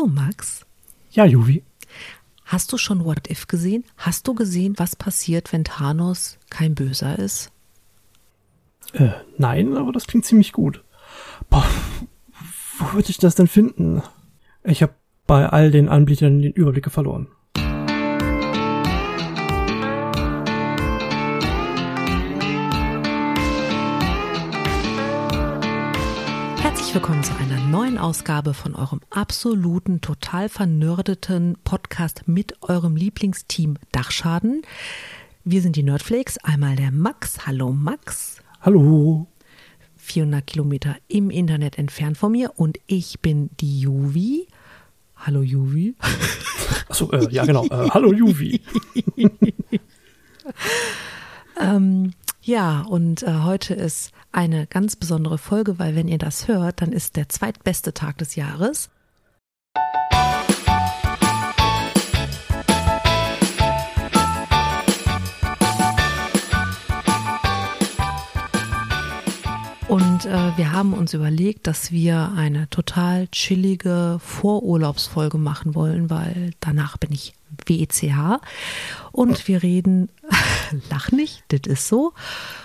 Du, 0.00 0.06
Max, 0.06 0.64
Ja, 1.10 1.26
Juvi. 1.26 1.62
hast 2.46 2.72
du 2.72 2.78
schon 2.78 3.04
What 3.04 3.28
If 3.28 3.48
gesehen? 3.48 3.84
Hast 3.98 4.26
du 4.26 4.34
gesehen, 4.34 4.72
was 4.78 4.96
passiert, 4.96 5.52
wenn 5.52 5.62
Thanos 5.62 6.38
kein 6.48 6.74
Böser 6.74 7.18
ist? 7.18 7.52
Äh, 8.94 9.10
nein, 9.36 9.76
aber 9.76 9.92
das 9.92 10.06
klingt 10.06 10.24
ziemlich 10.24 10.52
gut. 10.54 10.82
Boah, 11.50 11.66
wo 12.78 12.94
würde 12.94 13.10
ich 13.10 13.18
das 13.18 13.34
denn 13.34 13.46
finden? 13.46 14.02
Ich 14.64 14.80
habe 14.80 14.94
bei 15.26 15.46
all 15.46 15.70
den 15.70 15.90
Anbietern 15.90 16.40
den 16.40 16.52
Überblick 16.54 16.90
verloren. 16.90 17.28
Herzlich 26.62 26.94
willkommen 26.94 27.22
zu 27.22 27.32
neuen 27.34 27.49
Ausgabe 28.00 28.54
von 28.54 28.74
eurem 28.74 29.00
absoluten, 29.10 30.00
total 30.00 30.48
vernördeten 30.48 31.56
Podcast 31.64 32.22
mit 32.26 32.60
eurem 32.62 32.96
Lieblingsteam 32.96 33.76
Dachschaden. 33.92 34.62
Wir 35.44 35.60
sind 35.60 35.76
die 35.76 35.82
Nerdflakes, 35.82 36.38
einmal 36.38 36.76
der 36.76 36.92
Max. 36.92 37.46
Hallo 37.46 37.72
Max. 37.72 38.42
Hallo. 38.60 39.26
400 39.96 40.46
Kilometer 40.46 40.96
im 41.08 41.30
Internet 41.30 41.78
entfernt 41.78 42.16
von 42.16 42.32
mir 42.32 42.52
und 42.56 42.78
ich 42.86 43.20
bin 43.20 43.50
die 43.60 43.80
Juvi. 43.80 44.48
Hallo 45.16 45.42
Juvi. 45.42 45.94
Achso, 46.88 47.12
äh, 47.12 47.28
ja 47.30 47.44
genau. 47.44 47.66
Äh, 47.66 47.90
hallo 47.90 48.12
Juvi. 48.12 48.62
Ähm, 51.60 52.12
ja, 52.50 52.80
und 52.80 53.22
äh, 53.22 53.42
heute 53.44 53.74
ist 53.74 54.10
eine 54.32 54.66
ganz 54.66 54.96
besondere 54.96 55.38
Folge, 55.38 55.78
weil 55.78 55.94
wenn 55.94 56.08
ihr 56.08 56.18
das 56.18 56.48
hört, 56.48 56.82
dann 56.82 56.90
ist 56.90 57.14
der 57.14 57.28
zweitbeste 57.28 57.94
Tag 57.94 58.18
des 58.18 58.34
Jahres. 58.34 58.90
Und 69.90 70.24
äh, 70.24 70.56
wir 70.56 70.70
haben 70.70 70.92
uns 70.92 71.14
überlegt, 71.14 71.66
dass 71.66 71.90
wir 71.90 72.30
eine 72.36 72.70
total 72.70 73.26
chillige 73.26 74.20
Vorurlaubsfolge 74.20 75.36
machen 75.36 75.74
wollen, 75.74 76.10
weil 76.10 76.52
danach 76.60 76.96
bin 76.96 77.10
ich 77.10 77.34
WECH. 77.66 78.40
Und 79.10 79.48
wir 79.48 79.64
reden, 79.64 80.08
lach 80.90 81.10
nicht, 81.10 81.42
das 81.48 81.62
ist 81.66 81.88
so. 81.88 82.12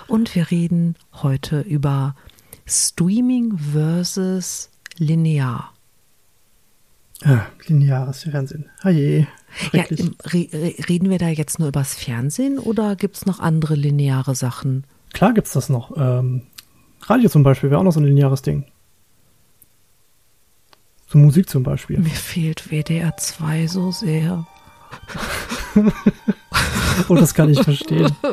Und 0.06 0.36
wir 0.36 0.52
reden 0.52 0.98
heute 1.24 1.62
über 1.62 2.16
Streaming 2.68 3.58
versus 3.58 4.70
linear. 5.00 5.74
Ah, 7.24 7.48
lineares 7.66 8.22
Fernsehen. 8.22 8.70
Haje. 8.84 9.26
Ja, 9.72 9.86
reden 9.90 11.10
wir 11.10 11.18
da 11.18 11.30
jetzt 11.30 11.58
nur 11.58 11.70
übers 11.70 11.96
Fernsehen 11.96 12.60
oder 12.60 12.96
gibt 12.96 13.16
es 13.16 13.26
noch 13.26 13.40
andere 13.40 13.74
lineare 13.74 14.36
Sachen? 14.36 14.84
Klar 15.12 15.34
gibt's 15.34 15.54
das 15.54 15.70
noch. 15.70 15.98
Ähm, 15.98 16.44
Radio 17.06 17.30
zum 17.30 17.44
Beispiel 17.44 17.70
wäre 17.70 17.80
auch 17.80 17.86
noch 17.86 17.92
so 17.92 18.00
ein 18.00 18.06
lineares 18.06 18.42
Ding. 18.42 18.66
So 21.08 21.18
Musik 21.18 21.50
zum 21.50 21.64
Beispiel. 21.64 22.00
Mir 22.00 22.10
fehlt 22.10 22.72
WDR 22.72 23.16
2 23.16 23.68
so 23.68 23.92
sehr. 23.92 24.46
Oh, 27.10 27.16
das 27.16 27.34
kann 27.34 27.50
ich 27.50 27.62
verstehen. 27.62 28.10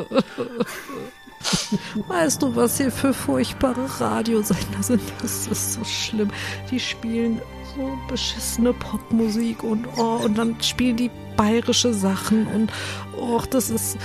Weißt 2.07 2.41
du, 2.41 2.55
was 2.55 2.77
hier 2.77 2.91
für 2.91 3.13
furchtbare 3.13 3.85
Radiosender 3.99 4.81
sind? 4.81 5.01
Das 5.21 5.47
ist 5.47 5.73
so 5.73 5.83
schlimm. 5.83 6.31
Die 6.71 6.79
spielen 6.79 7.41
so 7.75 7.97
beschissene 8.07 8.71
Popmusik 8.73 9.63
und 9.63 9.85
oh, 9.97 10.21
und 10.23 10.37
dann 10.37 10.55
spielen 10.61 10.95
die 10.95 11.11
bayerische 11.35 11.93
Sachen 11.93 12.47
und 12.47 12.71
oh, 13.17 13.41
das 13.49 13.69
ist. 13.69 13.97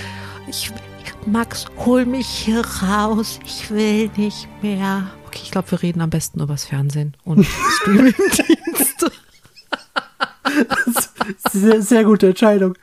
Ich, 0.47 0.71
Max, 1.25 1.65
hol 1.85 2.05
mich 2.05 2.27
hier 2.27 2.61
raus. 2.65 3.39
Ich 3.45 3.69
will 3.69 4.09
nicht 4.17 4.47
mehr. 4.61 5.09
Okay, 5.27 5.41
ich 5.43 5.51
glaube, 5.51 5.69
wir 5.71 5.81
reden 5.81 6.01
am 6.01 6.09
besten 6.09 6.41
übers 6.41 6.65
Fernsehen 6.65 7.15
und 7.23 7.45
Streamingdienste. 7.81 9.11
Sehr, 11.51 11.81
sehr 11.81 12.03
gute 12.03 12.29
Entscheidung. 12.29 12.73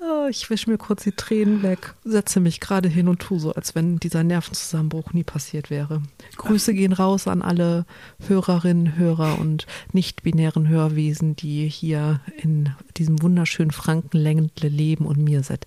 Oh, 0.00 0.26
ich 0.28 0.48
wische 0.50 0.70
mir 0.70 0.78
kurz 0.78 1.04
die 1.04 1.12
Tränen 1.12 1.62
weg, 1.62 1.94
setze 2.04 2.40
mich 2.40 2.60
gerade 2.60 2.88
hin 2.88 3.08
und 3.08 3.20
tue 3.20 3.40
so, 3.40 3.54
als 3.54 3.74
wenn 3.74 3.98
dieser 3.98 4.24
Nervenzusammenbruch 4.24 5.12
nie 5.12 5.24
passiert 5.24 5.70
wäre. 5.70 6.02
Grüße 6.36 6.74
gehen 6.74 6.92
raus 6.92 7.26
an 7.26 7.40
alle 7.40 7.86
Hörerinnen, 8.26 8.96
Hörer 8.96 9.38
und 9.38 9.66
nicht-binären 9.92 10.68
Hörwesen, 10.68 11.34
die 11.36 11.68
hier 11.68 12.20
in 12.42 12.70
diesem 12.96 13.22
wunderschönen 13.22 13.70
Frankenländle 13.70 14.68
leben 14.68 15.06
und 15.06 15.18
mir 15.18 15.42
seit 15.42 15.66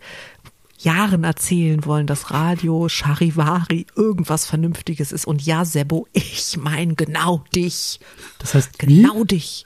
Jahren 0.83 1.23
erzählen 1.23 1.85
wollen, 1.85 2.07
dass 2.07 2.31
Radio 2.31 2.87
Charivari 2.89 3.85
irgendwas 3.95 4.45
Vernünftiges 4.45 5.11
ist. 5.11 5.25
Und 5.25 5.45
ja, 5.45 5.65
Sebo, 5.65 6.07
ich 6.13 6.57
meine 6.57 6.95
genau 6.95 7.43
dich. 7.55 7.99
Das 8.39 8.53
heißt, 8.53 8.81
wie? 8.81 9.01
Genau 9.01 9.23
dich. 9.23 9.65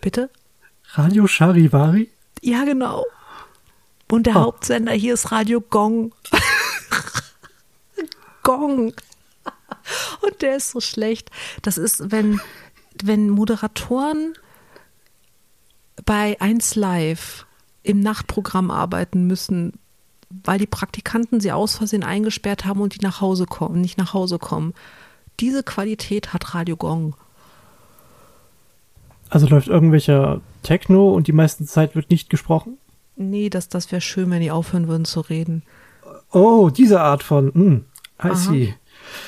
Bitte? 0.00 0.30
Radio 0.92 1.26
Charivari? 1.26 2.10
Ja, 2.42 2.64
genau. 2.64 3.04
Und 4.10 4.26
der 4.26 4.36
Oh. 4.36 4.40
Hauptsender 4.40 4.92
hier 4.92 5.14
ist 5.14 5.32
Radio 5.32 5.60
Gong. 5.60 6.14
Gong. 8.42 8.92
Und 10.22 10.42
der 10.42 10.56
ist 10.56 10.70
so 10.70 10.80
schlecht. 10.80 11.30
Das 11.62 11.78
ist, 11.78 12.10
wenn, 12.12 12.40
wenn 13.02 13.30
Moderatoren 13.30 14.34
bei 16.04 16.40
1 16.40 16.76
Live 16.76 17.46
im 17.82 18.00
Nachtprogramm 18.00 18.70
arbeiten 18.70 19.26
müssen, 19.26 19.78
weil 20.44 20.58
die 20.58 20.66
Praktikanten 20.66 21.40
sie 21.40 21.52
aus 21.52 21.76
Versehen 21.76 22.04
eingesperrt 22.04 22.64
haben 22.64 22.80
und 22.80 22.94
die 22.94 23.04
nach 23.04 23.20
Hause 23.20 23.46
kommen, 23.46 23.80
nicht 23.80 23.98
nach 23.98 24.14
Hause 24.14 24.38
kommen. 24.38 24.74
Diese 25.40 25.62
Qualität 25.62 26.32
hat 26.32 26.54
Radio 26.54 26.76
Gong. 26.76 27.14
Also 29.28 29.46
läuft 29.46 29.68
irgendwelcher 29.68 30.40
Techno 30.62 31.10
und 31.12 31.26
die 31.26 31.32
meiste 31.32 31.64
Zeit 31.66 31.94
wird 31.94 32.10
nicht 32.10 32.30
gesprochen? 32.30 32.78
Nee, 33.16 33.50
das, 33.50 33.68
das 33.68 33.90
wäre 33.90 34.00
schön, 34.00 34.30
wenn 34.30 34.40
die 34.40 34.50
aufhören 34.50 34.88
würden 34.88 35.04
zu 35.04 35.20
reden. 35.20 35.62
Oh, 36.32 36.70
diese 36.70 37.00
Art 37.00 37.22
von, 37.22 37.52
hm, 37.52 37.84
I 38.22 38.28
Aha. 38.28 38.34
see. 38.34 38.74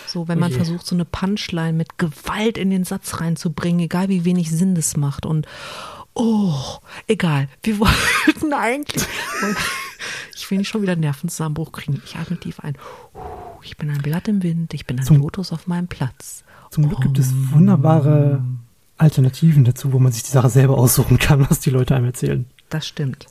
So, 0.06 0.26
wenn 0.28 0.38
man 0.38 0.50
Oh 0.50 0.52
je. 0.52 0.56
versucht, 0.56 0.86
so 0.86 0.94
eine 0.94 1.04
Punchline 1.04 1.72
mit 1.72 1.98
Gewalt 1.98 2.58
in 2.58 2.70
den 2.70 2.84
Satz 2.84 3.20
reinzubringen, 3.20 3.80
egal 3.80 4.08
wie 4.08 4.24
wenig 4.24 4.50
Sinn 4.50 4.74
das 4.74 4.96
macht. 4.96 5.24
Und 5.26 5.46
oh, 6.14 6.52
egal. 7.06 7.48
Wir 7.62 7.78
wollten 7.78 8.52
eigentlich. 8.52 9.04
Ich 10.36 10.50
will 10.50 10.58
nicht 10.58 10.68
schon 10.68 10.82
wieder 10.82 10.92
einen 10.92 11.00
Nervenzusammenbruch 11.02 11.72
kriegen. 11.72 12.00
Ich 12.04 12.16
atme 12.16 12.38
tief 12.38 12.60
ein. 12.60 12.76
Ich 13.62 13.76
bin 13.76 13.90
ein 13.90 14.02
Blatt 14.02 14.28
im 14.28 14.42
Wind, 14.42 14.72
ich 14.74 14.86
bin 14.86 14.98
ein 14.98 15.04
Zum- 15.04 15.18
Lotus 15.18 15.52
auf 15.52 15.66
meinem 15.66 15.88
Platz. 15.88 16.44
Zum 16.70 16.86
Glück 16.88 17.00
gibt 17.00 17.18
es 17.18 17.32
wunderbare 17.50 18.42
Alternativen 18.98 19.64
dazu, 19.64 19.92
wo 19.92 19.98
man 19.98 20.12
sich 20.12 20.22
die 20.22 20.30
Sache 20.30 20.50
selber 20.50 20.76
aussuchen 20.76 21.18
kann, 21.18 21.48
was 21.48 21.60
die 21.60 21.70
Leute 21.70 21.94
einem 21.96 22.04
erzählen. 22.06 22.44
Das 22.68 22.86
stimmt. 22.86 23.26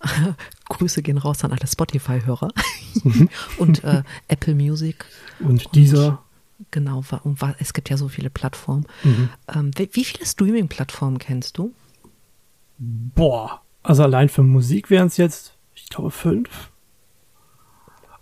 Grüße 0.68 1.02
gehen 1.02 1.18
raus 1.18 1.44
an 1.44 1.52
alle 1.52 1.66
Spotify-Hörer 1.66 2.48
und 3.58 3.84
äh, 3.84 4.02
Apple 4.28 4.54
Music. 4.54 5.04
Und 5.40 5.74
dieser, 5.74 6.22
Genau, 6.70 7.02
und 7.24 7.38
es 7.58 7.72
gibt 7.72 7.88
ja 7.90 7.96
so 7.96 8.08
viele 8.08 8.30
Plattformen. 8.30 8.86
Mhm. 9.04 9.28
Ähm, 9.52 9.70
wie 9.76 9.88
wie 9.92 10.04
viele 10.04 10.24
Streaming-Plattformen 10.26 11.18
kennst 11.18 11.58
du? 11.58 11.72
boah, 12.78 13.60
also 13.82 14.02
allein 14.02 14.28
für 14.28 14.42
Musik 14.42 14.90
wären 14.90 15.06
es 15.06 15.16
jetzt, 15.16 15.51
glaube, 15.94 16.10
fünf. 16.10 16.70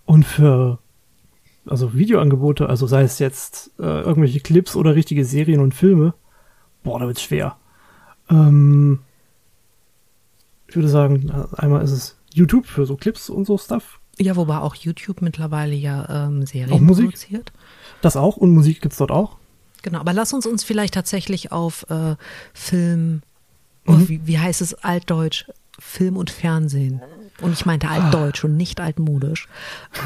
Und 0.05 0.25
für, 0.25 0.79
also 1.67 1.95
Videoangebote, 1.95 2.69
also 2.69 2.87
sei 2.87 3.03
es 3.03 3.19
jetzt 3.19 3.71
äh, 3.79 3.83
irgendwelche 4.03 4.41
Clips 4.41 4.77
oder 4.77 4.95
richtige 4.95 5.25
Serien 5.25 5.61
und 5.61 5.75
Filme, 5.75 6.15
boah, 6.83 6.99
da 6.99 7.07
wird's 7.07 7.23
schwer. 7.23 7.57
Ähm, 8.29 9.01
ich 10.69 10.77
würde 10.77 10.89
sagen, 10.89 11.31
einmal 11.57 11.83
ist 11.83 11.91
es 11.93 12.17
YouTube 12.33 12.67
für 12.67 12.87
so 12.87 12.97
Clips 12.97 13.28
und 13.31 13.45
so 13.47 13.59
Stuff. 13.59 13.99
Ja, 14.19 14.37
wobei 14.37 14.59
auch 14.59 14.75
YouTube 14.75 15.23
mittlerweile 15.23 15.75
ja 15.75 16.27
ähm, 16.27 16.43
Auch 16.43 16.47
Serien 16.47 16.84
Musik? 16.84 17.07
produziert. 17.07 17.53
Das 18.03 18.16
auch 18.16 18.37
und 18.37 18.51
Musik 18.51 18.81
gibt's 18.83 18.99
dort 18.99 19.11
auch. 19.11 19.37
Genau, 19.83 19.99
aber 20.01 20.13
lass 20.13 20.33
uns 20.33 20.45
uns 20.47 20.63
vielleicht 20.63 20.95
tatsächlich 20.95 21.53
auf 21.53 21.87
äh, 21.89 22.16
Film, 22.53 23.23
oh, 23.87 23.93
Mhm. 23.93 24.09
wie, 24.09 24.27
wie 24.27 24.39
heißt 24.39 24.61
es 24.61 24.75
altdeutsch, 24.75 25.47
Film 25.78 26.16
und 26.19 26.31
Fernsehen. 26.31 27.01
Und 27.41 27.53
ich 27.53 27.65
meinte 27.66 27.89
altdeutsch 27.89 28.45
und 28.45 28.57
nicht 28.57 28.81
altmodisch 28.81 29.48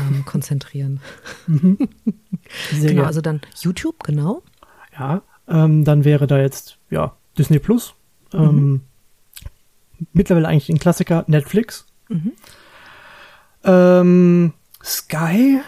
ähm, 0.01 0.25
konzentrieren. 0.27 1.01
Sehr 2.71 2.91
genau, 2.91 3.05
also 3.05 3.21
dann 3.21 3.41
YouTube, 3.61 4.03
genau. 4.05 4.43
Ja, 4.99 5.23
ähm, 5.49 5.85
dann 5.85 6.05
wäre 6.05 6.27
da 6.27 6.39
jetzt, 6.39 6.79
ja, 6.91 7.17
Disney 7.37 7.59
Plus. 7.59 7.95
Ähm, 8.33 8.83
Mittlerweile 10.13 10.49
eigentlich 10.49 10.69
ein 10.69 10.79
Klassiker, 10.79 11.25
Netflix. 11.29 11.87
Ähm, 13.65 14.53
Sky. 14.83 15.61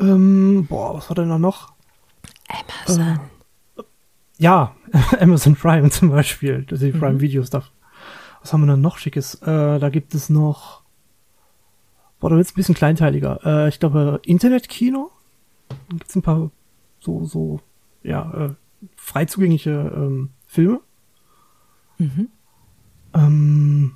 Ähm, 0.00 0.66
boah, 0.66 0.94
was 0.94 1.08
war 1.10 1.14
denn 1.16 1.28
da 1.28 1.38
noch? 1.38 1.72
Amazon. 2.48 3.20
Ja, 4.38 4.74
Amazon 5.20 5.54
Prime 5.54 5.90
zum 5.90 6.10
Beispiel, 6.10 6.62
die 6.62 6.92
Mhm. 6.92 6.98
Prime 6.98 7.20
Video 7.20 7.44
Stuff. 7.44 7.70
Was 8.44 8.52
haben 8.52 8.60
wir 8.60 8.72
denn 8.72 8.82
noch 8.82 8.98
Schickes? 8.98 9.36
Äh, 9.36 9.78
da 9.78 9.88
gibt 9.88 10.14
es 10.14 10.28
noch, 10.28 10.82
boah, 12.20 12.28
da 12.28 12.36
wird's 12.36 12.52
ein 12.52 12.56
bisschen 12.56 12.74
kleinteiliger. 12.74 13.40
Äh, 13.42 13.68
ich 13.70 13.80
glaube, 13.80 14.20
Internetkino. 14.22 15.10
Da 15.70 15.76
gibt's 15.88 16.14
ein 16.14 16.20
paar 16.20 16.50
so, 17.00 17.24
so, 17.24 17.60
ja, 18.02 18.30
äh, 18.34 18.54
frei 18.96 19.24
zugängliche 19.24 19.70
ähm, 19.96 20.28
Filme. 20.46 20.82
Mhm. 21.96 22.28
Ähm, 23.14 23.92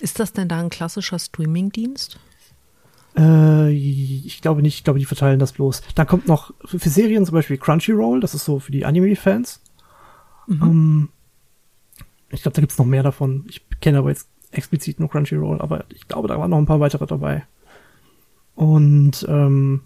Ist 0.00 0.20
das 0.20 0.32
denn 0.32 0.48
da 0.48 0.58
ein 0.58 0.70
klassischer 0.70 1.18
Streamingdienst? 1.18 2.18
Äh, 3.14 3.72
ich 3.72 4.40
glaube 4.40 4.62
nicht, 4.62 4.76
ich 4.78 4.84
glaube, 4.84 5.00
die 5.00 5.04
verteilen 5.04 5.38
das 5.38 5.52
bloß. 5.52 5.82
Dann 5.94 6.06
kommt 6.06 6.28
noch 6.28 6.54
für 6.64 6.88
Serien 6.88 7.26
zum 7.26 7.34
Beispiel 7.34 7.58
Crunchyroll, 7.58 8.20
das 8.20 8.34
ist 8.34 8.46
so 8.46 8.58
für 8.58 8.72
die 8.72 8.86
Anime-Fans. 8.86 9.60
Ähm, 10.48 11.10
ich 12.30 12.42
glaube, 12.42 12.54
da 12.54 12.60
gibt's 12.60 12.78
noch 12.78 12.86
mehr 12.86 13.02
davon. 13.02 13.44
Ich 13.48 13.65
kenne 13.80 13.98
aber 13.98 14.10
jetzt 14.10 14.28
explizit 14.52 15.00
nur 15.00 15.10
Crunchyroll, 15.10 15.60
aber 15.60 15.84
ich 15.94 16.06
glaube, 16.08 16.28
da 16.28 16.38
waren 16.38 16.50
noch 16.50 16.58
ein 16.58 16.66
paar 16.66 16.80
weitere 16.80 17.06
dabei. 17.06 17.44
Und 18.54 19.26
ähm, 19.28 19.80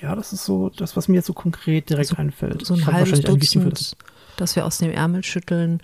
ja, 0.00 0.14
das 0.14 0.32
ist 0.32 0.44
so 0.44 0.68
das, 0.70 0.96
was 0.96 1.08
mir 1.08 1.16
jetzt 1.16 1.26
so 1.26 1.32
konkret 1.32 1.90
direkt 1.90 2.10
So- 2.10 2.16
einfällt. 2.16 2.64
So 2.64 2.74
ein 2.74 2.86
halbes 2.86 3.20
Dutzend, 3.22 3.96
das 4.36 4.54
wir 4.56 4.64
aus 4.64 4.78
dem 4.78 4.90
Ärmel 4.92 5.24
schütteln, 5.24 5.80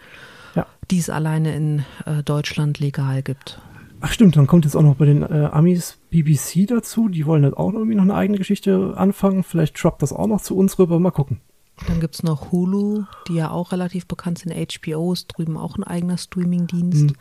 Ja. 0.55 0.67
die 0.91 0.99
es 0.99 1.11
alleine 1.11 1.55
in 1.56 1.85
äh, 2.06 2.23
Deutschland 2.23 2.79
legal 2.79 3.23
gibt. 3.23 3.61
Ach 4.00 4.12
stimmt, 4.12 4.37
dann 4.37 4.46
kommt 4.46 4.67
jetzt 4.67 4.76
auch 4.76 4.82
noch 4.82 4.96
bei 4.96 5.06
den 5.06 5.23
äh, 5.23 5.49
Amis 5.50 5.96
BBC 6.11 6.67
dazu. 6.69 7.08
Die 7.08 7.25
wollen 7.26 7.43
jetzt 7.43 7.56
auch 7.56 7.73
irgendwie 7.73 7.94
noch 7.94 8.02
eine 8.02 8.14
eigene 8.14 8.38
Geschichte 8.38 8.93
anfangen. 8.96 9.43
Vielleicht 9.43 9.82
droppt 9.82 10.02
das 10.02 10.12
auch 10.12 10.26
noch 10.26 10.43
zu 10.43 10.56
uns 10.56 10.79
rüber. 10.79 11.00
Mal 11.00 11.11
gucken. 11.11 11.41
Dann 11.88 12.00
gibt's 12.00 12.22
noch 12.22 12.52
Hulu, 12.52 13.04
die 13.28 13.34
ja 13.34 13.50
auch 13.50 13.72
relativ 13.72 14.06
bekannt 14.06 14.38
sind. 14.38 14.54
HBO 14.54 15.12
ist 15.12 15.28
drüben 15.28 15.56
auch 15.56 15.76
ein 15.76 15.84
eigener 15.84 16.18
Streamingdienst. 16.18 17.10
Mhm. 17.10 17.16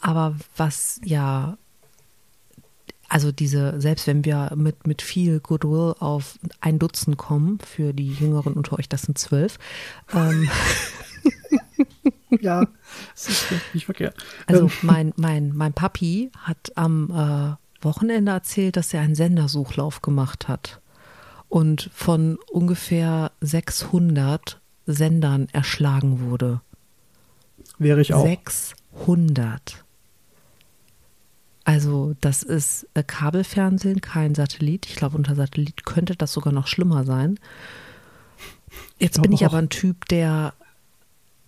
Aber 0.00 0.36
was 0.56 1.00
ja, 1.04 1.56
also 3.08 3.32
diese, 3.32 3.80
selbst 3.80 4.06
wenn 4.06 4.24
wir 4.24 4.52
mit, 4.56 4.86
mit 4.86 5.00
viel 5.00 5.40
Goodwill 5.40 5.94
auf 6.00 6.38
ein 6.60 6.78
Dutzend 6.78 7.16
kommen, 7.16 7.58
für 7.60 7.92
die 7.92 8.12
Jüngeren 8.12 8.54
unter 8.54 8.78
euch, 8.78 8.88
das 8.88 9.02
sind 9.02 9.18
zwölf, 9.18 9.58
ähm, 10.12 10.48
Ja, 12.40 12.66
das 13.14 13.28
ist 13.28 13.46
nicht 13.74 13.84
verkehrt. 13.84 14.16
Also 14.46 14.64
Ähm, 14.64 14.70
mein, 14.82 15.12
mein, 15.16 15.52
mein 15.54 15.72
Papi 15.72 16.30
hat 16.38 16.72
am 16.76 17.10
äh, 17.10 17.84
Wochenende 17.84 18.32
erzählt, 18.32 18.76
dass 18.76 18.94
er 18.94 19.02
einen 19.02 19.14
Sendersuchlauf 19.14 20.02
gemacht 20.02 20.48
hat 20.48 20.80
und 21.52 21.90
von 21.92 22.38
ungefähr 22.50 23.30
600 23.42 24.58
Sendern 24.86 25.48
erschlagen 25.52 26.20
wurde. 26.20 26.62
wäre 27.76 28.00
ich 28.00 28.14
auch. 28.14 28.24
600. 28.24 29.84
Also 31.64 32.14
das 32.22 32.42
ist 32.42 32.88
äh, 32.94 33.02
Kabelfernsehen, 33.02 34.00
kein 34.00 34.34
Satellit. 34.34 34.86
Ich 34.86 34.96
glaube, 34.96 35.18
unter 35.18 35.34
Satellit 35.34 35.84
könnte 35.84 36.16
das 36.16 36.32
sogar 36.32 36.54
noch 36.54 36.66
schlimmer 36.66 37.04
sein. 37.04 37.38
Jetzt 38.98 39.16
glaube 39.16 39.28
bin 39.28 39.34
ich 39.34 39.44
auch. 39.44 39.50
aber 39.50 39.58
ein 39.58 39.68
Typ, 39.68 40.08
der 40.08 40.54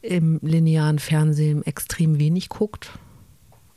im 0.02 0.38
linearen 0.42 0.98
Fernsehen 0.98 1.64
extrem 1.64 2.18
wenig 2.18 2.50
guckt. 2.50 2.90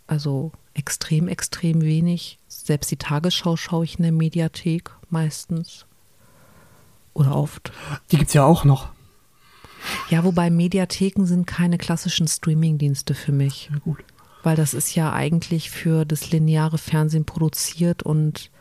Also 0.07 0.51
extrem, 0.73 1.29
extrem 1.29 1.81
wenig. 1.83 2.37
Selbst 2.49 2.91
die 2.91 2.97
Tagesschau 2.97 3.55
schaue 3.55 3.85
ich 3.85 3.97
in 3.97 4.03
der 4.03 4.11
Mediathek 4.11 4.91
meistens. 5.09 5.86
Oder 7.17 7.35
oft. 7.35 7.71
Die 8.11 8.17
gibt's 8.17 8.33
ja 8.35 8.43
auch 8.45 8.63
noch. 8.63 8.89
Ja, 10.09 10.23
wobei 10.23 10.51
Mediatheken 10.51 11.25
sind 11.25 11.47
keine 11.47 11.77
klassischen 11.79 12.27
Streamingdienste 12.27 13.15
für 13.15 13.31
mich. 13.31 13.69
Ja, 13.71 13.79
gut. 13.79 14.03
Weil 14.43 14.55
das 14.55 14.75
ist 14.75 14.93
ja 14.93 15.11
eigentlich 15.11 15.71
für 15.71 16.05
das 16.05 16.29
lineare 16.31 16.77
Fernsehen 16.77 17.25
produziert 17.25 18.03
und 18.03 18.51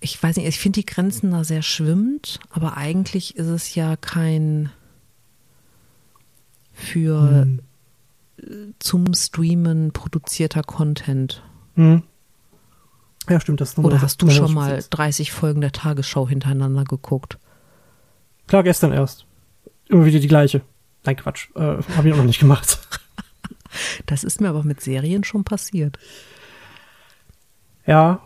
ich 0.00 0.20
weiß 0.22 0.36
nicht, 0.36 0.46
ich 0.48 0.58
finde 0.58 0.80
die 0.80 0.86
Grenzen 0.86 1.32
da 1.32 1.44
sehr 1.44 1.60
schwimmend, 1.60 2.40
aber 2.48 2.78
eigentlich 2.78 3.36
ist 3.36 3.48
es 3.48 3.74
ja 3.74 3.96
kein 3.96 4.70
für 6.72 7.20
Hm. 7.20 7.60
zum 8.78 9.12
Streamen 9.12 9.92
produzierter 9.92 10.62
Content. 10.62 11.42
Hm. 11.74 12.02
Ja, 13.28 13.38
stimmt. 13.38 13.60
Das 13.60 13.72
ist 13.72 13.78
Oder 13.78 14.00
hast 14.00 14.22
du 14.22 14.30
schon 14.30 14.54
mal 14.54 14.64
Spezielles. 14.70 14.90
30 14.90 15.32
Folgen 15.32 15.60
der 15.60 15.72
Tagesschau 15.72 16.26
hintereinander 16.26 16.84
geguckt? 16.84 17.38
Klar, 18.50 18.64
gestern 18.64 18.90
erst. 18.90 19.26
Immer 19.86 20.04
wieder 20.06 20.18
die 20.18 20.26
gleiche. 20.26 20.62
Nein, 21.04 21.14
Quatsch. 21.14 21.50
Äh, 21.54 21.60
Habe 21.96 22.08
ich 22.08 22.12
auch 22.12 22.18
noch 22.18 22.24
nicht 22.24 22.40
gemacht. 22.40 22.80
Das 24.06 24.24
ist 24.24 24.40
mir 24.40 24.48
aber 24.48 24.64
mit 24.64 24.80
Serien 24.80 25.22
schon 25.22 25.44
passiert. 25.44 25.96
ja. 27.86 28.20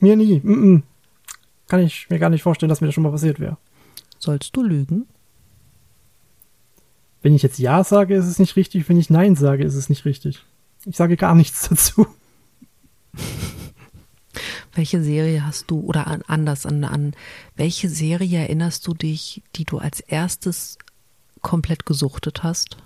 Mir 0.00 0.16
nie. 0.16 0.40
Mm 0.44 0.52
-mm. 0.52 0.82
Kann 1.66 1.80
ich 1.80 2.10
mir 2.10 2.18
gar 2.18 2.28
nicht 2.28 2.42
vorstellen, 2.42 2.68
dass 2.68 2.82
mir 2.82 2.88
das 2.88 2.94
schon 2.94 3.04
mal 3.04 3.10
passiert 3.10 3.40
wäre. 3.40 3.56
Sollst 4.18 4.54
du 4.54 4.62
lügen? 4.62 5.08
Wenn 7.22 7.34
ich 7.34 7.42
jetzt 7.42 7.58
Ja 7.58 7.82
sage, 7.82 8.14
ist 8.14 8.26
es 8.26 8.38
nicht 8.38 8.56
richtig. 8.56 8.86
Wenn 8.90 8.98
ich 8.98 9.08
Nein 9.08 9.34
sage, 9.34 9.64
ist 9.64 9.74
es 9.74 9.88
nicht 9.88 10.04
richtig. 10.04 10.44
Ich 10.84 10.96
sage 10.96 11.16
gar 11.16 11.34
nichts 11.34 11.66
dazu. 11.70 12.06
Welche 14.80 15.02
Serie 15.02 15.44
hast 15.44 15.70
du 15.70 15.80
oder 15.80 16.06
an, 16.06 16.22
anders 16.26 16.64
an, 16.64 16.84
an 16.84 17.12
welche 17.54 17.90
Serie 17.90 18.38
erinnerst 18.38 18.86
du 18.86 18.94
dich, 18.94 19.42
die 19.54 19.66
du 19.66 19.76
als 19.76 20.00
erstes 20.00 20.78
komplett 21.42 21.84
gesuchtet 21.84 22.42
hast? 22.42 22.78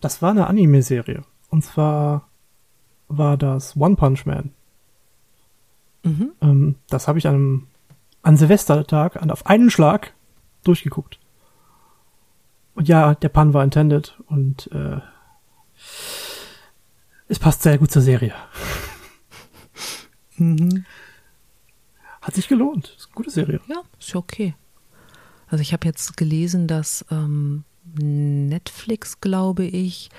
Das 0.00 0.22
war 0.22 0.30
eine 0.30 0.46
Anime-Serie. 0.46 1.24
Und 1.50 1.64
zwar 1.64 2.28
war 3.08 3.36
das 3.36 3.76
One 3.76 3.96
Punch 3.96 4.26
Man. 4.26 4.52
Mhm. 6.04 6.30
Ähm, 6.40 6.76
das 6.88 7.08
habe 7.08 7.18
ich 7.18 7.26
an, 7.26 7.34
einem- 7.34 7.66
an 8.22 8.36
Silvestertag 8.36 9.20
an, 9.20 9.32
auf 9.32 9.46
einen 9.46 9.70
Schlag 9.70 10.14
durchgeguckt. 10.62 11.18
Und 12.76 12.86
ja, 12.86 13.16
der 13.16 13.28
Pun 13.30 13.52
war 13.54 13.64
intended 13.64 14.16
und 14.28 14.70
äh, 14.70 15.00
es 17.28 17.38
passt 17.38 17.62
sehr 17.62 17.78
gut 17.78 17.90
zur 17.90 18.02
Serie. 18.02 18.34
Mhm. 20.36 20.84
Hat 22.20 22.34
sich 22.34 22.48
gelohnt. 22.48 22.92
Ist 22.96 23.06
eine 23.06 23.14
gute 23.14 23.30
Serie. 23.30 23.60
Ja, 23.68 23.82
ist 24.00 24.12
ja 24.12 24.16
okay. 24.16 24.56
Also 25.46 25.62
ich 25.62 25.72
habe 25.72 25.86
jetzt 25.86 26.16
gelesen, 26.16 26.66
dass 26.66 27.04
ähm, 27.10 27.62
Netflix, 27.94 29.20
glaube 29.20 29.64
ich, 29.64 30.10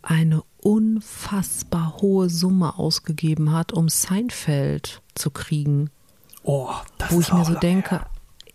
eine 0.00 0.42
unfassbar 0.58 1.98
hohe 2.00 2.30
Summe 2.30 2.78
ausgegeben 2.78 3.52
hat, 3.52 3.72
um 3.72 3.88
Seinfeld 3.88 5.02
zu 5.14 5.30
kriegen. 5.30 5.90
Oh, 6.44 6.70
das 6.96 7.12
wo 7.12 7.20
ist 7.20 7.28
ich 7.28 7.34
mir 7.34 7.44
so 7.44 7.54
denke, 7.54 7.96
her. 7.96 8.10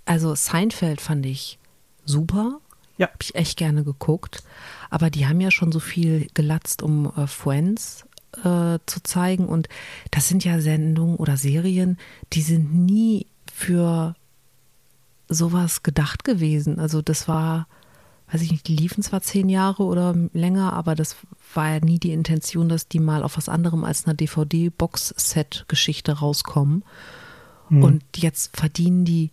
also 0.06 0.34
Seinfeld 0.34 1.02
fand 1.02 1.26
ich 1.26 1.60
super, 2.06 2.60
Ja, 2.98 3.08
habe 3.08 3.18
ich 3.22 3.36
echt 3.36 3.58
gerne 3.58 3.84
geguckt, 3.84 4.44
aber 4.90 5.10
die 5.10 5.28
haben 5.28 5.42
ja 5.42 5.52
schon 5.52 5.72
so 5.72 5.80
viel 5.80 6.28
gelatzt, 6.34 6.84
um 6.84 7.12
äh, 7.18 7.28
Friends 7.28 8.06
äh, 8.44 8.80
zu 8.86 9.02
zeigen 9.04 9.48
und 9.48 9.70
das 10.12 10.28
sind 10.28 10.44
ja 10.44 10.60
Sendungen 10.60 11.16
oder 11.16 11.38
Serien, 11.38 11.98
die 12.34 12.42
sind 12.42 12.74
nie 12.74 13.28
für 13.52 14.16
sowas 15.28 15.84
gedacht 15.84 16.24
gewesen. 16.24 16.80
Also 16.80 17.02
das 17.02 17.28
war, 17.28 17.68
weiß 18.32 18.42
ich 18.42 18.52
nicht, 18.52 18.68
die 18.68 18.76
liefen 18.76 19.04
zwar 19.04 19.22
zehn 19.22 19.50
Jahre 19.50 19.84
oder 19.84 20.16
länger, 20.34 20.74
aber 20.74 20.96
das 20.96 21.16
war 21.54 21.70
ja 21.70 21.80
nie 21.80 22.00
die 22.00 22.12
Intention, 22.12 22.70
dass 22.70 22.88
die 22.88 23.00
mal 23.00 23.24
auf 23.24 23.38
was 23.38 23.50
anderem 23.50 23.84
als 23.84 24.06
einer 24.06 24.16
DVD-Box-Set-Geschichte 24.16 26.20
rauskommen. 26.20 26.84
Und 27.70 28.04
jetzt 28.18 28.56
verdienen 28.56 29.04
die 29.04 29.32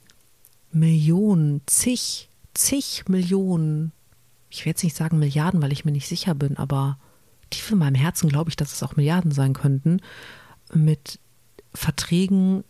Millionen, 0.73 1.61
zig, 1.67 2.30
zig 2.55 3.05
Millionen. 3.09 3.93
Ich 4.51 4.65
will 4.65 4.71
jetzt 4.71 4.83
nicht 4.85 4.97
sagen 4.97 5.19
Milliarden, 5.19 5.63
weil 5.63 5.73
ich 5.73 5.85
mir 5.85 5.93
nicht 5.93 6.09
sicher 6.09 6.35
bin, 6.35 6.57
aber 6.57 6.99
tief 7.51 7.71
in 7.71 7.79
meinem 7.79 7.95
Herzen 7.95 8.29
glaube 8.29 8.51
ich, 8.51 8.57
dass 8.57 8.73
es 8.73 8.83
auch 8.83 8.97
Milliarden 8.97 9.31
sein 9.33 9.53
könnten. 9.55 10.01
Mit 10.73 11.19
Verträgen 11.75 12.65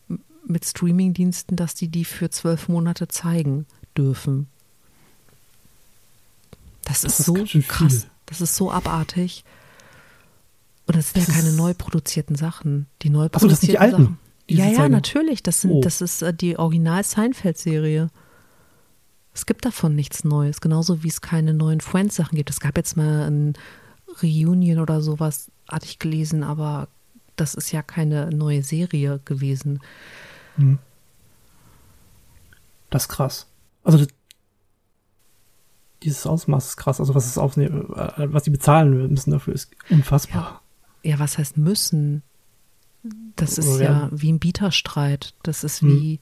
mit 0.47 0.65
Streamingdiensten, 0.65 1.57
dass 1.57 1.75
die 1.75 1.89
die 1.89 2.05
für 2.05 2.31
zwölf 2.31 2.69
Monate 2.69 3.09
zeigen 3.09 3.67
dürfen. 3.97 4.49
Das, 6.85 7.03
Das 7.03 7.13
ist 7.13 7.21
ist 7.21 7.27
so 7.27 7.35
krass. 7.69 7.93
viel. 8.01 8.11
Das 8.27 8.41
ist 8.41 8.57
so 8.57 8.71
abartig. 8.71 9.45
Und 10.87 10.97
das 10.97 11.13
sind 11.13 11.27
Das 11.29 11.35
ja 11.37 11.41
keine 11.43 11.55
neu 11.55 11.75
produzierten 11.75 12.37
Sachen. 12.37 12.87
Die 13.03 13.11
neu 13.11 13.29
Ach 13.33 13.41
so, 13.41 13.49
das 13.49 13.61
sind 13.61 13.73
die 13.73 13.77
produzierten 13.77 14.01
alten, 14.01 14.15
Sachen. 14.15 14.19
die 14.49 14.55
Ja, 14.57 14.67
ja, 14.67 14.75
zeigen. 14.77 14.93
natürlich. 14.93 15.43
Das, 15.43 15.61
sind, 15.61 15.71
Oh. 15.73 15.81
das 15.83 16.01
ist 16.01 16.23
äh, 16.23 16.35
die 16.35 16.59
Original-Seinfeld-Serie. 16.59 18.11
Es 19.33 19.47
gibt 19.47 19.65
davon 19.65 19.95
nichts 19.95 20.25
Neues, 20.25 20.61
genauso 20.61 21.03
wie 21.03 21.09
es 21.09 21.21
keine 21.21 21.55
neuen 21.55 21.81
Friends-Sachen 21.81 22.37
gibt. 22.37 22.51
Es 22.51 22.61
gab 22.61 22.77
jetzt 22.77 22.97
mal 22.97 23.31
ein 23.31 23.55
Reunion 24.23 24.81
oder 24.81 25.01
sowas, 25.01 25.51
hatte 25.69 25.87
ich 25.87 25.99
gelesen, 25.99 26.43
aber 26.43 26.89
das 27.37 27.55
ist 27.55 27.71
ja 27.73 27.83
keine 27.83 28.31
neue 28.31 28.63
Serie 28.63 29.21
gewesen. 29.25 29.81
Mhm. 30.57 30.79
Das 32.91 33.05
ist 33.05 33.09
krass. 33.09 33.47
Also 33.85 34.05
dieses 36.03 36.27
Ausmaß 36.27 36.69
ist 36.69 36.77
krass. 36.77 37.01
Also 37.01 37.15
was 37.15 37.27
es 37.27 37.39
aufnehmen, 37.39 37.93
äh, 37.95 38.33
was 38.33 38.43
die 38.43 38.51
bezahlen 38.51 39.09
müssen 39.11 39.31
dafür 39.31 39.55
ist 39.55 39.71
unfassbar. 39.89 40.63
Ja, 41.03 41.13
ja 41.13 41.19
was 41.19 41.39
heißt 41.39 41.57
müssen? 41.57 42.23
Das 43.37 43.59
ist 43.59 43.79
ja, 43.79 43.85
ja 43.85 44.09
wie 44.13 44.33
ein 44.33 44.39
Bieterstreit. 44.39 45.35
Das 45.43 45.65
ist 45.65 45.81
hm. 45.83 45.89
wie 45.89 46.21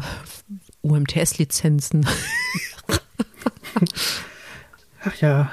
hm. 0.00 0.60
UMTS-Lizenzen. 0.82 2.06
Ach 5.04 5.14
ja. 5.16 5.50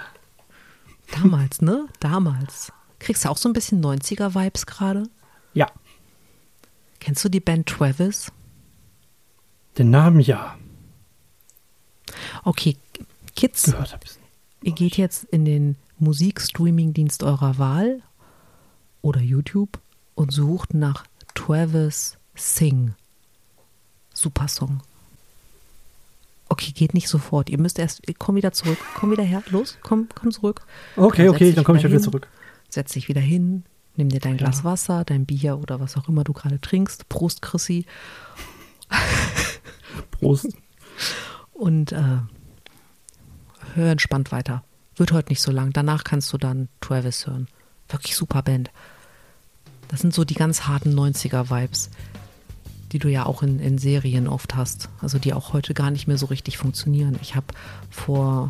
Damals, 1.11 1.61
ne? 1.61 1.87
Damals. 1.99 2.71
Kriegst 2.99 3.25
du 3.25 3.29
auch 3.29 3.37
so 3.37 3.49
ein 3.49 3.53
bisschen 3.53 3.83
90er-Vibes 3.83 4.65
gerade? 4.65 5.03
Ja. 5.53 5.71
Kennst 6.99 7.23
du 7.23 7.29
die 7.29 7.39
Band 7.39 7.67
Travis? 7.67 8.31
Den 9.77 9.91
Namen 9.91 10.19
ja. 10.19 10.57
Okay, 12.43 12.77
Kids, 13.35 13.63
Gehört 13.63 13.99
ihr 14.63 14.71
geht 14.71 14.97
jetzt 14.97 15.23
in 15.25 15.45
den 15.45 15.75
Musikstreaming-Dienst 15.99 17.23
eurer 17.23 17.57
Wahl 17.57 18.01
oder 19.01 19.21
YouTube 19.21 19.79
und 20.15 20.31
sucht 20.31 20.73
nach 20.73 21.05
Travis 21.35 22.17
Sing. 22.35 22.95
Super 24.13 24.47
Song. 24.47 24.81
Okay, 26.49 26.71
geht 26.71 26.93
nicht 26.93 27.09
sofort. 27.09 27.49
Ihr 27.49 27.59
müsst 27.59 27.77
erst, 27.79 28.01
komm 28.17 28.35
wieder 28.35 28.53
zurück, 28.53 28.77
komm 28.95 29.11
wieder 29.11 29.23
her, 29.23 29.43
los, 29.49 29.77
komm, 29.81 30.07
komm 30.13 30.31
zurück. 30.31 30.61
Okay, 30.95 31.25
dann 31.25 31.35
okay, 31.35 31.51
dann 31.51 31.63
komme 31.63 31.77
ich 31.77 31.83
wieder 31.83 31.95
hin, 31.95 32.03
zurück. 32.03 32.27
Setz 32.69 32.93
dich 32.93 33.09
wieder 33.09 33.21
hin, 33.21 33.65
nimm 33.95 34.09
dir 34.09 34.19
dein 34.19 34.37
Glas 34.37 34.59
ja. 34.59 34.63
Wasser, 34.63 35.03
dein 35.03 35.25
Bier 35.25 35.57
oder 35.57 35.79
was 35.79 35.97
auch 35.97 36.07
immer 36.07 36.23
du 36.23 36.33
gerade 36.33 36.61
trinkst. 36.61 37.09
Prost, 37.09 37.41
Chrissy. 37.41 37.85
Prost. 40.11 40.47
Und 41.53 41.91
äh, 41.91 42.19
hör 43.75 43.91
entspannt 43.91 44.31
weiter. 44.31 44.63
Wird 44.95 45.11
heute 45.11 45.29
nicht 45.29 45.41
so 45.41 45.51
lang. 45.51 45.73
Danach 45.73 46.03
kannst 46.03 46.31
du 46.31 46.37
dann 46.37 46.69
Travis 46.81 47.27
hören. 47.27 47.47
Wirklich 47.89 48.15
super 48.15 48.41
Band. 48.41 48.71
Das 49.89 50.01
sind 50.01 50.13
so 50.13 50.25
die 50.25 50.33
ganz 50.33 50.63
harten 50.63 50.97
90er-Vibes 50.97 51.89
die 52.91 52.99
du 52.99 53.09
ja 53.09 53.25
auch 53.25 53.43
in, 53.43 53.59
in 53.59 53.77
Serien 53.77 54.27
oft 54.27 54.55
hast, 54.55 54.89
also 55.01 55.19
die 55.19 55.33
auch 55.33 55.53
heute 55.53 55.73
gar 55.73 55.91
nicht 55.91 56.07
mehr 56.07 56.17
so 56.17 56.27
richtig 56.27 56.57
funktionieren. 56.57 57.17
Ich 57.21 57.35
habe 57.35 57.47
vor 57.89 58.49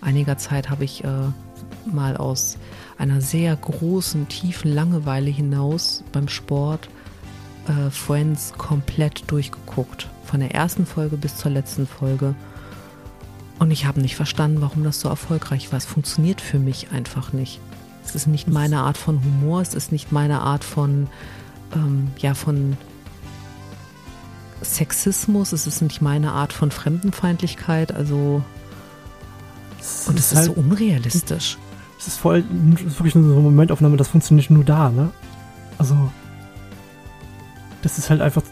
einiger 0.00 0.38
Zeit 0.38 0.70
habe 0.70 0.84
ich 0.84 1.04
äh, 1.04 1.08
mal 1.86 2.16
aus 2.16 2.58
einer 2.98 3.20
sehr 3.20 3.54
großen, 3.56 4.28
tiefen 4.28 4.72
Langeweile 4.72 5.30
hinaus 5.30 6.04
beim 6.12 6.28
Sport 6.28 6.88
äh, 7.66 7.90
Friends 7.90 8.52
komplett 8.56 9.30
durchgeguckt. 9.30 10.08
Von 10.24 10.40
der 10.40 10.54
ersten 10.54 10.86
Folge 10.86 11.16
bis 11.16 11.36
zur 11.36 11.50
letzten 11.50 11.86
Folge. 11.86 12.34
Und 13.58 13.70
ich 13.70 13.86
habe 13.86 14.00
nicht 14.00 14.16
verstanden, 14.16 14.60
warum 14.60 14.84
das 14.84 15.00
so 15.00 15.08
erfolgreich 15.08 15.70
war. 15.70 15.78
Es 15.78 15.84
funktioniert 15.84 16.40
für 16.40 16.58
mich 16.58 16.90
einfach 16.90 17.32
nicht. 17.32 17.60
Es 18.04 18.14
ist 18.14 18.26
nicht 18.26 18.48
meine 18.48 18.80
Art 18.80 18.96
von 18.98 19.22
Humor, 19.22 19.60
es 19.62 19.74
ist 19.74 19.92
nicht 19.92 20.12
meine 20.12 20.40
Art 20.40 20.64
von, 20.64 21.08
ähm, 21.74 22.08
ja, 22.18 22.34
von 22.34 22.76
Sexismus, 24.64 25.52
es 25.52 25.66
ist 25.66 25.82
nicht 25.82 26.00
meine 26.02 26.32
Art 26.32 26.52
von 26.52 26.70
Fremdenfeindlichkeit, 26.70 27.92
also 27.92 28.42
es 29.80 30.08
und 30.08 30.18
es 30.18 30.32
ist, 30.32 30.38
halt, 30.38 30.46
so 30.46 30.52
unrealistisch. 30.52 31.58
Es 31.98 32.06
ist 32.08 32.18
voll, 32.18 32.44
es 32.74 32.82
ist 32.82 32.98
wirklich 32.98 33.14
nur 33.14 33.24
so 33.24 33.32
eine 33.32 33.42
Momentaufnahme, 33.42 33.96
das 33.96 34.08
funktioniert 34.08 34.50
nur 34.50 34.64
da, 34.64 34.90
ne? 34.90 35.10
Also, 35.78 35.96
das 37.82 37.98
ist 37.98 38.10
halt 38.10 38.20
einfach, 38.20 38.42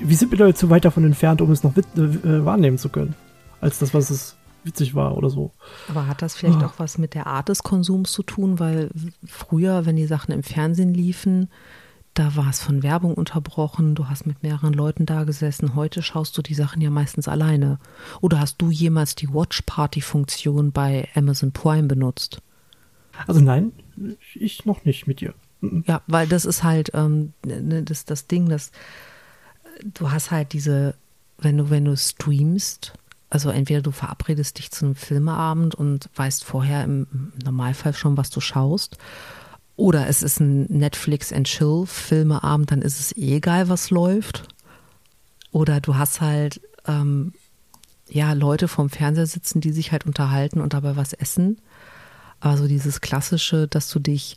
wie 0.00 0.14
sind 0.14 0.30
wir 0.30 0.38
da 0.38 0.46
jetzt 0.46 0.60
so 0.60 0.70
weit 0.70 0.84
davon 0.84 1.04
entfernt, 1.04 1.40
um 1.40 1.50
es 1.50 1.62
noch 1.62 1.76
äh, 1.76 2.44
wahrnehmen 2.44 2.78
zu 2.78 2.88
können, 2.88 3.14
als 3.60 3.78
das, 3.78 3.94
was 3.94 4.10
es 4.10 4.36
witzig 4.64 4.94
war 4.94 5.16
oder 5.16 5.30
so. 5.30 5.52
Aber 5.88 6.06
hat 6.06 6.22
das 6.22 6.34
vielleicht 6.34 6.62
ah. 6.62 6.66
auch 6.66 6.74
was 6.78 6.98
mit 6.98 7.14
der 7.14 7.26
Art 7.26 7.48
des 7.48 7.62
Konsums 7.62 8.12
zu 8.12 8.22
tun? 8.22 8.58
Weil 8.58 8.90
früher, 9.26 9.86
wenn 9.86 9.96
die 9.96 10.06
Sachen 10.06 10.32
im 10.32 10.42
Fernsehen 10.42 10.94
liefen, 10.94 11.48
da 12.14 12.36
war 12.36 12.48
es 12.48 12.60
von 12.60 12.82
Werbung 12.82 13.14
unterbrochen, 13.14 13.94
du 13.94 14.08
hast 14.08 14.26
mit 14.26 14.42
mehreren 14.42 14.72
Leuten 14.72 15.04
da 15.04 15.24
gesessen. 15.24 15.74
Heute 15.74 16.00
schaust 16.00 16.38
du 16.38 16.42
die 16.42 16.54
Sachen 16.54 16.80
ja 16.80 16.90
meistens 16.90 17.26
alleine. 17.26 17.78
Oder 18.20 18.38
hast 18.38 18.62
du 18.62 18.70
jemals 18.70 19.16
die 19.16 19.28
Watch 19.28 19.62
Party 19.62 20.00
Funktion 20.00 20.70
bei 20.70 21.08
Amazon 21.14 21.52
Prime 21.52 21.88
benutzt? 21.88 22.40
Also 23.26 23.40
nein, 23.40 23.72
ich 24.34 24.64
noch 24.64 24.84
nicht 24.84 25.06
mit 25.06 25.20
dir. 25.20 25.34
Mhm. 25.60 25.84
Ja, 25.86 26.02
weil 26.06 26.26
das 26.28 26.44
ist 26.44 26.62
halt 26.62 26.92
ähm, 26.94 27.32
ne, 27.44 27.82
das, 27.82 28.04
das 28.04 28.26
Ding, 28.28 28.48
dass 28.48 28.70
du 29.82 30.10
hast 30.10 30.30
halt 30.30 30.52
diese, 30.52 30.94
wenn 31.38 31.58
du, 31.58 31.70
wenn 31.70 31.84
du 31.84 31.96
streamst, 31.96 32.92
also 33.30 33.50
entweder 33.50 33.82
du 33.82 33.90
verabredest 33.90 34.58
dich 34.58 34.70
zu 34.70 34.84
einem 34.84 34.94
Filmeabend 34.94 35.74
und 35.74 36.08
weißt 36.14 36.44
vorher 36.44 36.84
im 36.84 37.32
Normalfall 37.44 37.94
schon, 37.94 38.16
was 38.16 38.30
du 38.30 38.40
schaust, 38.40 38.98
oder 39.76 40.08
es 40.08 40.22
ist 40.22 40.40
ein 40.40 40.64
Netflix 40.66 41.32
and 41.32 41.46
Chill 41.46 41.84
Filmeabend, 41.86 42.70
dann 42.70 42.82
ist 42.82 43.00
es 43.00 43.16
eh 43.16 43.36
egal, 43.36 43.68
was 43.68 43.90
läuft. 43.90 44.46
Oder 45.50 45.80
du 45.80 45.96
hast 45.96 46.20
halt 46.20 46.60
ähm, 46.86 47.32
ja 48.08 48.32
Leute 48.32 48.68
vom 48.68 48.90
Fernseher 48.90 49.26
sitzen, 49.26 49.60
die 49.60 49.72
sich 49.72 49.92
halt 49.92 50.06
unterhalten 50.06 50.60
und 50.60 50.74
dabei 50.74 50.96
was 50.96 51.12
essen. 51.12 51.58
Also 52.40 52.68
dieses 52.68 53.00
klassische, 53.00 53.66
dass 53.66 53.88
du 53.90 53.98
dich 53.98 54.36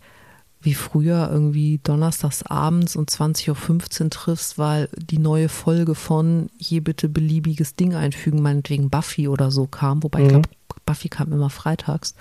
wie 0.62 0.74
früher 0.74 1.30
irgendwie 1.32 1.80
donnerstags 1.84 2.44
abends 2.44 2.96
um 2.96 3.06
20.15 3.06 4.04
Uhr 4.04 4.10
triffst, 4.10 4.58
weil 4.58 4.90
die 4.96 5.20
neue 5.20 5.50
Folge 5.50 5.94
von 5.94 6.50
hier 6.58 6.84
bitte 6.84 7.10
beliebiges 7.10 7.76
Ding 7.76 7.94
einfügen, 7.94 8.42
meinetwegen 8.42 8.90
Buffy 8.90 9.28
oder 9.28 9.52
so 9.52 9.68
kam, 9.68 10.02
wobei 10.02 10.20
mhm. 10.20 10.26
ich 10.26 10.32
glaube, 10.32 10.50
Buffy 10.86 11.10
kam 11.10 11.32
immer 11.32 11.52
freitags. 11.52 12.16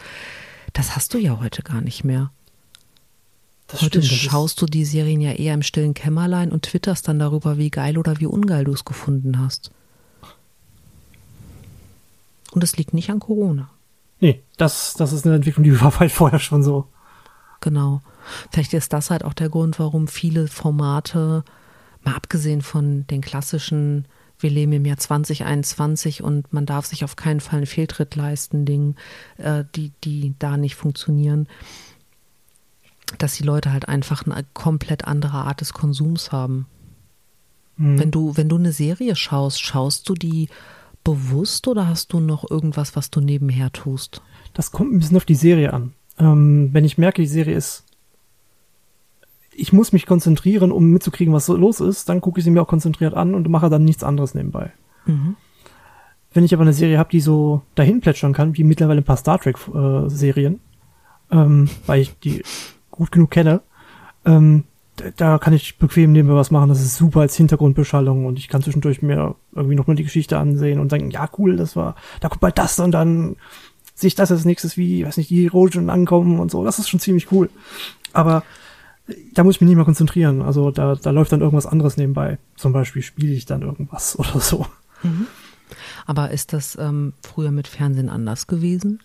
Das 0.74 0.96
hast 0.96 1.14
du 1.14 1.18
ja 1.18 1.40
heute 1.40 1.62
gar 1.62 1.80
nicht 1.80 2.04
mehr. 2.04 2.30
Das 3.68 3.82
Heute 3.82 4.02
stimmt, 4.02 4.20
schaust 4.20 4.62
du 4.62 4.66
die 4.66 4.84
Serien 4.84 5.20
ja 5.20 5.32
eher 5.32 5.54
im 5.54 5.62
stillen 5.62 5.94
Kämmerlein 5.94 6.52
und 6.52 6.62
twitterst 6.62 7.08
dann 7.08 7.18
darüber, 7.18 7.58
wie 7.58 7.70
geil 7.70 7.98
oder 7.98 8.20
wie 8.20 8.26
ungeil 8.26 8.64
du 8.64 8.72
es 8.72 8.84
gefunden 8.84 9.38
hast. 9.40 9.72
Und 12.52 12.62
es 12.62 12.76
liegt 12.76 12.94
nicht 12.94 13.10
an 13.10 13.18
Corona. 13.18 13.68
Nee, 14.20 14.42
das, 14.56 14.94
das 14.94 15.12
ist 15.12 15.26
eine 15.26 15.36
Entwicklung, 15.36 15.64
die 15.64 15.80
war 15.80 15.98
halt 16.00 16.12
vorher 16.12 16.38
schon 16.38 16.62
so. 16.62 16.86
Genau. 17.60 18.00
Vielleicht 18.50 18.72
ist 18.74 18.92
das 18.92 19.10
halt 19.10 19.24
auch 19.24 19.34
der 19.34 19.48
Grund, 19.48 19.78
warum 19.78 20.08
viele 20.08 20.48
Formate, 20.48 21.44
mal 22.04 22.14
abgesehen 22.14 22.62
von 22.62 23.06
den 23.08 23.20
klassischen, 23.20 24.06
wir 24.38 24.50
leben 24.50 24.72
im 24.72 24.84
Jahr 24.84 24.96
2021 24.96 26.22
und 26.22 26.52
man 26.52 26.66
darf 26.66 26.86
sich 26.86 27.04
auf 27.04 27.16
keinen 27.16 27.40
Fall 27.40 27.58
einen 27.58 27.66
Fehltritt 27.66 28.14
leisten, 28.14 28.64
Dingen, 28.64 28.96
äh, 29.38 29.64
die, 29.74 29.92
die 30.04 30.34
da 30.38 30.56
nicht 30.56 30.76
funktionieren, 30.76 31.48
dass 33.18 33.34
die 33.34 33.44
Leute 33.44 33.72
halt 33.72 33.88
einfach 33.88 34.26
eine 34.26 34.44
komplett 34.52 35.06
andere 35.06 35.38
Art 35.38 35.60
des 35.60 35.72
Konsums 35.72 36.32
haben. 36.32 36.66
Mhm. 37.76 37.98
Wenn 37.98 38.10
du, 38.10 38.36
wenn 38.36 38.48
du 38.48 38.56
eine 38.56 38.72
Serie 38.72 39.16
schaust, 39.16 39.60
schaust 39.60 40.08
du 40.08 40.14
die 40.14 40.48
bewusst 41.04 41.68
oder 41.68 41.86
hast 41.86 42.12
du 42.12 42.20
noch 42.20 42.50
irgendwas, 42.50 42.96
was 42.96 43.10
du 43.10 43.20
nebenher 43.20 43.72
tust? 43.72 44.22
Das 44.54 44.72
kommt 44.72 44.92
ein 44.92 44.98
bisschen 44.98 45.16
auf 45.16 45.24
die 45.24 45.34
Serie 45.34 45.72
an. 45.72 45.92
Ähm, 46.18 46.70
wenn 46.72 46.84
ich 46.84 46.98
merke, 46.98 47.22
die 47.22 47.28
Serie 47.28 47.54
ist, 47.54 47.84
ich 49.54 49.72
muss 49.72 49.92
mich 49.92 50.06
konzentrieren, 50.06 50.72
um 50.72 50.90
mitzukriegen, 50.90 51.32
was 51.32 51.46
so 51.46 51.56
los 51.56 51.80
ist, 51.80 52.08
dann 52.08 52.20
gucke 52.20 52.40
ich 52.40 52.44
sie 52.44 52.50
mir 52.50 52.62
auch 52.62 52.68
konzentriert 52.68 53.14
an 53.14 53.34
und 53.34 53.48
mache 53.48 53.70
dann 53.70 53.84
nichts 53.84 54.02
anderes 54.02 54.34
nebenbei. 54.34 54.72
Mhm. 55.06 55.36
Wenn 56.32 56.44
ich 56.44 56.52
aber 56.52 56.62
eine 56.62 56.72
Serie 56.72 56.98
habe, 56.98 57.10
die 57.10 57.20
so 57.20 57.62
dahin 57.74 58.00
plätschern 58.00 58.34
kann, 58.34 58.56
wie 58.56 58.64
mittlerweile 58.64 59.00
ein 59.00 59.04
paar 59.04 59.16
Star 59.16 59.38
Trek 59.40 59.56
äh, 59.74 60.58
ähm, 61.30 61.68
weil 61.86 62.00
ich 62.00 62.18
die 62.18 62.42
gut 62.96 63.12
genug 63.12 63.30
kenne, 63.30 63.60
ähm, 64.24 64.64
da 65.16 65.38
kann 65.38 65.52
ich 65.52 65.78
bequem 65.78 66.12
nebenbei 66.12 66.36
was 66.36 66.50
machen. 66.50 66.68
Das 66.68 66.80
ist 66.80 66.96
super 66.96 67.20
als 67.20 67.36
Hintergrundbeschallung 67.36 68.26
und 68.26 68.38
ich 68.38 68.48
kann 68.48 68.62
zwischendurch 68.62 69.02
mir 69.02 69.34
irgendwie 69.54 69.76
noch 69.76 69.86
mal 69.86 69.96
die 69.96 70.04
Geschichte 70.04 70.38
ansehen 70.38 70.80
und 70.80 70.90
sagen, 70.90 71.10
ja 71.10 71.28
cool, 71.38 71.56
das 71.56 71.76
war, 71.76 71.96
da 72.20 72.28
kommt 72.28 72.40
bald 72.40 72.58
das 72.58 72.78
und 72.78 72.92
dann 72.92 73.36
sehe 73.94 74.08
ich 74.08 74.14
das 74.14 74.32
als 74.32 74.44
nächstes, 74.44 74.76
wie, 74.76 75.04
weiß 75.04 75.16
nicht, 75.16 75.30
die 75.30 75.44
Heroischen 75.44 75.90
ankommen 75.90 76.38
und 76.38 76.50
so. 76.50 76.64
Das 76.64 76.78
ist 76.78 76.88
schon 76.88 77.00
ziemlich 77.00 77.30
cool. 77.32 77.50
Aber 78.12 78.42
da 79.34 79.44
muss 79.44 79.56
ich 79.56 79.60
mich 79.60 79.68
nicht 79.68 79.76
mehr 79.76 79.84
konzentrieren. 79.84 80.42
Also 80.42 80.70
da, 80.70 80.94
da 80.94 81.10
läuft 81.10 81.32
dann 81.32 81.40
irgendwas 81.40 81.66
anderes 81.66 81.96
nebenbei. 81.96 82.38
Zum 82.56 82.72
Beispiel 82.72 83.02
spiele 83.02 83.32
ich 83.32 83.46
dann 83.46 83.62
irgendwas 83.62 84.18
oder 84.18 84.40
so. 84.40 84.66
Mhm. 85.02 85.26
Aber 86.06 86.30
ist 86.30 86.52
das 86.52 86.76
ähm, 86.80 87.12
früher 87.22 87.50
mit 87.50 87.68
Fernsehen 87.68 88.08
anders 88.08 88.46
gewesen? 88.46 89.00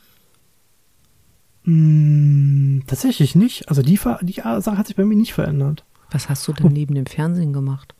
Hm, 1.63 2.83
tatsächlich 2.87 3.35
nicht. 3.35 3.69
Also 3.69 3.81
die, 3.81 3.99
die 4.21 4.33
Sache 4.33 4.77
hat 4.77 4.87
sich 4.87 4.95
bei 4.95 5.05
mir 5.05 5.15
nicht 5.15 5.33
verändert. 5.33 5.85
Was 6.09 6.29
hast 6.29 6.47
du 6.47 6.53
denn 6.53 6.67
oh. 6.67 6.69
neben 6.69 6.95
dem 6.95 7.05
Fernsehen 7.05 7.53
gemacht? 7.53 7.95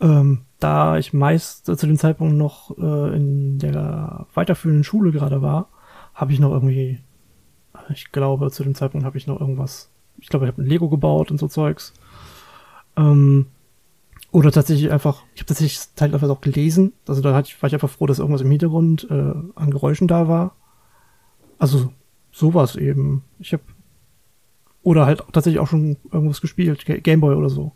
Ähm, 0.00 0.42
da 0.58 0.98
ich 0.98 1.12
meist 1.12 1.66
zu 1.66 1.86
dem 1.86 1.96
Zeitpunkt 1.96 2.34
noch 2.34 2.76
äh, 2.76 3.16
in 3.16 3.58
der 3.58 4.26
weiterführenden 4.34 4.84
Schule 4.84 5.12
gerade 5.12 5.42
war, 5.42 5.68
habe 6.14 6.32
ich 6.32 6.40
noch 6.40 6.50
irgendwie, 6.50 7.00
ich 7.90 8.10
glaube, 8.10 8.50
zu 8.50 8.64
dem 8.64 8.74
Zeitpunkt 8.74 9.06
habe 9.06 9.18
ich 9.18 9.26
noch 9.26 9.40
irgendwas, 9.40 9.90
ich 10.18 10.28
glaube, 10.28 10.46
ich 10.46 10.52
habe 10.52 10.62
ein 10.62 10.66
Lego 10.66 10.88
gebaut 10.88 11.30
und 11.30 11.38
so 11.38 11.48
Zeugs. 11.48 11.92
Ähm, 12.96 13.46
Oder 14.32 14.50
tatsächlich 14.50 14.90
einfach, 14.90 15.22
ich 15.34 15.42
habe 15.42 15.48
tatsächlich 15.48 15.80
teilweise 15.94 16.32
auch 16.32 16.40
gelesen. 16.40 16.94
Also 17.06 17.20
da 17.20 17.32
war 17.32 17.40
ich 17.42 17.62
einfach 17.62 17.90
froh, 17.90 18.06
dass 18.06 18.18
irgendwas 18.18 18.42
im 18.42 18.50
Hintergrund 18.50 19.06
äh, 19.10 19.34
an 19.54 19.70
Geräuschen 19.70 20.08
da 20.08 20.26
war. 20.26 20.56
Also 21.58 21.92
sowas 22.32 22.76
eben. 22.76 23.22
Ich 23.38 23.52
habe 23.52 23.62
oder 24.82 25.06
halt 25.06 25.22
tatsächlich 25.32 25.60
auch 25.60 25.68
schon 25.68 25.96
irgendwas 26.10 26.40
gespielt, 26.40 26.84
Gameboy 26.86 27.36
oder 27.36 27.48
so. 27.48 27.72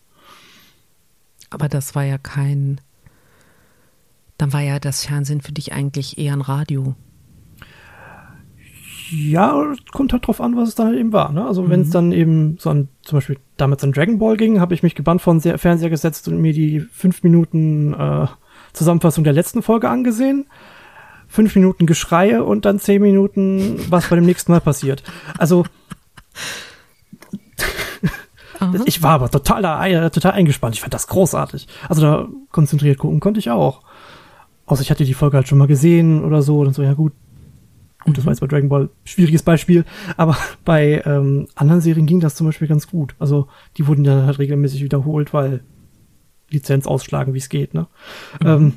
Aber 1.51 1.69
das 1.69 1.95
war 1.95 2.03
ja 2.03 2.19
kein. 2.19 2.81
Dann 4.39 4.53
war 4.53 4.61
ja 4.61 4.79
das 4.79 5.07
Fernsehen 5.07 5.41
für 5.41 5.53
dich 5.53 5.73
eigentlich 5.73 6.19
eher 6.19 6.33
ein 6.33 6.41
Radio. 6.41 6.95
Ja, 9.11 9.73
kommt 9.93 10.13
halt 10.13 10.27
drauf 10.27 10.41
an, 10.41 10.57
was 10.57 10.71
es 10.71 10.75
dann 10.75 10.89
halt 10.89 10.99
eben 10.99 11.13
war. 11.13 11.31
Ne? 11.33 11.47
Also 11.47 11.63
mhm. 11.63 11.71
wenn 11.71 11.81
es 11.83 11.91
dann 11.91 12.11
eben 12.11 12.57
so 12.59 12.71
an, 12.71 12.89
zum 13.03 13.19
Beispiel 13.19 13.39
damals 13.57 13.85
an 13.85 13.93
Dragon 13.93 14.19
Ball 14.19 14.37
ging, 14.37 14.61
habe 14.61 14.75
ich 14.75 14.83
mich 14.83 14.97
gebannt 14.97 15.23
vor 15.23 15.33
den 15.39 15.59
Fernseher 15.59 15.91
gesetzt 15.91 16.27
und 16.27 16.41
mir 16.41 16.53
die 16.53 16.81
fünf 16.81 17.23
Minuten 17.23 17.95
äh, 17.95 18.27
Zusammenfassung 18.73 19.23
der 19.23 19.33
letzten 19.33 19.63
Folge 19.63 19.89
angesehen. 19.89 20.47
Fünf 21.29 21.55
Minuten 21.55 21.87
Geschreie 21.87 22.45
und 22.45 22.65
dann 22.65 22.79
zehn 22.79 23.03
Minuten, 23.03 23.79
was 23.91 24.09
bei 24.09 24.17
dem 24.17 24.25
nächsten 24.25 24.53
Mal 24.53 24.61
passiert. 24.61 25.03
Also 25.39 25.65
ich 28.87 29.03
war 29.03 29.13
aber 29.13 29.31
total, 29.31 29.91
äh, 29.91 30.11
total 30.11 30.33
eingespannt. 30.33 30.75
Ich 30.75 30.81
fand 30.81 30.95
das 30.95 31.09
großartig. 31.09 31.69
Also 31.89 32.03
da 32.03 32.29
konzentriert 32.51 32.99
gucken 32.99 33.21
konnte 33.21 33.41
ich 33.41 33.51
auch. 33.51 33.83
Außer 34.67 34.83
ich 34.83 34.91
hatte 34.91 35.05
die 35.05 35.15
Folge 35.15 35.37
halt 35.37 35.49
schon 35.49 35.59
mal 35.59 35.69
gesehen 35.69 36.25
oder 36.25 36.43
so. 36.43 36.61
Und 36.61 36.75
so, 36.75 36.83
ja 36.83 36.95
gut. 36.95 37.13
Gut, 38.05 38.19
das 38.19 38.25
war 38.25 38.33
jetzt 38.33 38.41
bei 38.41 38.47
Dragon 38.47 38.69
Ball 38.69 38.89
schwieriges 39.05 39.43
Beispiel. 39.43 39.85
Aber 40.17 40.37
bei 40.65 41.03
ähm, 41.05 41.49
anderen 41.55 41.81
Serien 41.81 42.07
ging 42.07 42.21
das 42.21 42.35
zum 42.35 42.47
Beispiel 42.47 42.69
ganz 42.69 42.89
gut. 42.89 43.15
Also 43.19 43.49
die 43.77 43.87
wurden 43.87 44.05
dann 44.05 44.27
halt 44.27 44.39
regelmäßig 44.39 44.83
wiederholt, 44.83 45.33
weil 45.33 45.63
Lizenz 46.51 46.87
ausschlagen, 46.87 47.35
wie 47.35 47.39
es 47.39 47.49
geht. 47.49 47.75
Ne? 47.75 47.89
Mhm. 48.41 48.47
Ähm, 48.47 48.73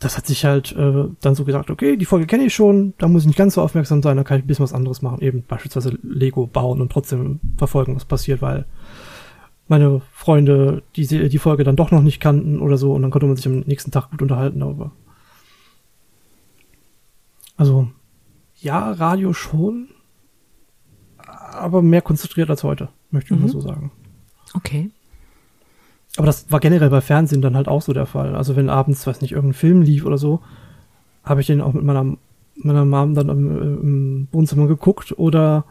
das 0.00 0.16
hat 0.16 0.26
sich 0.26 0.44
halt 0.44 0.72
äh, 0.76 1.04
dann 1.20 1.34
so 1.34 1.44
gesagt, 1.44 1.70
okay, 1.70 1.96
die 1.96 2.04
Folge 2.04 2.26
kenne 2.26 2.44
ich 2.44 2.54
schon, 2.54 2.94
da 2.98 3.08
muss 3.08 3.22
ich 3.22 3.26
nicht 3.26 3.38
ganz 3.38 3.54
so 3.54 3.62
aufmerksam 3.62 4.02
sein, 4.02 4.16
da 4.16 4.22
kann 4.22 4.38
ich 4.38 4.44
ein 4.44 4.46
bisschen 4.46 4.62
was 4.62 4.72
anderes 4.72 5.02
machen, 5.02 5.20
eben 5.20 5.42
beispielsweise 5.42 5.98
Lego 6.02 6.46
bauen 6.46 6.80
und 6.80 6.92
trotzdem 6.92 7.40
verfolgen, 7.56 7.96
was 7.96 8.04
passiert, 8.04 8.40
weil 8.40 8.66
meine 9.66 10.00
Freunde 10.12 10.82
die, 10.94 11.06
die 11.28 11.38
Folge 11.38 11.64
dann 11.64 11.76
doch 11.76 11.90
noch 11.90 12.02
nicht 12.02 12.20
kannten 12.20 12.60
oder 12.60 12.78
so 12.78 12.92
und 12.92 13.02
dann 13.02 13.10
konnte 13.10 13.26
man 13.26 13.36
sich 13.36 13.46
am 13.46 13.60
nächsten 13.60 13.90
Tag 13.90 14.10
gut 14.10 14.22
unterhalten 14.22 14.60
darüber. 14.60 14.92
Also, 17.56 17.88
ja, 18.60 18.92
Radio 18.92 19.32
schon, 19.32 19.88
aber 21.18 21.82
mehr 21.82 22.02
konzentriert 22.02 22.50
als 22.50 22.62
heute, 22.62 22.88
möchte 23.10 23.34
ich 23.34 23.40
mhm. 23.40 23.46
mal 23.46 23.52
so 23.52 23.60
sagen. 23.60 23.90
Okay. 24.54 24.90
Aber 26.18 26.26
das 26.26 26.50
war 26.50 26.58
generell 26.58 26.90
bei 26.90 27.00
Fernsehen 27.00 27.42
dann 27.42 27.54
halt 27.54 27.68
auch 27.68 27.80
so 27.80 27.92
der 27.92 28.04
Fall. 28.04 28.34
Also 28.34 28.56
wenn 28.56 28.68
abends, 28.68 29.06
weiß 29.06 29.20
nicht, 29.20 29.30
irgendein 29.30 29.54
Film 29.54 29.82
lief 29.82 30.04
oder 30.04 30.18
so, 30.18 30.40
habe 31.22 31.40
ich 31.40 31.46
den 31.46 31.60
auch 31.60 31.72
mit 31.72 31.84
meiner, 31.84 32.16
meiner 32.56 32.84
Mom 32.84 33.14
dann 33.14 33.28
im, 33.28 33.62
im, 33.62 34.28
Wohnzimmer 34.32 34.66
geguckt 34.66 35.16
oder, 35.16 35.64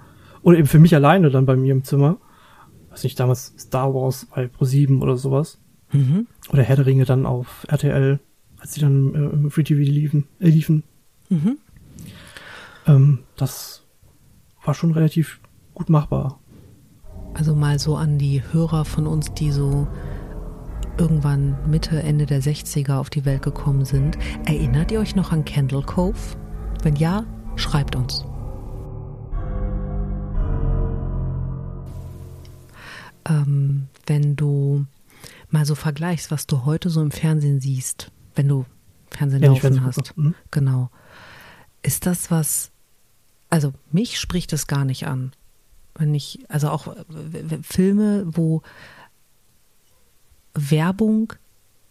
oder 0.43 0.57
eben 0.57 0.67
für 0.67 0.79
mich 0.79 0.95
alleine 0.95 1.31
dann 1.31 1.45
bei 1.45 1.57
mir 1.57 1.73
im 1.73 1.83
Zimmer. 1.83 2.15
Weiß 2.91 3.03
nicht, 3.03 3.19
damals 3.19 3.55
Star 3.59 3.93
Wars 3.93 4.25
bei 4.33 4.45
Pro7 4.45 5.01
oder 5.01 5.17
sowas. 5.17 5.59
Mhm. 5.91 6.27
Oder 6.49 6.63
Herr 6.63 6.77
der 6.77 6.85
Ringe 6.85 7.03
dann 7.03 7.25
auf 7.25 7.65
RTL, 7.67 8.21
als 8.57 8.71
die 8.71 8.79
dann 8.79 9.15
äh, 9.15 9.17
im 9.17 9.51
Free 9.51 9.63
TV 9.63 9.81
liefen. 9.81 10.29
Äh, 10.39 10.47
liefen. 10.47 10.83
Mhm. 11.27 11.57
Ähm, 12.85 13.19
das 13.35 13.83
war 14.63 14.73
schon 14.73 14.91
relativ 14.91 15.41
gut 15.73 15.89
machbar. 15.89 16.39
Also 17.33 17.53
mal 17.53 17.79
so 17.79 17.97
an 17.97 18.17
die 18.17 18.41
Hörer 18.53 18.85
von 18.85 19.07
uns, 19.07 19.33
die 19.33 19.51
so 19.51 19.87
irgendwann 20.97 21.57
Mitte, 21.69 22.01
Ende 22.01 22.25
der 22.25 22.41
60er 22.41 22.95
auf 22.95 23.09
die 23.09 23.25
Welt 23.25 23.41
gekommen 23.41 23.85
sind. 23.85 24.17
Erinnert 24.45 24.91
ihr 24.91 24.99
euch 24.99 25.15
noch 25.15 25.31
an 25.31 25.45
Candle 25.45 25.83
Cove? 25.83 26.17
Wenn 26.83 26.95
ja, 26.95 27.25
schreibt 27.55 27.95
uns. 27.95 28.25
Ähm, 33.25 33.87
wenn 34.05 34.35
du 34.35 34.85
mal 35.49 35.65
so 35.65 35.75
vergleichst, 35.75 36.31
was 36.31 36.47
du 36.47 36.65
heute 36.65 36.89
so 36.89 37.01
im 37.01 37.11
Fernsehen 37.11 37.59
siehst, 37.59 38.11
wenn 38.35 38.47
du 38.47 38.65
Fernsehen 39.11 39.43
ja, 39.43 39.49
laufen 39.49 39.83
hast, 39.83 40.17
mhm. 40.17 40.35
genau. 40.51 40.89
Ist 41.81 42.05
das 42.05 42.31
was, 42.31 42.71
also 43.49 43.73
mich 43.91 44.19
spricht 44.19 44.51
es 44.53 44.67
gar 44.67 44.85
nicht 44.85 45.07
an. 45.07 45.31
Wenn 45.95 46.13
ich, 46.13 46.39
also 46.47 46.69
auch 46.69 46.95
Filme, 47.63 48.23
wo 48.27 48.61
Werbung 50.57 51.33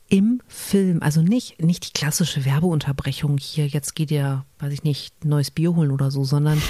im 0.09 0.41
Film, 0.47 1.03
also 1.03 1.21
nicht, 1.21 1.61
nicht 1.61 1.89
die 1.89 1.93
klassische 1.93 2.45
Werbeunterbrechung 2.45 3.39
hier, 3.39 3.67
jetzt 3.67 3.95
geht 3.95 4.11
ihr, 4.11 4.45
weiß 4.61 4.73
ich 4.73 4.85
nicht, 4.85 5.25
neues 5.25 5.51
Bier 5.51 5.75
holen 5.75 5.91
oder 5.91 6.11
so, 6.11 6.23
sondern 6.25 6.63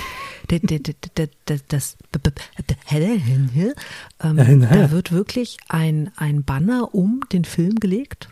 das, 0.49 1.97
da 4.21 4.91
wird 4.91 5.13
wirklich 5.13 5.59
ein, 5.69 6.11
ein 6.17 6.45
Banner 6.45 6.95
um 6.95 7.21
den 7.33 7.45
Film 7.45 7.75
gelegt 7.77 8.31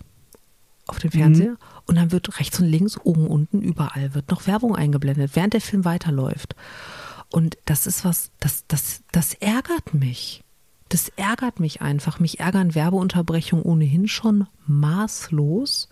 auf 0.86 0.98
den 0.98 1.10
Fernseher 1.10 1.52
mhm. 1.52 1.58
und 1.86 1.96
dann 1.96 2.12
wird 2.12 2.38
rechts 2.38 2.60
und 2.60 2.66
links, 2.66 2.98
oben, 3.02 3.26
unten, 3.26 3.60
überall 3.62 4.14
wird 4.14 4.30
noch 4.30 4.46
Werbung 4.46 4.76
eingeblendet, 4.76 5.32
während 5.34 5.54
der 5.54 5.60
Film 5.60 5.84
weiterläuft. 5.84 6.56
Und 7.30 7.58
das 7.64 7.86
ist 7.86 8.04
was, 8.04 8.30
das, 8.38 8.64
das, 8.68 9.02
das 9.10 9.34
ärgert 9.34 9.92
mich 9.94 10.43
das 10.94 11.08
ärgert 11.16 11.58
mich 11.58 11.82
einfach. 11.82 12.20
Mich 12.20 12.38
ärgern 12.38 12.76
Werbeunterbrechungen 12.76 13.64
ohnehin 13.64 14.06
schon 14.06 14.46
maßlos, 14.68 15.88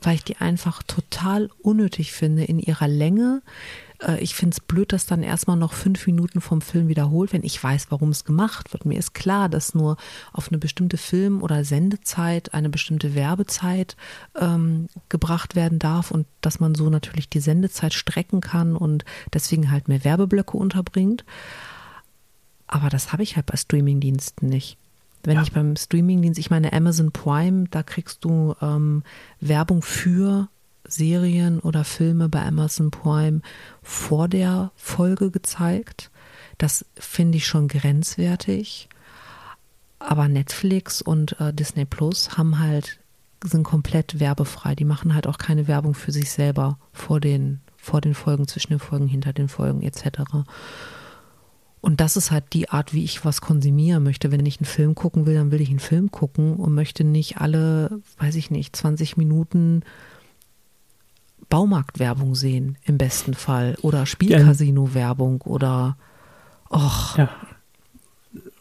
weil 0.00 0.14
ich 0.14 0.22
die 0.22 0.36
einfach 0.36 0.84
total 0.84 1.50
unnötig 1.60 2.12
finde 2.12 2.44
in 2.44 2.60
ihrer 2.60 2.86
Länge. 2.86 3.42
Äh, 4.00 4.20
ich 4.20 4.36
finde 4.36 4.54
es 4.54 4.60
blöd, 4.60 4.92
dass 4.92 5.06
dann 5.06 5.24
erstmal 5.24 5.56
noch 5.56 5.72
fünf 5.72 6.06
Minuten 6.06 6.40
vom 6.40 6.60
Film 6.60 6.86
wiederholt 6.86 7.32
werden. 7.32 7.44
Ich 7.44 7.60
weiß, 7.60 7.88
warum 7.90 8.10
es 8.10 8.24
gemacht 8.24 8.72
wird. 8.72 8.84
Mir 8.84 8.96
ist 8.96 9.12
klar, 9.12 9.48
dass 9.48 9.74
nur 9.74 9.96
auf 10.32 10.50
eine 10.50 10.58
bestimmte 10.58 10.98
Film- 10.98 11.42
oder 11.42 11.64
Sendezeit 11.64 12.54
eine 12.54 12.68
bestimmte 12.68 13.16
Werbezeit 13.16 13.96
ähm, 14.40 14.86
gebracht 15.08 15.56
werden 15.56 15.80
darf 15.80 16.12
und 16.12 16.28
dass 16.42 16.60
man 16.60 16.76
so 16.76 16.90
natürlich 16.90 17.28
die 17.28 17.40
Sendezeit 17.40 17.92
strecken 17.92 18.40
kann 18.40 18.76
und 18.76 19.04
deswegen 19.32 19.72
halt 19.72 19.88
mehr 19.88 20.04
Werbeblöcke 20.04 20.56
unterbringt. 20.56 21.24
Aber 22.66 22.88
das 22.88 23.12
habe 23.12 23.22
ich 23.22 23.36
halt 23.36 23.46
bei 23.46 23.56
Streamingdiensten 23.56 24.48
nicht. 24.48 24.78
Wenn 25.22 25.36
ja. 25.36 25.42
ich 25.42 25.52
beim 25.52 25.74
Streamingdienst, 25.74 26.38
ich 26.38 26.50
meine 26.50 26.72
Amazon 26.72 27.10
Prime, 27.10 27.64
da 27.70 27.82
kriegst 27.82 28.24
du 28.24 28.54
ähm, 28.60 29.02
Werbung 29.40 29.80
für 29.82 30.48
Serien 30.86 31.60
oder 31.60 31.84
Filme 31.84 32.28
bei 32.28 32.44
Amazon 32.44 32.90
Prime 32.90 33.40
vor 33.82 34.28
der 34.28 34.70
Folge 34.76 35.30
gezeigt. 35.30 36.10
Das 36.58 36.84
finde 36.96 37.38
ich 37.38 37.46
schon 37.46 37.68
grenzwertig. 37.68 38.88
Aber 39.98 40.28
Netflix 40.28 41.00
und 41.00 41.40
äh, 41.40 41.54
Disney 41.54 41.86
Plus 41.86 42.36
haben 42.36 42.58
halt, 42.58 43.00
sind 43.42 43.62
komplett 43.62 44.20
werbefrei. 44.20 44.74
Die 44.74 44.84
machen 44.84 45.14
halt 45.14 45.26
auch 45.26 45.38
keine 45.38 45.66
Werbung 45.66 45.94
für 45.94 46.12
sich 46.12 46.30
selber 46.30 46.78
vor 46.92 47.20
den, 47.20 47.60
vor 47.78 48.02
den 48.02 48.14
Folgen, 48.14 48.46
zwischen 48.46 48.74
den 48.74 48.78
Folgen, 48.78 49.06
hinter 49.06 49.32
den 49.32 49.48
Folgen 49.48 49.80
etc. 49.80 50.20
Und 51.84 52.00
das 52.00 52.16
ist 52.16 52.30
halt 52.30 52.44
die 52.54 52.70
Art, 52.70 52.94
wie 52.94 53.04
ich 53.04 53.26
was 53.26 53.42
konsumieren 53.42 54.02
möchte. 54.04 54.32
Wenn 54.32 54.46
ich 54.46 54.58
einen 54.58 54.64
Film 54.64 54.94
gucken 54.94 55.26
will, 55.26 55.34
dann 55.34 55.50
will 55.50 55.60
ich 55.60 55.68
einen 55.68 55.80
Film 55.80 56.10
gucken 56.10 56.56
und 56.56 56.74
möchte 56.74 57.04
nicht 57.04 57.42
alle, 57.42 58.00
weiß 58.16 58.36
ich 58.36 58.50
nicht, 58.50 58.74
20 58.74 59.18
Minuten 59.18 59.82
Baumarktwerbung 61.50 62.34
sehen, 62.34 62.78
im 62.86 62.96
besten 62.96 63.34
Fall. 63.34 63.76
Oder 63.82 64.06
Spielcasino-Werbung 64.06 65.42
oder 65.42 65.98
och. 66.70 67.18
Ja. 67.18 67.28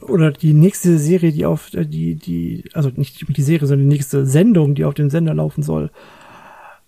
Oder 0.01 0.33
die 0.33 0.51
nächste 0.51 0.99
Serie, 0.99 1.31
die 1.31 1.45
auf 1.45 1.73
äh, 1.73 1.85
die, 1.85 2.15
die, 2.15 2.65
also 2.73 2.89
nicht 2.93 3.25
die 3.25 3.41
Serie, 3.41 3.69
sondern 3.69 3.89
die 3.89 3.95
nächste 3.95 4.25
Sendung, 4.25 4.75
die 4.75 4.83
auf 4.83 4.95
dem 4.95 5.09
Sender 5.09 5.33
laufen 5.33 5.63
soll 5.63 5.91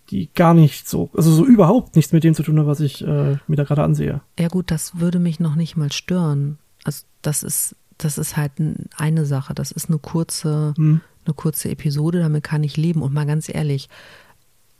die 0.09 0.29
gar 0.33 0.53
nicht 0.53 0.87
so, 0.87 1.09
also 1.15 1.31
so 1.31 1.45
überhaupt 1.45 1.95
nichts 1.95 2.11
mit 2.11 2.23
dem 2.23 2.33
zu 2.33 2.43
tun 2.43 2.59
hat, 2.59 2.67
was 2.67 2.79
ich 2.79 3.01
äh, 3.01 3.37
mir 3.47 3.55
da 3.55 3.63
gerade 3.63 3.83
ansehe. 3.83 4.21
Ja 4.39 4.47
gut, 4.47 4.71
das 4.71 4.99
würde 4.99 5.19
mich 5.19 5.39
noch 5.39 5.55
nicht 5.55 5.75
mal 5.77 5.91
stören. 5.91 6.57
Also 6.83 7.05
das 7.21 7.43
ist, 7.43 7.75
das 7.97 8.17
ist 8.17 8.37
halt 8.37 8.53
eine 8.97 9.25
Sache. 9.25 9.53
Das 9.53 9.71
ist 9.71 9.89
eine 9.89 9.97
kurze, 9.97 10.73
hm. 10.77 11.01
eine 11.25 11.33
kurze 11.33 11.69
Episode, 11.69 12.19
damit 12.19 12.43
kann 12.43 12.63
ich 12.63 12.77
leben. 12.77 13.01
Und 13.01 13.13
mal 13.13 13.25
ganz 13.25 13.49
ehrlich, 13.49 13.89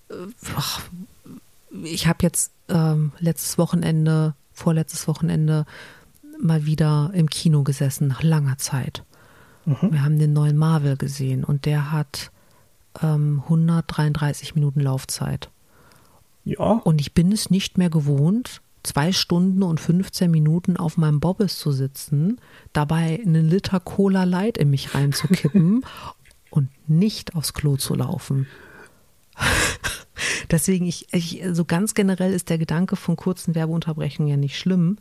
äh, 0.10 0.16
ich 1.84 2.08
habe 2.08 2.20
jetzt 2.22 2.52
ähm, 2.70 3.12
letztes 3.20 3.58
Wochenende, 3.58 4.36
vorletztes 4.54 5.08
Wochenende 5.08 5.66
mal 6.40 6.66
wieder 6.66 7.12
im 7.14 7.30
Kino 7.30 7.64
gesessen, 7.64 8.08
nach 8.08 8.24
langer 8.24 8.58
Zeit. 8.58 9.04
Mhm. 9.66 9.92
Wir 9.92 10.04
haben 10.04 10.20
den 10.20 10.34
neuen 10.34 10.58
Marvel 10.58 10.98
gesehen 10.98 11.44
und 11.44 11.66
der 11.66 11.92
hat 11.92 12.32
ähm, 13.02 13.42
133 13.46 14.56
Minuten 14.56 14.80
Laufzeit. 14.80 15.50
Ja. 16.44 16.82
Und 16.84 17.02
ich 17.02 17.14
bin 17.14 17.32
es 17.32 17.50
nicht 17.50 17.78
mehr 17.78 17.90
gewohnt, 17.90 18.62
zwei 18.84 19.12
Stunden 19.12 19.64
und 19.64 19.80
15 19.80 20.30
Minuten 20.30 20.78
auf 20.78 20.98
meinem 20.98 21.20
Bobbes 21.20 21.58
zu 21.58 21.72
sitzen, 21.72 22.40
dabei 22.72 23.20
einen 23.26 23.50
Liter 23.50 23.80
Cola 23.80 24.24
Light 24.24 24.58
in 24.58 24.70
mich 24.70 24.94
reinzukippen 24.94 25.84
und 26.50 26.70
nicht 26.88 27.36
aufs 27.36 27.54
Klo 27.54 27.78
zu 27.78 27.96
laufen. 27.96 28.48
Deswegen, 30.52 30.86
ich, 30.86 31.08
ich, 31.12 31.44
so 31.52 31.66
ganz 31.66 31.94
generell 31.94 32.32
ist 32.32 32.50
der 32.50 32.58
Gedanke 32.58 32.96
von 32.96 33.16
kurzen 33.16 33.56
Werbeunterbrechungen 33.56 34.30
ja 34.30 34.38
nicht 34.38 34.58
schlimm. 34.58 34.98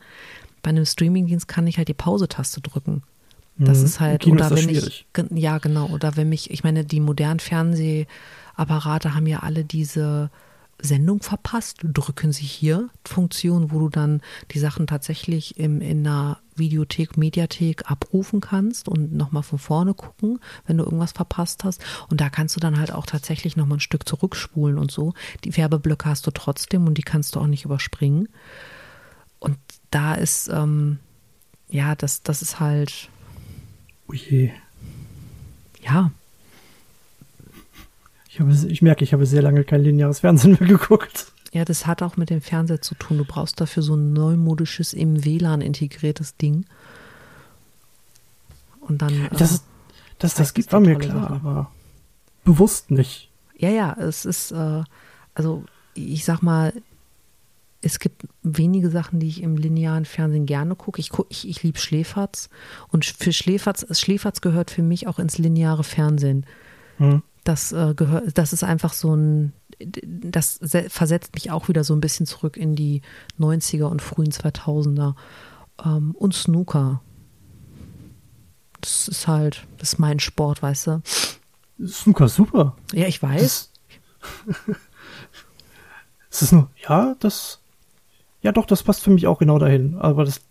Bei 0.62 0.70
einem 0.70 0.86
Streamingdienst 0.86 1.46
kann 1.46 1.66
ich 1.66 1.76
halt 1.76 1.88
die 1.88 1.94
Pause-Taste 1.94 2.62
drücken. 2.62 3.02
Das 3.56 3.78
mhm. 3.78 3.84
ist 3.84 4.00
halt, 4.00 4.26
oder 4.26 4.46
ist 4.46 4.50
wenn 4.50 4.64
schwierig. 4.64 5.06
ich, 5.16 5.38
ja 5.38 5.58
genau, 5.58 5.88
oder 5.88 6.16
wenn 6.16 6.28
mich, 6.28 6.50
ich 6.50 6.64
meine, 6.64 6.84
die 6.84 7.00
modernen 7.00 7.40
Fernsehapparate 7.40 9.14
haben 9.14 9.26
ja 9.26 9.40
alle 9.40 9.64
diese 9.64 10.30
Sendung 10.80 11.22
verpasst, 11.22 11.78
drücken 11.82 12.32
Sie 12.32 12.44
hier 12.44 12.88
Funktion, 13.04 13.70
wo 13.70 13.78
du 13.78 13.88
dann 13.88 14.20
die 14.50 14.58
Sachen 14.58 14.86
tatsächlich 14.86 15.56
im, 15.58 15.80
in 15.80 16.06
einer 16.06 16.38
Videothek, 16.56 17.16
Mediathek 17.16 17.90
abrufen 17.90 18.40
kannst 18.40 18.88
und 18.88 19.12
nochmal 19.12 19.42
von 19.42 19.58
vorne 19.58 19.94
gucken, 19.94 20.40
wenn 20.66 20.78
du 20.78 20.84
irgendwas 20.84 21.12
verpasst 21.12 21.64
hast. 21.64 21.82
Und 22.10 22.20
da 22.20 22.28
kannst 22.28 22.56
du 22.56 22.60
dann 22.60 22.78
halt 22.78 22.92
auch 22.92 23.06
tatsächlich 23.06 23.56
nochmal 23.56 23.78
ein 23.78 23.80
Stück 23.80 24.08
zurückspulen 24.08 24.78
und 24.78 24.90
so. 24.90 25.14
Die 25.44 25.56
Werbeblöcke 25.56 26.08
hast 26.08 26.26
du 26.26 26.30
trotzdem 26.32 26.86
und 26.86 26.98
die 26.98 27.02
kannst 27.02 27.34
du 27.34 27.40
auch 27.40 27.46
nicht 27.46 27.64
überspringen. 27.64 28.28
Und 29.38 29.58
da 29.90 30.14
ist, 30.14 30.48
ähm, 30.48 30.98
ja, 31.68 31.94
das, 31.94 32.22
das 32.22 32.42
ist 32.42 32.60
halt. 32.60 33.10
Uje. 34.08 34.52
Ja, 35.82 36.10
ich, 38.34 38.40
habe, 38.40 38.52
ich 38.52 38.82
merke, 38.82 39.04
ich 39.04 39.12
habe 39.12 39.26
sehr 39.26 39.42
lange 39.42 39.62
kein 39.62 39.82
lineares 39.84 40.20
Fernsehen 40.20 40.56
mehr 40.58 40.68
geguckt. 40.68 41.26
Ja, 41.52 41.64
das 41.64 41.86
hat 41.86 42.02
auch 42.02 42.16
mit 42.16 42.30
dem 42.30 42.40
Fernseher 42.40 42.80
zu 42.80 42.96
tun. 42.96 43.16
Du 43.16 43.24
brauchst 43.24 43.60
dafür 43.60 43.84
so 43.84 43.94
ein 43.94 44.12
neumodisches, 44.12 44.92
im 44.92 45.24
WLAN 45.24 45.60
integriertes 45.60 46.36
Ding. 46.36 46.66
Und 48.80 49.02
dann. 49.02 49.28
Das, 49.30 49.58
äh, 49.58 49.60
das, 50.18 50.34
das, 50.34 50.52
das 50.52 50.72
war 50.72 50.80
mir 50.80 50.96
klar, 50.96 51.20
Sache. 51.20 51.34
aber 51.34 51.70
bewusst 52.44 52.90
nicht. 52.90 53.30
Ja, 53.56 53.70
ja, 53.70 53.92
es 53.92 54.24
ist, 54.24 54.50
äh, 54.50 54.82
also 55.34 55.62
ich 55.94 56.24
sag 56.24 56.42
mal, 56.42 56.72
es 57.84 57.98
gibt 57.98 58.26
wenige 58.42 58.90
Sachen, 58.90 59.20
die 59.20 59.28
ich 59.28 59.42
im 59.42 59.56
linearen 59.56 60.06
Fernsehen 60.06 60.46
gerne 60.46 60.74
gucke. 60.74 61.00
Ich, 61.00 61.10
guck, 61.10 61.26
ich, 61.28 61.46
ich 61.46 61.62
liebe 61.62 61.78
Schläferz 61.78 62.48
und 62.88 63.04
für 63.04 63.32
Schläferz, 63.32 63.86
Schläferz 63.98 64.40
gehört 64.40 64.70
für 64.70 64.82
mich 64.82 65.06
auch 65.06 65.18
ins 65.18 65.36
lineare 65.36 65.84
Fernsehen. 65.84 66.46
Hm. 66.96 67.22
Das 67.44 67.72
äh, 67.72 67.92
gehört, 67.94 68.38
das 68.38 68.54
ist 68.54 68.64
einfach 68.64 68.94
so 68.94 69.14
ein, 69.14 69.52
das 69.78 70.60
versetzt 70.88 71.34
mich 71.34 71.50
auch 71.50 71.68
wieder 71.68 71.84
so 71.84 71.94
ein 71.94 72.00
bisschen 72.00 72.24
zurück 72.24 72.56
in 72.56 72.74
die 72.74 73.02
90er 73.38 73.84
und 73.84 74.00
frühen 74.00 74.30
2000er. 74.30 75.14
Ähm, 75.84 76.12
und 76.12 76.34
Snooker. 76.34 77.02
Das 78.80 79.08
ist 79.08 79.28
halt, 79.28 79.66
das 79.76 79.94
ist 79.94 79.98
mein 79.98 80.20
Sport, 80.20 80.62
weißt 80.62 80.86
du. 80.86 81.02
Snooker 81.86 82.28
super. 82.28 82.76
Ja, 82.94 83.06
ich 83.06 83.22
weiß. 83.22 83.72
Es 86.30 86.42
ist 86.42 86.52
nur, 86.52 86.70
ja, 86.88 87.14
das, 87.18 87.60
ja 88.44 88.52
doch, 88.52 88.66
das 88.66 88.82
passt 88.84 89.02
für 89.02 89.10
mich 89.10 89.26
auch 89.26 89.38
genau 89.38 89.58
dahin. 89.58 89.96
Aber 89.96 90.24
das 90.24 90.42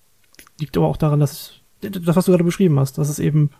liegt 0.59 0.75
aber 0.75 0.87
auch 0.87 0.97
daran, 0.97 1.21
dass 1.21 1.53
das, 1.79 2.15
was 2.15 2.25
du 2.25 2.31
gerade 2.31 2.43
beschrieben 2.43 2.79
hast, 2.79 2.97
dass 2.97 3.07
es 3.07 3.19
eben, 3.19 3.51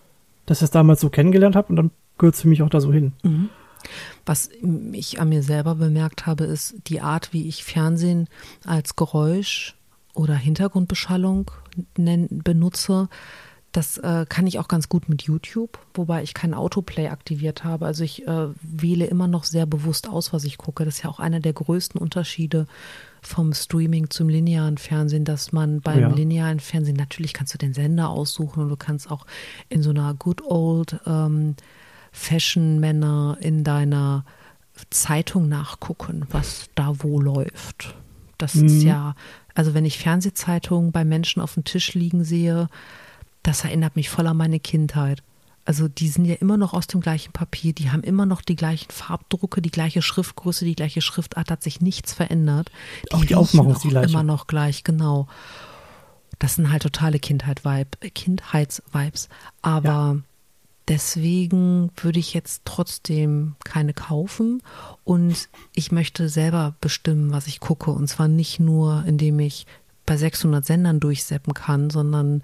dass 0.46 0.58
ich 0.58 0.64
es 0.64 0.72
damals 0.72 1.00
so 1.02 1.10
kennengelernt 1.10 1.56
habe 1.56 1.70
und 1.70 1.76
dann 1.78 1.92
gehört 2.18 2.36
für 2.36 2.48
mich 2.48 2.64
auch 2.64 2.70
da 2.70 2.82
so 2.82 2.92
hin. 2.92 3.14
Mhm. 3.24 3.50
Was 4.26 4.50
ich 4.94 5.20
an 5.20 5.30
mir 5.30 5.44
selber 5.44 5.76
bemerkt 5.76 6.26
habe, 6.26 6.46
ist 6.46 6.76
die 6.88 7.02
Art, 7.02 7.32
wie 7.32 7.48
ich 7.48 7.64
Fernsehen 7.64 8.28
als 8.66 8.96
Geräusch 8.96 9.76
oder 10.14 10.36
Hintergrundbeschallung 10.36 11.52
benutze. 11.96 13.10
Das 13.72 13.98
äh, 13.98 14.26
kann 14.30 14.48
ich 14.48 14.60
auch 14.60 14.68
ganz 14.68 14.88
gut 14.88 15.10
mit 15.10 15.24
YouTube, 15.24 15.80
wobei 15.96 16.24
ich 16.24 16.34
kein 16.34 16.54
Autoplay 16.54 17.10
aktiviert 17.10 17.64
habe. 17.64 17.86
Also 17.86 18.04
ich 18.04 18.26
äh, 18.26 18.48
wähle 18.62 19.06
immer 19.06 19.28
noch 19.28 19.44
sehr 19.44 19.66
bewusst 19.66 20.08
aus, 20.08 20.32
was 20.32 20.46
ich 20.46 20.58
gucke. 20.58 20.86
Das 20.86 20.96
ist 20.96 21.04
ja 21.04 21.10
auch 21.10 21.20
einer 21.20 21.40
der 21.42 21.54
größten 21.54 22.00
Unterschiede 22.00 22.68
vom 23.24 23.54
Streaming 23.54 24.10
zum 24.10 24.30
linearen 24.30 24.78
Fernsehen, 24.78 25.26
dass 25.26 25.52
man 25.52 25.82
beim 25.82 26.00
ja. 26.00 26.08
linearen 26.10 26.60
Fernsehen 26.60 26.98
natürlich 26.98 27.34
kannst 27.34 27.54
du 27.54 27.58
den 27.58 27.74
Sender 27.74 28.10
aussuchen 28.10 28.64
und 28.64 28.70
du 28.70 28.78
kannst 28.78 29.10
auch 29.10 29.26
in 29.70 29.82
so 29.82 29.92
einer 29.92 30.14
good 30.14 30.42
old 30.42 31.00
ähm, 31.06 31.56
Fashion-Männer 32.12 33.38
in 33.42 33.64
deiner 33.64 34.26
Zeitung 34.90 35.50
nachgucken, 35.50 36.26
was 36.30 36.70
da 36.76 36.94
wo 37.00 37.20
läuft. 37.20 37.96
Das 38.38 38.56
mhm. 38.56 38.66
ist 38.66 38.84
ja, 38.84 39.16
also 39.56 39.74
wenn 39.74 39.86
ich 39.86 40.00
Fernsehzeitungen 40.00 40.92
bei 40.92 41.06
Menschen 41.06 41.42
auf 41.42 41.54
dem 41.54 41.64
Tisch 41.64 41.94
liegen 41.94 42.24
sehe, 42.24 42.68
das 43.44 43.64
erinnert 43.64 43.96
mich 43.96 44.10
voll 44.10 44.28
an 44.28 44.38
meine 44.38 44.60
Kindheit. 44.60 45.24
Also 45.66 45.88
die 45.88 46.10
sind 46.10 46.26
ja 46.26 46.36
immer 46.36 46.58
noch 46.58 46.74
aus 46.74 46.88
dem 46.88 47.00
gleichen 47.00 47.32
Papier, 47.32 47.74
die 47.74 47.90
haben 47.92 48.04
immer 48.04 48.26
noch 48.26 48.42
die 48.42 48.56
gleichen 48.56 48.92
Farbdrucke, 48.92 49.62
die 49.62 49.72
gleiche 49.72 50.02
Schriftgröße, 50.02 50.66
die 50.66 50.76
gleiche 50.76 51.02
Schriftart, 51.02 51.50
hat 51.50 51.64
sich 51.64 51.80
nichts 51.80 52.14
verändert. 52.14 52.70
Die 53.12 53.16
auch 53.16 53.26
die 53.26 53.36
Aufmachung 53.36 53.72
ist 53.72 53.84
die 53.84 53.90
gleiche. 53.90 54.10
Immer 54.10 54.24
noch 54.24 54.48
gleich, 54.48 54.84
genau. 54.84 55.28
Das 56.40 56.56
sind 56.56 56.72
halt 56.72 56.84
totale 56.84 57.20
Kindheit-Vibe, 57.20 58.10
Kindheits-Vibes. 58.10 59.30
Aber 59.62 59.88
ja 59.88 60.18
Deswegen 60.90 61.92
würde 61.96 62.20
ich 62.20 62.34
jetzt 62.34 62.64
trotzdem 62.66 63.56
keine 63.64 63.94
kaufen 63.94 64.62
und 65.06 65.48
ich 65.74 65.94
möchte 65.94 66.28
selber 66.28 66.76
bestimmen, 66.82 67.32
was 67.32 67.48
ich 67.48 67.62
gucke. 67.62 67.92
Und 67.92 68.08
zwar 68.08 68.28
nicht 68.28 68.60
nur, 68.60 69.06
indem 69.08 69.40
ich 69.40 69.66
bei 70.06 70.18
600 70.18 70.66
Sendern 70.66 71.00
durchseppen 71.00 71.54
kann, 71.54 71.90
sondern 71.90 72.44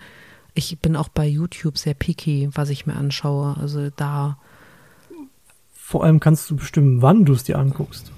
ich 0.53 0.79
bin 0.79 0.95
auch 0.95 1.09
bei 1.09 1.27
YouTube 1.27 1.77
sehr 1.77 1.93
picky, 1.93 2.49
was 2.53 2.69
ich 2.69 2.85
mir 2.85 2.95
anschaue. 2.95 3.55
Also 3.59 3.89
da. 3.95 4.37
Vor 5.71 6.03
allem 6.03 6.19
kannst 6.19 6.49
du 6.49 6.55
bestimmen, 6.55 7.01
wann 7.01 7.25
du 7.25 7.33
es 7.33 7.43
dir 7.43 7.57
anguckst. 7.57 8.11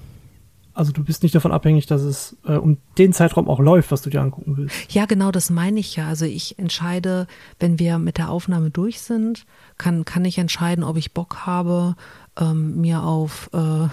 Also 0.74 0.92
du 0.92 1.04
bist 1.04 1.22
nicht 1.22 1.34
davon 1.34 1.52
abhängig, 1.52 1.86
dass 1.86 2.00
es 2.02 2.36
äh, 2.46 2.54
um 2.54 2.78
den 2.96 3.12
Zeitraum 3.12 3.48
auch 3.48 3.60
läuft, 3.60 3.90
was 3.90 4.00
du 4.00 4.08
dir 4.08 4.22
angucken 4.22 4.56
willst. 4.56 4.94
Ja, 4.94 5.04
genau, 5.04 5.30
das 5.30 5.50
meine 5.50 5.78
ich 5.80 5.96
ja. 5.96 6.08
Also 6.08 6.24
ich 6.24 6.58
entscheide, 6.58 7.26
wenn 7.60 7.78
wir 7.78 7.98
mit 7.98 8.16
der 8.16 8.30
Aufnahme 8.30 8.70
durch 8.70 9.00
sind, 9.00 9.44
kann, 9.76 10.04
kann 10.04 10.24
ich 10.24 10.38
entscheiden, 10.38 10.82
ob 10.82 10.96
ich 10.96 11.12
Bock 11.12 11.44
habe, 11.44 11.94
ähm, 12.40 12.80
mir 12.80 13.02
auf, 13.02 13.50
äh, 13.52 13.88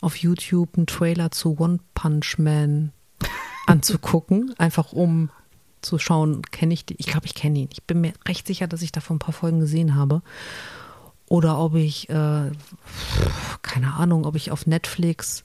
auf 0.00 0.16
YouTube 0.16 0.76
einen 0.76 0.86
Trailer 0.86 1.30
zu 1.30 1.58
One 1.58 1.80
Punch 1.94 2.38
Man 2.38 2.92
anzugucken, 3.66 4.54
einfach 4.56 4.92
um 4.92 5.30
zu 5.82 5.98
schauen, 5.98 6.42
kenne 6.42 6.74
ich 6.74 6.84
die. 6.84 6.96
Ich 6.98 7.06
glaube, 7.06 7.26
ich 7.26 7.34
kenne 7.34 7.60
ihn. 7.60 7.68
Ich 7.72 7.82
bin 7.84 8.00
mir 8.00 8.12
recht 8.26 8.46
sicher, 8.46 8.66
dass 8.66 8.82
ich 8.82 8.92
davon 8.92 9.16
ein 9.16 9.20
paar 9.20 9.34
Folgen 9.34 9.60
gesehen 9.60 9.94
habe. 9.94 10.22
Oder 11.28 11.58
ob 11.58 11.74
ich, 11.74 12.08
äh, 12.08 12.50
keine 13.62 13.94
Ahnung, 13.94 14.24
ob 14.24 14.34
ich 14.34 14.50
auf 14.50 14.66
Netflix 14.66 15.44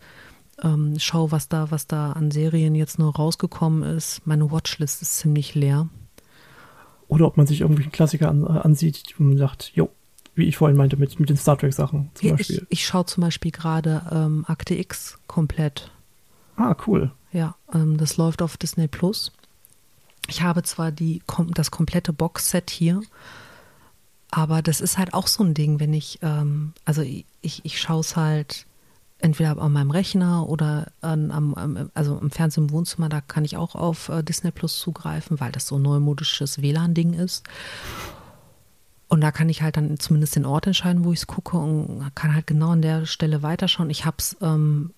ähm, 0.64 0.98
schaue, 1.00 1.32
was 1.32 1.48
da, 1.48 1.70
was 1.70 1.88
da 1.88 2.14
an 2.14 2.32
Serien 2.32 2.76
jetzt 2.76 2.98
nur 2.98 3.16
rausgekommen 3.16 3.84
ist. 3.84 4.26
Meine 4.26 4.52
Watchlist 4.52 5.02
ist 5.02 5.18
ziemlich 5.18 5.54
leer. 5.54 5.88
Oder 7.08 7.28
ob 7.28 7.38
man 7.38 7.46
sich 7.46 7.62
irgendwie 7.62 7.84
einen 7.84 7.92
Klassiker 7.92 8.30
an, 8.30 8.44
äh, 8.44 8.60
ansieht 8.60 9.14
und 9.20 9.38
sagt, 9.38 9.72
jo, 9.76 9.90
wie 10.34 10.46
ich 10.46 10.58
vorhin 10.58 10.78
meinte, 10.78 10.98
mit, 10.98 11.20
mit 11.20 11.30
den 11.30 11.38
Star 11.38 11.58
Trek-Sachen 11.58 12.10
zum 12.14 12.28
ja, 12.28 12.36
Beispiel. 12.36 12.66
Ich, 12.70 12.80
ich 12.80 12.86
schaue 12.86 13.06
zum 13.06 13.22
Beispiel 13.22 13.52
gerade 13.52 14.02
ähm, 14.12 14.44
Akte 14.48 14.76
X 14.76 15.18
komplett. 15.28 15.92
Ah, 16.58 16.76
cool. 16.88 17.12
Ja, 17.32 17.56
ähm, 17.74 17.98
das 17.98 18.18
läuft 18.18 18.42
auf 18.42 18.58
Disney 18.58 18.88
Plus. 18.88 19.32
Ich 20.28 20.42
habe 20.42 20.64
zwar 20.64 20.92
die, 20.92 21.22
das 21.50 21.72
komplette 21.72 22.14
Boxset 22.14 22.70
hier, 22.70 23.02
aber 24.32 24.62
das 24.62 24.82
ist 24.82 24.98
halt 24.98 25.14
auch 25.14 25.28
so 25.28 25.44
ein 25.44 25.54
Ding, 25.54 25.80
wenn 25.80 25.94
ich, 25.94 26.20
ähm, 26.22 26.74
also 26.84 27.02
ich, 27.02 27.26
ich 27.64 27.80
schaue 27.80 28.02
es 28.02 28.16
halt 28.16 28.66
entweder 29.20 29.58
an 29.58 29.72
meinem 29.72 29.92
Rechner 29.92 30.48
oder 30.48 30.92
an, 31.02 31.32
am, 31.32 31.90
also 31.94 32.18
im 32.18 32.32
Fernsehen 32.32 32.66
im 32.66 32.72
Wohnzimmer, 32.72 33.10
da 33.10 33.22
kann 33.22 33.46
ich 33.46 33.58
auch 33.58 33.76
auf 33.76 34.10
äh, 34.10 34.24
Disney 34.24 34.52
Plus 34.52 34.78
zugreifen, 34.78 35.40
weil 35.40 35.52
das 35.52 35.68
so 35.68 35.78
ein 35.78 35.82
neumodisches 35.82 36.62
WLAN-Ding 36.62 37.14
ist. 37.14 37.44
Und 39.08 39.22
da 39.22 39.32
kann 39.32 39.50
ich 39.50 39.62
halt 39.62 39.78
dann 39.78 40.00
zumindest 40.00 40.36
den 40.36 40.46
Ort 40.46 40.68
entscheiden, 40.68 41.06
wo 41.06 41.14
ich 41.14 41.20
es 41.20 41.28
gucke 41.28 41.58
und 41.58 42.12
kann 42.16 42.36
halt 42.36 42.48
genau 42.48 42.72
an 42.72 42.82
der 42.82 43.06
Stelle 43.06 43.44
weiterschauen. 43.44 43.90
Ich 43.90 44.06
habe 44.06 44.18
es 44.20 44.36
ähm, 44.42 44.92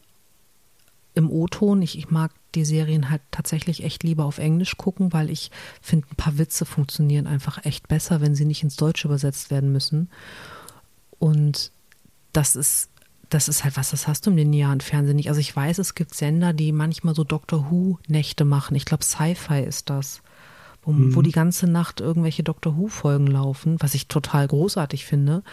im 1.17 1.29
O-Ton. 1.29 1.81
Ich, 1.81 1.97
ich, 1.97 2.09
mag 2.09 2.31
die 2.55 2.63
Serien 2.63 3.09
halt 3.09 3.21
tatsächlich 3.31 3.83
echt 3.83 4.03
lieber 4.03 4.25
auf 4.25 4.37
Englisch 4.37 4.77
gucken, 4.77 5.11
weil 5.11 5.29
ich 5.29 5.51
finde, 5.81 6.07
ein 6.11 6.15
paar 6.15 6.37
Witze 6.37 6.65
funktionieren 6.65 7.27
einfach 7.27 7.65
echt 7.65 7.87
besser, 7.87 8.21
wenn 8.21 8.35
sie 8.35 8.45
nicht 8.45 8.63
ins 8.63 8.77
Deutsche 8.77 9.07
übersetzt 9.07 9.51
werden 9.51 9.71
müssen. 9.71 10.09
Und 11.19 11.71
das 12.31 12.55
ist 12.55 12.89
das 13.29 13.49
ist 13.49 13.63
halt 13.63 13.75
was, 13.75 13.91
das 13.91 14.07
hast 14.07 14.25
du 14.25 14.29
im 14.29 14.37
linearen 14.37 14.79
Fernsehen 14.79 15.17
nicht. 15.17 15.29
Also 15.29 15.41
ich 15.41 15.53
weiß, 15.53 15.79
es 15.79 15.95
gibt 15.95 16.13
Sender, 16.13 16.53
die 16.53 16.71
manchmal 16.71 17.13
so 17.13 17.23
Doctor 17.23 17.69
Who-Nächte 17.69 18.45
machen. 18.45 18.75
Ich 18.75 18.85
glaube, 18.85 19.03
Sci-Fi 19.03 19.61
ist 19.63 19.89
das. 19.89 20.21
Wo, 20.83 20.93
mhm. 20.93 21.13
wo 21.13 21.21
die 21.21 21.33
ganze 21.33 21.67
Nacht 21.67 21.99
irgendwelche 21.99 22.43
Doctor 22.43 22.77
Who-Folgen 22.77 23.27
laufen, 23.27 23.75
was 23.79 23.95
ich 23.95 24.07
total 24.07 24.47
großartig 24.47 25.05
finde. 25.05 25.43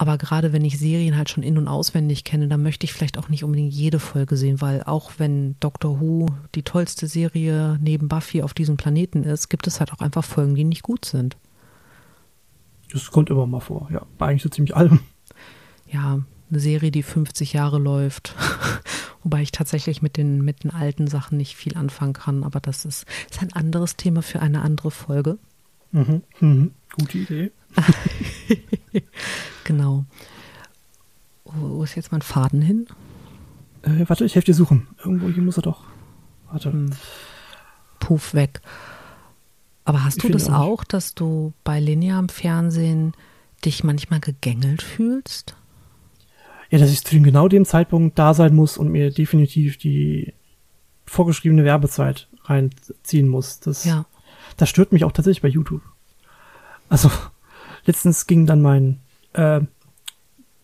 Aber 0.00 0.16
gerade 0.16 0.54
wenn 0.54 0.64
ich 0.64 0.78
Serien 0.78 1.18
halt 1.18 1.28
schon 1.28 1.42
in- 1.42 1.58
und 1.58 1.68
auswendig 1.68 2.24
kenne, 2.24 2.48
dann 2.48 2.62
möchte 2.62 2.84
ich 2.84 2.94
vielleicht 2.94 3.18
auch 3.18 3.28
nicht 3.28 3.44
unbedingt 3.44 3.74
jede 3.74 3.98
Folge 3.98 4.34
sehen, 4.38 4.62
weil 4.62 4.82
auch 4.84 5.10
wenn 5.18 5.56
Doctor 5.60 6.00
Who 6.00 6.24
die 6.54 6.62
tollste 6.62 7.06
Serie 7.06 7.78
neben 7.82 8.08
Buffy 8.08 8.40
auf 8.40 8.54
diesem 8.54 8.78
Planeten 8.78 9.24
ist, 9.24 9.50
gibt 9.50 9.66
es 9.66 9.78
halt 9.78 9.92
auch 9.92 9.98
einfach 9.98 10.24
Folgen, 10.24 10.54
die 10.54 10.64
nicht 10.64 10.82
gut 10.82 11.04
sind. 11.04 11.36
Das 12.90 13.10
kommt 13.10 13.28
immer 13.28 13.44
mal 13.44 13.60
vor, 13.60 13.90
ja. 13.92 14.06
Bei 14.16 14.28
eigentlich 14.28 14.42
so 14.42 14.48
ziemlich 14.48 14.74
allem. 14.74 15.00
Ja, 15.86 16.20
eine 16.48 16.60
Serie, 16.60 16.90
die 16.90 17.02
50 17.02 17.52
Jahre 17.52 17.78
läuft. 17.78 18.34
Wobei 19.22 19.42
ich 19.42 19.52
tatsächlich 19.52 20.00
mit 20.00 20.16
den, 20.16 20.42
mit 20.42 20.64
den 20.64 20.70
alten 20.70 21.08
Sachen 21.08 21.36
nicht 21.36 21.56
viel 21.56 21.76
anfangen 21.76 22.14
kann, 22.14 22.42
aber 22.42 22.60
das 22.60 22.86
ist, 22.86 23.04
ist 23.30 23.42
ein 23.42 23.52
anderes 23.52 23.96
Thema 23.96 24.22
für 24.22 24.40
eine 24.40 24.62
andere 24.62 24.92
Folge. 24.92 25.36
Mhm. 25.92 26.22
Mhm. 26.40 26.70
Gute 26.96 27.18
Idee. 27.18 27.52
genau. 29.64 30.04
Wo 31.44 31.82
ist 31.82 31.96
jetzt 31.96 32.12
mein 32.12 32.22
Faden 32.22 32.62
hin? 32.62 32.86
Äh, 33.82 34.08
warte, 34.08 34.24
ich 34.24 34.34
helfe 34.34 34.46
dir 34.46 34.54
suchen. 34.54 34.88
Irgendwo 34.98 35.28
hier 35.28 35.42
muss 35.42 35.56
er 35.56 35.62
doch. 35.62 35.84
Warte. 36.50 36.72
Hm. 36.72 36.90
Puff 37.98 38.34
weg. 38.34 38.60
Aber 39.84 40.04
hast 40.04 40.18
ich 40.18 40.22
du 40.22 40.28
das 40.30 40.48
auch, 40.48 40.84
dass 40.84 41.14
du 41.14 41.52
bei 41.64 41.80
linearem 41.80 42.28
Fernsehen 42.28 43.12
dich 43.64 43.84
manchmal 43.84 44.20
gegängelt 44.20 44.82
fühlst? 44.82 45.56
Ja, 46.70 46.78
dass 46.78 46.90
ich 46.90 47.04
zu 47.04 47.20
genau 47.20 47.48
dem 47.48 47.64
Zeitpunkt 47.64 48.18
da 48.18 48.32
sein 48.32 48.54
muss 48.54 48.78
und 48.78 48.88
mir 48.88 49.10
definitiv 49.10 49.76
die 49.76 50.32
vorgeschriebene 51.04 51.64
Werbezeit 51.64 52.28
reinziehen 52.44 53.28
muss. 53.28 53.58
Das, 53.60 53.84
ja. 53.84 54.06
das 54.56 54.68
stört 54.68 54.92
mich 54.92 55.04
auch 55.04 55.12
tatsächlich 55.12 55.42
bei 55.42 55.48
YouTube. 55.48 55.82
Also, 56.88 57.10
letztens 57.84 58.26
ging 58.26 58.46
dann 58.46 58.62
mein, 58.62 59.00
äh, 59.32 59.60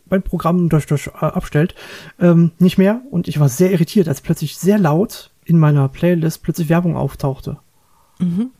mein 0.08 0.22
Programm 0.22 0.68
durch, 0.68 0.86
durch 0.86 1.08
äh, 1.08 1.10
abstellt, 1.26 1.74
ähm, 2.20 2.52
nicht 2.58 2.78
mehr 2.78 3.00
und 3.10 3.28
ich 3.28 3.40
war 3.40 3.48
sehr 3.48 3.72
irritiert, 3.72 4.08
als 4.08 4.20
plötzlich 4.20 4.56
sehr 4.56 4.78
laut 4.78 5.30
in 5.44 5.58
meiner 5.58 5.88
Playlist 5.88 6.42
plötzlich 6.42 6.68
Werbung 6.68 6.96
auftauchte. 6.96 7.58
Mhm. 8.18 8.50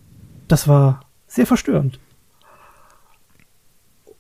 Das 0.48 0.68
war 0.68 1.00
sehr 1.26 1.46
verstörend. 1.46 1.98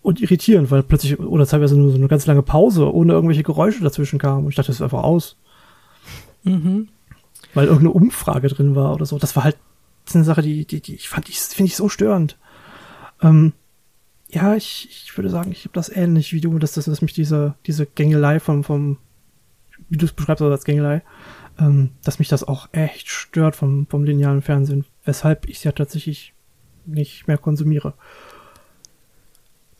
Und 0.02 0.20
irritierend, 0.20 0.70
weil 0.70 0.82
plötzlich, 0.84 1.18
oder 1.18 1.46
teilweise 1.46 1.76
nur 1.76 1.90
so 1.90 1.96
eine 1.96 2.08
ganz 2.08 2.26
lange 2.26 2.42
Pause, 2.42 2.92
ohne 2.92 3.12
irgendwelche 3.12 3.42
Geräusche 3.42 3.82
dazwischen 3.82 4.20
kam. 4.20 4.44
Und 4.44 4.50
ich 4.50 4.54
dachte, 4.54 4.68
das 4.68 4.76
ist 4.76 4.82
einfach 4.82 5.02
aus. 5.02 5.36
Mhm. 6.44 6.88
Weil 7.54 7.66
irgendeine 7.66 7.90
Umfrage 7.90 8.46
drin 8.46 8.76
war 8.76 8.94
oder 8.94 9.04
so. 9.04 9.18
Das 9.18 9.34
war 9.34 9.42
halt 9.42 9.56
das 10.06 10.12
ist 10.12 10.16
eine 10.16 10.24
Sache, 10.24 10.42
die, 10.42 10.64
die, 10.64 10.80
die 10.80 10.94
ich 10.94 11.08
fand, 11.08 11.28
ich 11.28 11.40
finde 11.40 11.68
ich 11.68 11.76
so 11.76 11.88
störend. 11.88 12.38
Ähm, 13.20 13.52
ja, 14.28 14.54
ich, 14.54 14.88
ich 14.90 15.16
würde 15.16 15.30
sagen, 15.30 15.52
ich 15.52 15.64
habe 15.64 15.72
das 15.72 15.88
ähnlich 15.88 16.32
wie 16.32 16.40
du, 16.40 16.58
dass, 16.58 16.72
dass, 16.72 16.86
dass 16.86 17.02
mich 17.02 17.12
diese, 17.12 17.54
diese 17.66 17.86
Gängelei 17.86 18.40
vom, 18.40 18.64
vom, 18.64 18.98
wie 19.88 19.96
du 19.96 20.06
es 20.06 20.12
beschreibst, 20.12 20.42
also 20.42 20.52
als 20.52 20.64
Gängelei, 20.64 21.02
ähm, 21.58 21.90
dass 22.02 22.18
mich 22.18 22.28
das 22.28 22.44
auch 22.44 22.68
echt 22.72 23.08
stört 23.08 23.56
vom, 23.56 23.86
vom 23.86 24.04
linearen 24.04 24.42
Fernsehen, 24.42 24.84
weshalb 25.04 25.48
ich 25.48 25.58
es 25.58 25.64
ja 25.64 25.72
tatsächlich 25.72 26.34
nicht 26.84 27.28
mehr 27.28 27.38
konsumiere. 27.38 27.94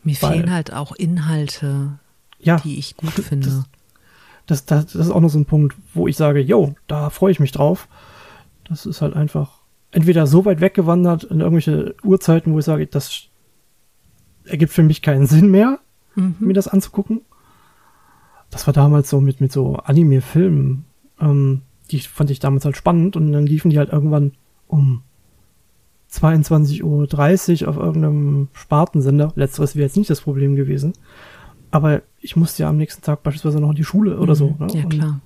Mir 0.05 0.17
Weil, 0.21 0.33
fehlen 0.33 0.53
halt 0.53 0.73
auch 0.73 0.93
Inhalte, 0.93 1.99
ja, 2.39 2.61
die 2.61 2.79
ich 2.79 2.97
gut 2.97 3.11
finde. 3.11 3.65
Das, 4.47 4.65
das, 4.65 4.87
das 4.87 4.95
ist 4.95 5.11
auch 5.11 5.21
noch 5.21 5.29
so 5.29 5.39
ein 5.41 5.47
Punkt, 5.47 5.77
wo 5.93 6.07
ich 6.07 6.17
sage, 6.17 6.41
yo, 6.41 6.77
da 6.87 7.11
freue 7.11 7.33
ich 7.33 7.41
mich 7.41 7.51
drauf. 7.51 7.89
Das 8.69 8.87
ist 8.87 9.03
halt 9.03 9.15
einfach 9.15 9.59
entweder 9.91 10.27
so 10.29 10.45
weit 10.45 10.61
weggewandert 10.61 11.25
in 11.25 11.41
irgendwelche 11.41 11.97
Uhrzeiten, 12.05 12.53
wo 12.53 12.61
ich 12.61 12.65
sage, 12.65 12.87
das 12.87 13.29
ergibt 14.47 14.73
für 14.73 14.83
mich 14.83 15.03
keinen 15.03 15.27
Sinn 15.27 15.51
mehr, 15.51 15.81
mhm. 16.15 16.37
mir 16.39 16.55
das 16.55 16.69
anzugucken. 16.69 17.23
Das 18.51 18.67
war 18.67 18.75
damals 18.75 19.11
so 19.11 19.21
mit, 19.21 19.41
mit 19.41 19.53
so 19.53 19.77
Anime-Filmen. 19.77 20.85
Ähm, 21.21 21.63
die 21.91 22.01
fand 22.01 22.31
ich 22.31 22.39
damals 22.39 22.65
halt 22.65 22.77
spannend 22.77 23.17
und 23.17 23.33
dann 23.33 23.47
liefen 23.47 23.71
die 23.71 23.79
halt 23.79 23.93
irgendwann 23.93 24.33
um 24.67 25.03
22.30 26.13 27.63
Uhr 27.63 27.69
auf 27.69 27.77
irgendeinem 27.77 28.49
Spartensender. 28.53 29.33
Letzteres 29.35 29.77
wäre 29.77 29.87
jetzt 29.87 29.97
nicht 29.97 30.11
das 30.11 30.21
Problem 30.21 30.57
gewesen. 30.57 30.93
Aber 31.71 32.03
ich 32.21 32.37
musste 32.37 32.63
ja 32.63 32.69
am 32.69 32.77
nächsten 32.77 33.03
Tag 33.03 33.23
beispielsweise 33.23 33.61
noch 33.61 33.71
in 33.71 33.77
die 33.77 33.85
Schule 33.85 34.19
oder 34.19 34.33
mhm, 34.33 34.39
so. 34.39 34.57
Ne? 34.59 34.67
Ja, 34.73 34.85
klar. 34.85 35.21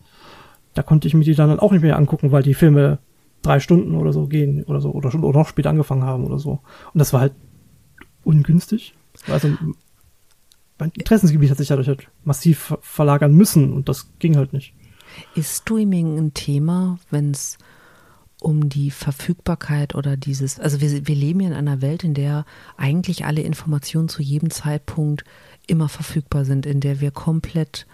da 0.75 0.83
konnte 0.83 1.07
ich 1.07 1.15
mir 1.15 1.25
die 1.25 1.35
dann 1.35 1.61
auch 1.61 1.73
nicht 1.73 1.83
mehr 1.83 1.97
angucken, 1.97 2.33
weil 2.33 2.43
die 2.43 2.55
Filme 2.55 2.99
drei 3.43 3.61
Stunden 3.61 3.95
oder 3.95 4.13
so 4.13 4.27
gehen 4.27 4.65
oder 4.65 4.81
so 4.81 4.91
oder, 4.91 5.11
schon, 5.11 5.25
oder 5.25 5.39
noch 5.39 5.49
später 5.49 5.71
angefangen 5.71 6.05
haben 6.05 6.25
oder 6.25 6.39
so. 6.39 6.61
Und 6.93 6.99
das 6.99 7.13
war 7.13 7.21
halt 7.21 7.35
ungünstig. 8.25 8.95
Also 9.27 9.57
mein 10.79 10.91
Interessensgebiet 10.91 11.51
hat 11.51 11.59
sich 11.59 11.69
dadurch 11.69 11.89
halt 11.89 12.09
massiv 12.25 12.75
verlagern 12.81 13.33
müssen 13.33 13.73
und 13.73 13.89
das 13.89 14.11
ging 14.19 14.37
halt 14.37 14.53
nicht. 14.53 14.75
Ist 15.35 15.63
Streaming 15.63 16.19
ein 16.19 16.35
Thema, 16.35 16.99
wenn 17.11 17.33
es 17.33 17.59
um 18.41 18.69
die 18.69 18.91
Verfügbarkeit 18.91 19.95
oder 19.95 20.17
dieses, 20.17 20.59
also 20.59 20.81
wir, 20.81 21.07
wir 21.07 21.15
leben 21.15 21.41
ja 21.41 21.49
in 21.49 21.55
einer 21.55 21.83
Welt, 21.83 22.05
in 22.05 22.15
der 22.15 22.47
eigentlich 22.77 23.27
alle 23.27 23.43
Informationen 23.43 24.09
zu 24.09 24.23
jedem 24.23 24.51
Zeitpunkt 24.51 25.25
immer 25.67 25.89
verfügbar 25.89 26.45
sind, 26.45 26.65
in 26.65 26.81
der 26.81 27.01
wir 27.01 27.11
komplett 27.11 27.87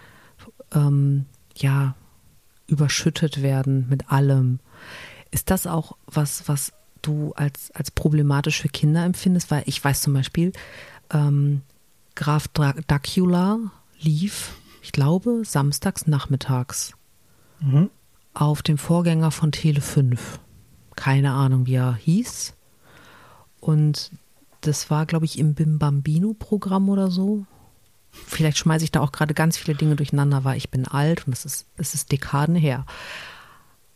ähm, 0.73 1.25
ja 1.55 1.95
überschüttet 2.67 3.41
werden 3.41 3.87
mit 3.89 4.09
allem. 4.09 4.59
Ist 5.31 5.51
das 5.51 5.67
auch 5.67 5.97
was, 6.05 6.47
was 6.47 6.73
du 7.01 7.33
als, 7.35 7.71
als 7.71 7.91
problematisch 7.91 8.61
für 8.61 8.69
Kinder 8.69 9.03
empfindest? 9.03 9.51
Weil 9.51 9.63
ich 9.65 9.83
weiß 9.83 10.01
zum 10.01 10.13
Beispiel, 10.13 10.53
ähm, 11.11 11.61
Graf 12.15 12.47
Dracula 12.47 13.59
lief, 13.99 14.55
ich 14.81 14.91
glaube, 14.91 15.43
samstags 15.45 16.07
nachmittags 16.07 16.93
mhm. 17.59 17.89
auf 18.33 18.61
dem 18.61 18.77
Vorgänger 18.77 19.31
von 19.31 19.51
Tele 19.51 19.81
5. 19.81 20.39
Keine 20.95 21.31
Ahnung, 21.31 21.67
wie 21.67 21.75
er 21.75 21.95
hieß. 21.95 22.55
Und 23.59 24.11
das 24.61 24.89
war, 24.89 25.05
glaube 25.05 25.25
ich, 25.25 25.37
im 25.37 25.53
Bim 25.53 25.77
Bambino-Programm 25.77 26.89
oder 26.89 27.11
so. 27.11 27.45
Vielleicht 28.11 28.57
schmeiße 28.57 28.83
ich 28.83 28.91
da 28.91 29.01
auch 29.01 29.11
gerade 29.11 29.33
ganz 29.33 29.57
viele 29.57 29.77
Dinge 29.77 29.95
durcheinander, 29.95 30.43
weil 30.43 30.57
ich 30.57 30.71
bin 30.71 30.87
alt 30.87 31.27
und 31.27 31.33
es 31.33 31.45
ist, 31.45 31.67
es 31.77 31.93
ist 31.93 32.11
Dekaden 32.11 32.55
her. 32.55 32.85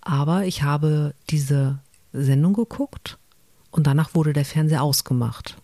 Aber 0.02 0.46
ich 0.46 0.64
habe 0.64 1.14
diese 1.30 1.80
Sendung 2.14 2.54
geguckt 2.54 3.18
und 3.72 3.88
danach 3.88 4.14
wurde 4.14 4.34
der 4.34 4.46
Fernseher 4.46 4.84
ausgemacht. 4.84 5.61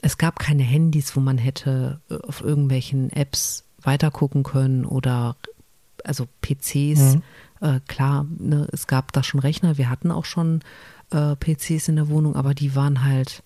Es 0.00 0.18
gab 0.18 0.38
keine 0.38 0.62
Handys, 0.62 1.16
wo 1.16 1.20
man 1.20 1.38
hätte 1.38 2.00
äh, 2.10 2.16
auf 2.26 2.40
irgendwelchen 2.40 3.10
Apps 3.10 3.64
weitergucken 3.82 4.42
können 4.42 4.84
oder 4.84 5.36
also 6.04 6.26
PCs. 6.40 7.16
Mhm. 7.16 7.22
Äh, 7.60 7.80
klar, 7.88 8.26
ne, 8.38 8.68
es 8.72 8.86
gab 8.86 9.12
da 9.12 9.22
schon 9.22 9.40
Rechner, 9.40 9.78
wir 9.78 9.90
hatten 9.90 10.10
auch 10.10 10.24
schon 10.24 10.60
äh, 11.10 11.34
PCs 11.36 11.88
in 11.88 11.96
der 11.96 12.08
Wohnung, 12.08 12.36
aber 12.36 12.54
die 12.54 12.74
waren 12.74 13.04
halt, 13.04 13.42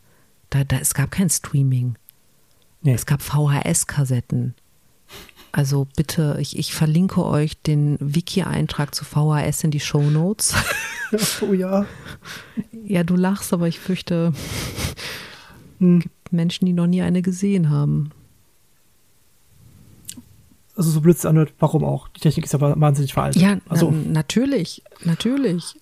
da, 0.51 0.65
da, 0.65 0.77
es 0.77 0.95
gab 0.95 1.11
kein 1.11 1.31
Streaming. 1.31 1.97
Nee. 2.83 2.95
Es 2.95 3.07
gab 3.07 3.23
VHS-Kassetten. 3.23 4.55
Also 5.53 5.87
bitte, 5.97 6.39
ich, 6.41 6.59
ich 6.59 6.75
verlinke 6.75 7.25
euch 7.25 7.61
den 7.61 7.99
Wiki-Eintrag 8.01 8.95
zu 8.95 9.05
VHS 9.05 9.65
in 9.65 9.71
die 9.71 9.81
Show 9.81 10.03
Notes. 10.03 10.55
oh 11.43 11.53
ja. 11.53 11.85
Ja, 12.85 13.05
du 13.05 13.17
lachst, 13.17 13.53
aber 13.53 13.69
ich 13.69 13.79
fürchte, 13.79 14.33
hm. 15.79 16.01
gibt 16.01 16.22
Menschen, 16.33 16.67
die 16.67 16.73
noch 16.73 16.87
nie 16.87 17.03
eine 17.03 17.23
gesehen 17.23 17.71
haben. 17.71 18.11
Also 20.75 20.91
so 20.91 21.01
blöd 21.01 21.17
es 21.17 21.27
anhört, 21.27 21.53
warum 21.59 21.85
auch? 21.85 22.09
Die 22.09 22.21
Technik 22.21 22.47
ist 22.47 22.53
ja 22.53 22.61
wahnsinnig 22.61 23.13
veraltet. 23.13 23.43
Ja, 23.43 23.59
also. 23.69 23.91
Na, 23.91 24.13
natürlich, 24.13 24.83
natürlich. 25.05 25.79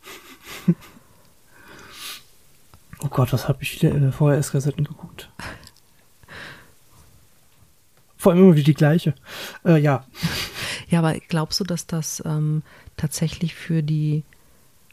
oh 3.02 3.08
Gott, 3.08 3.32
was 3.32 3.48
habe 3.48 3.62
ich 3.62 3.70
viele 3.70 4.08
äh, 4.08 4.12
VHS-Kassetten 4.12 4.84
geguckt? 4.84 5.30
Vor 8.16 8.32
allem 8.32 8.42
immer 8.42 8.54
wieder 8.54 8.64
die 8.64 8.74
gleiche. 8.74 9.14
Äh, 9.64 9.78
ja. 9.78 10.04
Ja, 10.88 10.98
aber 10.98 11.14
glaubst 11.28 11.60
du, 11.60 11.64
dass 11.64 11.86
das 11.86 12.22
ähm, 12.26 12.62
tatsächlich 12.96 13.54
für 13.54 13.82
die, 13.82 14.24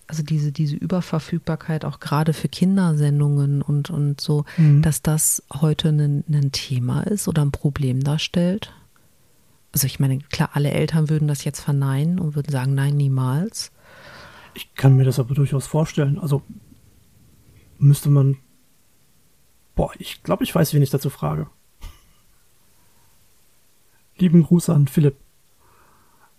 also 0.07 0.23
diese, 0.23 0.51
diese 0.51 0.75
Überverfügbarkeit 0.75 1.85
auch 1.85 1.99
gerade 1.99 2.33
für 2.33 2.47
Kindersendungen 2.47 3.61
und, 3.61 3.89
und 3.89 4.21
so, 4.21 4.45
mhm. 4.55 4.81
dass 4.81 5.01
das 5.01 5.43
heute 5.53 5.89
ein, 5.89 6.23
ein 6.29 6.51
Thema 6.51 7.01
ist 7.03 7.27
oder 7.27 7.43
ein 7.43 7.51
Problem 7.51 8.03
darstellt? 8.03 8.73
Also 9.73 9.85
ich 9.85 9.99
meine, 9.99 10.19
klar, 10.19 10.51
alle 10.53 10.71
Eltern 10.71 11.09
würden 11.09 11.27
das 11.27 11.43
jetzt 11.43 11.59
verneinen 11.59 12.19
und 12.19 12.35
würden 12.35 12.51
sagen, 12.51 12.73
nein, 12.73 12.95
niemals. 12.95 13.71
Ich 14.53 14.73
kann 14.75 14.95
mir 14.95 15.03
das 15.03 15.19
aber 15.19 15.35
durchaus 15.35 15.67
vorstellen. 15.67 16.17
Also 16.17 16.41
müsste 17.77 18.09
man. 18.09 18.37
Boah, 19.75 19.91
ich 19.99 20.23
glaube, 20.23 20.43
ich 20.43 20.55
weiß, 20.55 20.73
wen 20.73 20.81
ich 20.81 20.89
dazu 20.89 21.09
frage. 21.09 21.47
Lieben 24.17 24.43
Gruß 24.43 24.69
an 24.69 24.87
Philipp. 24.87 25.17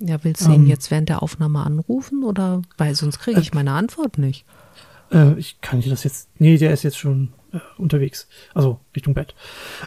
Ja, 0.00 0.22
willst 0.22 0.46
du 0.46 0.50
ähm, 0.50 0.62
ihn 0.62 0.66
jetzt 0.66 0.90
während 0.90 1.08
der 1.08 1.22
Aufnahme 1.22 1.64
anrufen 1.64 2.22
oder 2.22 2.62
weil 2.76 2.94
sonst 2.94 3.18
kriege 3.18 3.40
ich 3.40 3.52
äh, 3.52 3.54
meine 3.54 3.72
Antwort 3.72 4.18
nicht. 4.18 4.44
Äh, 5.12 5.38
ich 5.38 5.60
kann 5.60 5.80
dir 5.80 5.90
das 5.90 6.04
jetzt. 6.04 6.28
Nee, 6.38 6.58
der 6.58 6.72
ist 6.72 6.84
jetzt 6.84 6.98
schon 6.98 7.32
äh, 7.52 7.58
unterwegs. 7.78 8.28
Also 8.54 8.78
Richtung 8.94 9.14
Bett. 9.14 9.34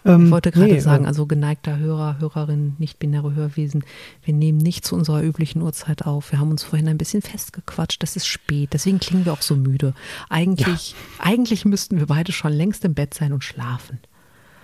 Ähm, 0.04 0.26
ich 0.26 0.32
wollte 0.32 0.52
gerade 0.52 0.74
nee, 0.74 0.80
sagen, 0.80 1.06
äh, 1.06 1.08
also 1.08 1.28
geneigter 1.28 1.78
Hörer, 1.78 2.20
Hörerin, 2.20 2.76
nicht-binäre 2.80 3.36
Hörwesen, 3.36 3.84
wir 4.24 4.34
nehmen 4.34 4.58
nicht 4.58 4.86
zu 4.86 4.96
unserer 4.96 5.22
üblichen 5.22 5.62
Uhrzeit 5.62 6.06
auf. 6.06 6.32
Wir 6.32 6.40
haben 6.40 6.52
uns 6.52 6.64
vorhin 6.64 6.88
ein 6.88 6.98
bisschen 6.98 7.22
festgequatscht. 7.22 8.02
Das 8.02 8.16
ist 8.16 8.28
spät, 8.28 8.74
deswegen 8.74 9.00
klingen 9.00 9.26
wir 9.26 9.34
auch 9.34 9.42
so 9.42 9.56
müde. 9.56 9.94
Eigentlich, 10.30 10.92
ja. 10.92 10.98
eigentlich 11.20 11.66
müssten 11.66 12.00
wir 12.00 12.08
beide 12.08 12.32
schon 12.32 12.52
längst 12.52 12.84
im 12.84 12.96
Bett 12.96 13.14
sein 13.14 13.32
und 13.32 13.44
schlafen. 13.44 14.00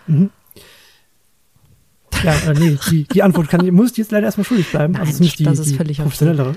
Mhm. 0.08 0.32
Ja, 2.24 2.34
äh, 2.34 2.54
nee, 2.54 2.78
die, 2.90 3.04
die 3.06 3.24
Antwort 3.24 3.50
kann, 3.50 3.66
muss 3.74 3.92
ich 3.92 3.98
jetzt 3.98 4.12
leider 4.12 4.26
erstmal 4.26 4.46
schuldig 4.46 4.70
bleiben. 4.70 4.94
Nein, 4.94 5.02
also 5.02 5.10
es 5.10 5.16
ist 5.16 5.22
nicht 5.22 5.40
die, 5.40 5.44
das 5.44 5.60
ist 5.60 5.76
völlig 5.76 5.98
professionellere. 6.00 6.56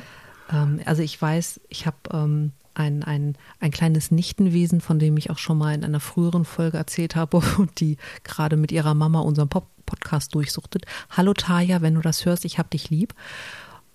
Ähm, 0.53 0.81
also 0.85 1.03
ich 1.03 1.20
weiß, 1.20 1.61
ich 1.68 1.87
habe 1.87 1.96
ähm, 2.12 2.53
ein, 2.75 3.03
ein, 3.03 3.37
ein 3.61 3.70
kleines 3.70 4.11
Nichtenwesen, 4.11 4.81
von 4.81 4.99
dem 4.99 5.16
ich 5.16 5.31
auch 5.31 5.38
schon 5.38 5.59
mal 5.59 5.75
in 5.75 5.85
einer 5.85 6.01
früheren 6.01 6.44
Folge 6.44 6.79
erzählt 6.79 7.16
habe 7.16 7.42
und 7.59 7.81
die 7.81 7.96
gerade 8.25 8.57
mit 8.57 8.73
ihrer 8.73 8.94
Mama 8.94 9.20
unseren 9.20 9.49
Pop 9.49 9.68
Podcast 9.87 10.37
durchsuchtet. 10.37 10.85
Hallo 11.11 11.35
Taya, 11.35 11.83
wenn 11.83 11.96
du 11.96 12.01
das 12.01 12.25
hörst, 12.25 12.44
ich 12.44 12.61
hab 12.61 12.70
dich 12.70 12.90
lieb. 12.90 13.12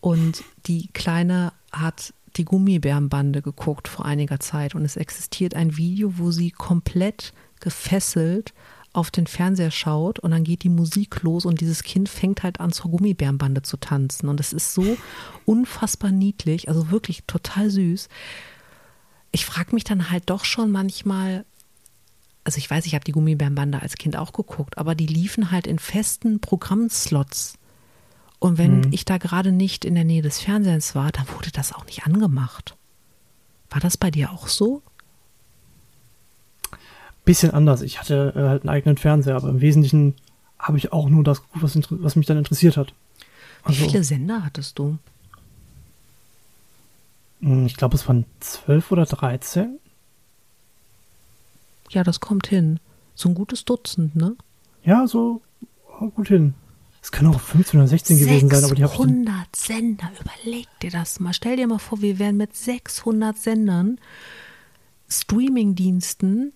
Und 0.02 0.44
die 0.68 0.90
Kleine 0.92 1.54
hat 1.72 2.14
die 2.36 2.44
Gummibärenbande 2.44 3.42
geguckt 3.42 3.88
vor 3.88 4.06
einiger 4.06 4.42
Zeit 4.42 4.76
und 4.76 4.84
es 4.84 4.98
existiert 4.98 5.56
ein 5.56 5.78
Video, 5.78 6.18
wo 6.18 6.32
sie 6.32 6.52
komplett 6.52 7.32
gefesselt 7.62 8.54
auf 8.96 9.12
den 9.12 9.28
Fernseher 9.28 9.72
schaut 9.72 10.20
und 10.20 10.32
dann 10.32 10.44
geht 10.44 10.64
die 10.64 10.70
Musik 10.70 11.22
los 11.24 11.46
und 11.46 11.62
dieses 11.62 11.84
Kind 11.84 12.10
fängt 12.10 12.44
halt 12.44 12.60
an 12.60 12.72
zur 12.72 12.92
Gummibärenbande 12.92 13.62
zu 13.62 13.78
tanzen 13.78 14.30
und 14.30 14.40
es 14.40 14.54
ist 14.54 14.74
so 14.74 14.98
unfassbar 15.46 16.12
niedlich, 16.12 16.70
also 16.70 16.92
wirklich 16.92 17.24
total 17.28 17.70
süß. 17.70 18.10
Ich 19.32 19.46
frage 19.46 19.76
mich 19.76 19.84
dann 19.84 20.10
halt 20.10 20.30
doch 20.30 20.46
schon 20.46 20.72
manchmal, 20.72 21.46
also 22.44 22.58
ich 22.58 22.70
weiß, 22.70 22.86
ich 22.86 22.96
habe 22.96 23.04
die 23.04 23.12
Gummibärenbande 23.12 23.82
als 23.82 23.96
Kind 23.96 24.16
auch 24.16 24.32
geguckt, 24.32 24.78
aber 24.78 24.96
die 24.96 25.08
liefen 25.08 25.52
halt 25.52 25.68
in 25.68 25.80
festen 25.80 26.40
Programmslots. 26.40 27.56
Und 28.40 28.58
wenn 28.58 28.82
mhm. 28.82 28.94
ich 28.94 29.06
da 29.06 29.18
gerade 29.18 29.52
nicht 29.52 29.86
in 29.86 29.96
der 29.96 30.04
Nähe 30.04 30.22
des 30.22 30.40
Fernsehens 30.40 30.96
war, 30.96 31.12
dann 31.12 31.28
wurde 31.30 31.52
das 31.52 31.74
auch 31.74 31.86
nicht 31.86 32.06
angemacht. 32.06 32.76
War 33.70 33.80
das 33.80 33.98
bei 33.98 34.12
dir 34.12 34.32
auch 34.32 34.48
so? 34.48 34.84
Bisschen 37.26 37.52
anders. 37.52 37.82
Ich 37.82 38.00
hatte 38.00 38.34
äh, 38.36 38.48
halt 38.48 38.64
einen 38.64 38.70
eigenen 38.70 38.98
Fernseher, 38.98 39.36
aber 39.36 39.50
im 39.50 39.62
Wesentlichen 39.62 40.16
habe 40.60 40.78
ich 40.78 40.94
auch 40.94 41.10
nur 41.10 41.24
das 41.24 41.42
geguckt, 41.42 41.64
was, 41.64 41.78
was 41.90 42.16
mich 42.16 42.26
dann 42.26 42.38
interessiert 42.38 42.78
hat. 42.78 42.94
Also, 43.64 43.82
Wie 43.82 43.90
viele 43.90 44.04
Sender 44.04 44.46
hattest 44.46 44.78
du? 44.80 44.98
Hm, 47.42 47.66
ich 47.66 47.76
glaube, 47.76 47.96
es 47.96 48.08
waren 48.08 48.26
zwölf 48.40 48.92
oder 48.92 49.06
dreizehn. 49.06 49.80
Ja, 51.90 52.04
das 52.04 52.20
kommt 52.20 52.48
hin. 52.48 52.80
So 53.16 53.30
ein 53.30 53.36
gutes 53.36 53.66
Dutzend, 53.66 54.16
ne? 54.16 54.36
Ja, 54.84 55.08
so 55.08 55.42
gut 56.16 56.28
hin. 56.28 56.54
Es 57.02 57.12
können 57.12 57.30
auch 57.30 57.40
15 57.40 57.80
oder 57.80 57.88
16 57.88 58.18
gewesen 58.18 58.50
sein, 58.50 58.64
aber 58.64 58.74
die 58.74 58.84
habe 58.84 58.94
ich. 58.94 59.00
600 59.00 59.56
Sender, 59.56 60.12
überleg 60.20 60.68
dir 60.82 60.90
das 60.90 61.20
mal. 61.20 61.34
Stell 61.34 61.56
dir 61.56 61.68
mal 61.68 61.78
vor, 61.78 62.02
wir 62.02 62.18
wären 62.18 62.38
mit 62.38 62.56
600 62.56 63.38
Sendern, 63.38 64.00
Streamingdiensten, 65.08 66.52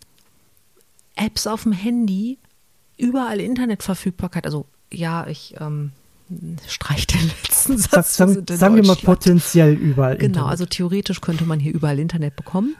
Apps 1.19 1.47
auf 1.47 1.63
dem 1.63 1.71
Handy, 1.71 2.37
überall 2.97 3.39
Internetverfügbarkeit. 3.39 4.45
Also, 4.45 4.65
ja, 4.91 5.27
ich 5.27 5.55
ähm, 5.59 5.91
streich 6.67 7.07
den 7.07 7.21
letzten 7.43 7.77
Satz. 7.77 8.17
Sagen, 8.17 8.45
sagen 8.49 8.75
wir 8.75 8.85
mal 8.85 8.95
potenziell 8.95 9.73
überall. 9.73 10.17
Genau, 10.17 10.25
Internet. 10.25 10.49
also 10.49 10.65
theoretisch 10.65 11.21
könnte 11.21 11.45
man 11.45 11.59
hier 11.59 11.73
überall 11.73 11.99
Internet 11.99 12.35
bekommen 12.35 12.75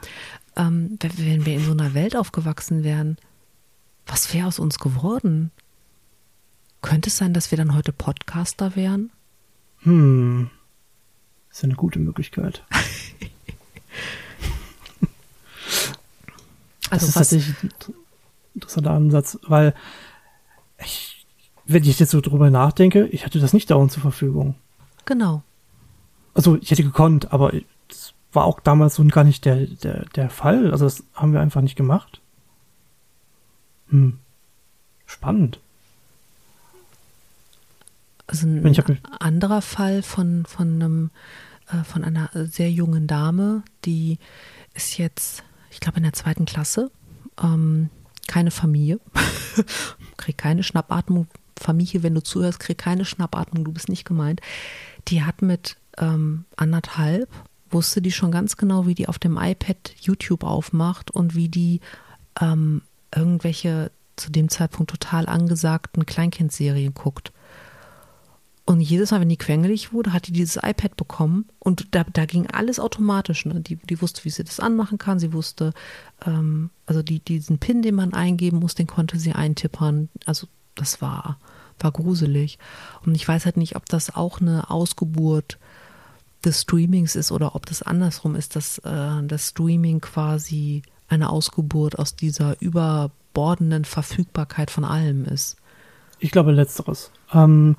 ähm, 0.56 0.98
wenn 1.00 1.46
wir 1.46 1.54
in 1.54 1.64
so 1.64 1.72
einer 1.72 1.94
Welt 1.94 2.14
aufgewachsen 2.16 2.84
wären, 2.84 3.16
was 4.06 4.34
wäre 4.34 4.46
aus 4.46 4.58
uns 4.58 4.78
geworden? 4.78 5.50
Könnte 6.82 7.08
es 7.08 7.16
sein, 7.16 7.34
dass 7.34 7.50
wir 7.50 7.58
dann 7.58 7.74
heute 7.74 7.92
Podcaster 7.92 8.76
wären? 8.76 9.10
Hm. 9.80 10.50
Das 11.48 11.58
ist 11.58 11.64
eine 11.64 11.74
gute 11.74 11.98
Möglichkeit. 11.98 12.62
also 16.90 16.90
das 16.90 17.02
ist 17.02 17.08
was? 17.08 17.14
tatsächlich 17.14 17.56
interessanter 18.60 18.92
Ansatz, 18.92 19.38
weil 19.46 19.74
ich, 20.78 21.26
wenn 21.66 21.84
ich 21.84 21.98
jetzt 21.98 22.10
so 22.10 22.20
drüber 22.20 22.50
nachdenke, 22.50 23.06
ich 23.06 23.24
hatte 23.24 23.40
das 23.40 23.52
nicht 23.52 23.70
dauernd 23.70 23.92
zur 23.92 24.02
Verfügung. 24.02 24.54
Genau. 25.04 25.42
Also 26.34 26.56
ich 26.60 26.70
hätte 26.70 26.84
gekonnt, 26.84 27.32
aber 27.32 27.52
war 28.32 28.44
auch 28.44 28.60
damals 28.60 28.94
so 28.94 29.04
gar 29.06 29.24
nicht 29.24 29.44
der, 29.44 29.66
der, 29.66 30.04
der 30.14 30.30
Fall. 30.30 30.70
Also 30.70 30.84
das 30.84 31.02
haben 31.14 31.32
wir 31.32 31.40
einfach 31.40 31.60
nicht 31.60 31.76
gemacht. 31.76 32.20
Hm. 33.88 34.18
Spannend. 35.06 35.58
Also 38.26 38.46
ein 38.46 39.00
anderer 39.18 39.60
Fall 39.60 40.02
von, 40.02 40.46
von 40.46 40.74
einem, 40.74 41.10
äh, 41.68 41.82
von 41.82 42.04
einer 42.04 42.30
sehr 42.32 42.70
jungen 42.70 43.08
Dame, 43.08 43.64
die 43.84 44.18
ist 44.74 44.98
jetzt, 44.98 45.42
ich 45.70 45.80
glaube, 45.80 45.96
in 45.96 46.04
der 46.04 46.12
zweiten 46.12 46.44
Klasse, 46.44 46.92
ähm, 47.42 47.90
keine 48.30 48.50
Familie, 48.50 49.00
kriegt 50.16 50.38
keine 50.38 50.62
Schnappatmung. 50.62 51.26
Familie, 51.58 52.02
wenn 52.02 52.14
du 52.14 52.22
zuhörst, 52.22 52.60
kriegt 52.60 52.80
keine 52.80 53.04
Schnappatmung, 53.04 53.64
du 53.64 53.72
bist 53.72 53.88
nicht 53.88 54.06
gemeint. 54.06 54.40
Die 55.08 55.22
hat 55.22 55.42
mit 55.42 55.76
ähm, 55.98 56.44
anderthalb 56.56 57.28
wusste 57.70 58.02
die 58.02 58.12
schon 58.12 58.30
ganz 58.30 58.56
genau, 58.56 58.86
wie 58.86 58.94
die 58.94 59.08
auf 59.08 59.18
dem 59.18 59.36
iPad 59.36 59.94
YouTube 60.00 60.44
aufmacht 60.44 61.10
und 61.10 61.34
wie 61.34 61.48
die 61.48 61.80
ähm, 62.40 62.82
irgendwelche 63.14 63.90
zu 64.16 64.30
dem 64.30 64.48
Zeitpunkt 64.48 64.90
total 64.90 65.26
angesagten 65.26 66.04
Kleinkindserien 66.04 66.94
guckt. 66.94 67.32
Und 68.70 68.80
jedes 68.80 69.10
Mal, 69.10 69.20
wenn 69.20 69.28
die 69.28 69.36
quengelig 69.36 69.92
wurde, 69.92 70.12
hat 70.12 70.28
die 70.28 70.32
dieses 70.32 70.54
iPad 70.54 70.96
bekommen 70.96 71.46
und 71.58 71.92
da, 71.92 72.04
da 72.04 72.24
ging 72.24 72.46
alles 72.46 72.78
automatisch. 72.78 73.44
Ne? 73.44 73.60
Die, 73.60 73.74
die 73.74 74.00
wusste, 74.00 74.24
wie 74.24 74.30
sie 74.30 74.44
das 74.44 74.60
anmachen 74.60 74.96
kann. 74.96 75.18
Sie 75.18 75.32
wusste, 75.32 75.72
ähm, 76.24 76.70
also 76.86 77.02
die, 77.02 77.18
diesen 77.18 77.58
PIN, 77.58 77.82
den 77.82 77.96
man 77.96 78.14
eingeben 78.14 78.60
muss, 78.60 78.76
den 78.76 78.86
konnte 78.86 79.18
sie 79.18 79.32
eintippern. 79.32 80.08
Also 80.24 80.46
das 80.76 81.02
war, 81.02 81.40
war 81.80 81.90
gruselig. 81.90 82.60
Und 83.04 83.16
ich 83.16 83.26
weiß 83.26 83.44
halt 83.44 83.56
nicht, 83.56 83.74
ob 83.74 83.86
das 83.86 84.14
auch 84.14 84.40
eine 84.40 84.70
Ausgeburt 84.70 85.58
des 86.44 86.62
Streamings 86.62 87.16
ist 87.16 87.32
oder 87.32 87.56
ob 87.56 87.66
das 87.66 87.82
andersrum 87.82 88.36
ist, 88.36 88.54
dass 88.54 88.78
äh, 88.78 89.22
das 89.24 89.48
Streaming 89.48 90.00
quasi 90.00 90.82
eine 91.08 91.30
Ausgeburt 91.30 91.98
aus 91.98 92.14
dieser 92.14 92.54
überbordenden 92.62 93.84
Verfügbarkeit 93.84 94.70
von 94.70 94.84
allem 94.84 95.24
ist. 95.24 95.56
Ich 96.20 96.30
glaube 96.30 96.52
letzteres, 96.52 97.10
ähm, 97.32 97.76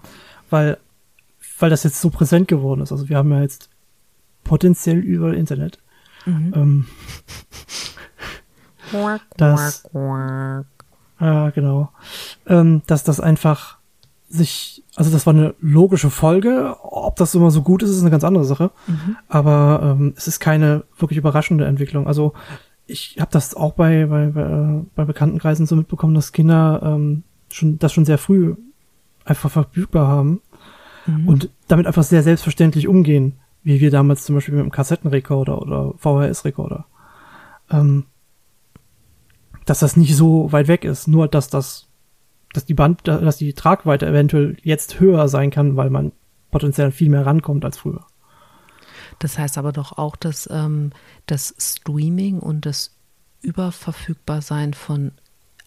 weil 0.51 0.77
weil 1.59 1.69
das 1.69 1.83
jetzt 1.83 2.01
so 2.01 2.09
präsent 2.09 2.47
geworden 2.47 2.81
ist. 2.81 2.91
Also 2.91 3.07
wir 3.07 3.17
haben 3.17 3.31
ja 3.31 3.41
jetzt 3.41 3.69
potenziell 4.43 4.97
überall 4.97 5.35
Internet. 5.35 5.79
Mhm. 6.25 6.53
Ähm, 6.55 6.85
das, 9.37 9.83
ja, 11.19 11.49
genau, 11.51 11.89
ähm, 12.47 12.81
dass 12.87 13.03
das 13.03 13.19
einfach 13.19 13.77
sich, 14.27 14.83
also 14.95 15.11
das 15.11 15.25
war 15.25 15.33
eine 15.33 15.53
logische 15.59 16.09
Folge. 16.09 16.75
Ob 16.81 17.15
das 17.17 17.35
immer 17.35 17.51
so 17.51 17.61
gut 17.61 17.83
ist, 17.83 17.89
ist 17.89 18.01
eine 18.01 18.11
ganz 18.11 18.23
andere 18.23 18.45
Sache. 18.45 18.71
Mhm. 18.87 19.17
Aber 19.27 19.81
ähm, 19.83 20.13
es 20.17 20.27
ist 20.27 20.39
keine 20.39 20.83
wirklich 20.97 21.17
überraschende 21.17 21.65
Entwicklung. 21.65 22.07
Also 22.07 22.33
ich 22.87 23.17
habe 23.19 23.31
das 23.31 23.55
auch 23.55 23.73
bei, 23.73 24.05
bei, 24.05 24.27
bei, 24.27 24.41
äh, 24.41 24.85
bei 24.95 25.05
Bekanntenkreisen 25.05 25.65
so 25.65 25.75
mitbekommen, 25.75 26.13
dass 26.13 26.31
Kinder 26.31 26.81
ähm, 26.83 27.23
schon 27.49 27.77
das 27.77 27.93
schon 27.93 28.05
sehr 28.05 28.17
früh 28.17 28.55
einfach 29.25 29.51
verfügbar 29.51 30.07
haben 30.07 30.41
mhm. 31.05 31.27
und 31.27 31.49
damit 31.67 31.87
einfach 31.87 32.03
sehr 32.03 32.23
selbstverständlich 32.23 32.87
umgehen, 32.87 33.39
wie 33.63 33.79
wir 33.79 33.91
damals 33.91 34.23
zum 34.25 34.35
Beispiel 34.35 34.55
mit 34.55 34.63
dem 34.63 34.71
Kassettenrekorder 34.71 35.61
oder 35.61 35.93
VHS-Rekorder. 35.97 36.85
Ähm, 37.69 38.05
dass 39.65 39.79
das 39.79 39.95
nicht 39.95 40.15
so 40.15 40.51
weit 40.51 40.67
weg 40.67 40.83
ist, 40.83 41.07
nur 41.07 41.27
dass 41.27 41.49
das 41.49 41.87
dass 42.53 42.65
die 42.65 42.73
Band, 42.73 43.07
dass 43.07 43.37
die 43.37 43.53
Tragweite 43.53 44.05
eventuell 44.07 44.57
jetzt 44.61 44.99
höher 44.99 45.27
sein 45.27 45.51
kann, 45.51 45.77
weil 45.77 45.89
man 45.89 46.11
potenziell 46.51 46.91
viel 46.91 47.09
mehr 47.09 47.25
rankommt 47.25 47.63
als 47.63 47.77
früher. 47.77 48.05
Das 49.19 49.37
heißt 49.37 49.57
aber 49.57 49.71
doch 49.71 49.97
auch, 49.97 50.15
dass 50.15 50.49
ähm, 50.51 50.91
das 51.25 51.55
Streaming 51.57 52.39
und 52.39 52.65
das 52.65 52.95
Überverfügbarsein 53.41 54.73
von 54.73 55.13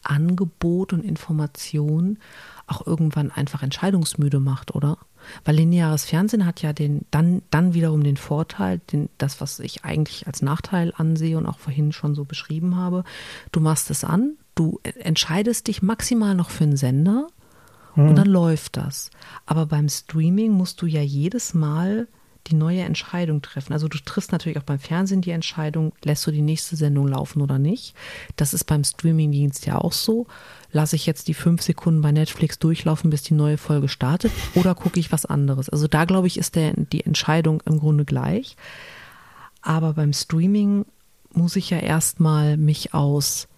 Angebot 0.05 0.93
und 0.93 1.05
Information 1.05 2.19
auch 2.67 2.87
irgendwann 2.87 3.31
einfach 3.31 3.63
entscheidungsmüde 3.63 4.41
macht, 4.41 4.75
oder? 4.75 4.99
Weil 5.45 5.57
lineares 5.57 6.05
Fernsehen 6.05 6.47
hat 6.47 6.63
ja 6.63 6.73
den, 6.73 7.07
dann, 7.11 7.43
dann 7.51 7.75
wiederum 7.75 8.05
den 8.05 8.17
Vorteil, 8.17 8.81
den, 8.93 9.09
das, 9.19 9.41
was 9.41 9.61
ich 9.61 9.85
eigentlich 9.85 10.27
als 10.27 10.43
Nachteil 10.43 10.93
ansehe 10.97 11.39
und 11.39 11.47
auch 11.47 11.59
vorhin 11.59 11.93
schon 11.93 12.15
so 12.15 12.25
beschrieben 12.25 12.77
habe. 12.77 13.05
Du 13.53 13.61
machst 13.61 13.91
es 13.91 14.05
an, 14.05 14.37
du 14.55 14.81
entscheidest 14.83 15.69
dich 15.69 15.83
maximal 15.83 16.35
noch 16.35 16.51
für 16.51 16.65
einen 16.65 16.77
Sender 16.77 17.27
hm. 17.95 18.09
und 18.09 18.17
dann 18.17 18.29
läuft 18.29 18.77
das. 18.77 19.11
Aber 19.47 19.67
beim 19.67 19.89
Streaming 19.89 20.53
musst 20.53 20.81
du 20.83 20.87
ja 20.87 21.03
jedes 21.03 21.55
Mal 21.55 22.07
die 22.47 22.55
neue 22.55 22.83
Entscheidung 22.83 23.41
treffen. 23.43 23.73
Also 23.73 23.89
du 23.89 23.99
triffst 23.99 24.33
natürlich 24.33 24.59
auch 24.59 24.65
beim 24.65 24.79
Fernsehen 24.79 25.23
die 25.23 25.31
Entscheidung, 25.31 25.93
lässt 26.03 26.27
du 26.27 26.31
die 26.31 26.43
nächste 26.43 26.77
Sendung 26.77 27.09
laufen 27.09 27.41
oder 27.41 27.59
nicht. 27.59 27.95
Das 28.37 28.53
ist 28.53 28.65
beim 28.65 28.85
Streamingdienst 28.85 29.67
ja 29.67 29.79
auch 29.79 29.93
so. 29.93 30.27
Lasse 30.71 30.97
ich 30.97 31.07
jetzt 31.07 31.29
die 31.29 31.35
fünf 31.35 31.63
Sekunden 31.63 32.03
bei 32.03 32.13
Netflix 32.13 32.59
durchlaufen, 32.59 33.11
bis 33.11 33.23
die 33.23 33.35
neue 33.35 33.59
Folge 33.59 33.89
startet, 33.89 34.33
oder 34.55 34.75
gucke 34.75 35.01
ich 35.01 35.13
was 35.13 35.25
anderes? 35.25 35.69
Also 35.69 35.89
da 35.89 36.05
glaube 36.05 36.27
ich, 36.27 36.39
ist 36.39 36.57
der, 36.57 36.75
die 36.75 37.05
Entscheidung 37.05 37.63
im 37.65 37.79
Grunde 37.79 38.05
gleich. 38.05 38.57
Aber 39.63 39.95
beim 39.95 40.13
Streaming 40.13 40.85
muss 41.33 41.57
ich 41.57 41.71
ja 41.71 41.79
erstmal 41.79 42.57
mich 42.57 42.93
aus 42.93 43.49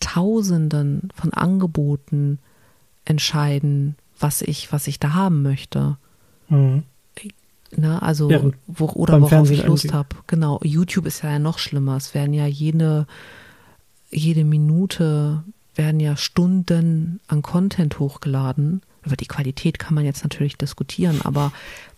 Tausenden 0.00 1.08
von 1.14 1.32
Angeboten 1.32 2.38
entscheiden, 3.04 3.96
was 4.18 4.42
ich, 4.42 4.72
was 4.72 4.86
ich 4.86 4.98
da 4.98 5.12
haben 5.12 5.42
möchte. 5.42 5.98
Mhm. 6.48 6.84
Ne, 7.76 8.00
also 8.02 8.28
Während 8.28 8.54
wo, 8.66 8.86
oder 8.86 9.14
worauf 9.14 9.30
Fernsehen 9.30 9.60
ich 9.60 9.66
Lust 9.66 9.92
habe. 9.92 10.08
Genau. 10.26 10.60
YouTube 10.62 11.06
ist 11.06 11.22
ja 11.22 11.38
noch 11.38 11.58
schlimmer. 11.58 11.96
Es 11.96 12.14
werden 12.14 12.34
ja 12.34 12.46
jede, 12.46 13.06
jede 14.10 14.44
Minute 14.44 15.42
werden 15.74 16.00
ja 16.00 16.16
Stunden 16.16 17.20
an 17.26 17.42
Content 17.42 17.98
hochgeladen. 17.98 18.82
Über 19.04 19.16
die 19.16 19.26
Qualität 19.26 19.78
kann 19.78 19.94
man 19.94 20.04
jetzt 20.04 20.22
natürlich 20.22 20.56
diskutieren, 20.56 21.20
aber 21.22 21.52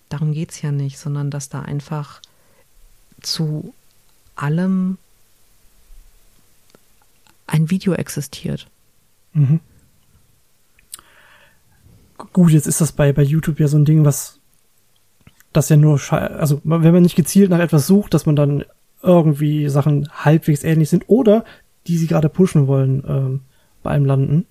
darum 0.09 0.33
geht's 0.33 0.63
ja 0.63 0.73
nicht, 0.73 0.99
sondern 0.99 1.31
dass 1.31 1.49
da 1.49 1.63
einfach 1.63 2.21
zu 3.21 3.75
allem 4.35 4.99
ein 7.47 7.71
Video 7.71 7.93
existiert. 7.93 8.67
Mhm. 9.33 9.61
Gut, 12.33 12.53
jetzt 12.53 12.67
ist 12.67 12.81
das 12.81 12.93
bei, 12.93 13.13
bei 13.13 13.23
YouTube 13.23 13.61
ja 13.61 13.69
so 13.69 13.77
ein 13.77 13.85
Ding, 13.85 14.05
was 14.05 14.36
das 15.57 15.69
ja 15.69 15.77
nur, 15.77 16.01
also 16.13 16.61
wenn 16.65 16.93
man 16.93 17.03
nicht 17.03 17.17
gezielt 17.17 17.51
nach 17.51 17.59
etwas 17.59 17.87
sucht, 17.87 18.15
dass 18.15 18.27
man 18.27 18.37
dann 18.37 18.65
irgendwie 19.03 19.69
Sachen 19.69 20.09
halbwegs 20.13 20.65
ähnlich 20.65 20.91
sind 20.91 21.05
oder 21.09 21.45
die 21.87 21.99
sie 21.99 22.07
gerade 22.07 22.29
pushen 22.29 22.67
wollen, 22.67 23.05
ähm, 23.07 23.41
bei 23.83 23.91
einem 23.91 24.05
landen. 24.05 24.47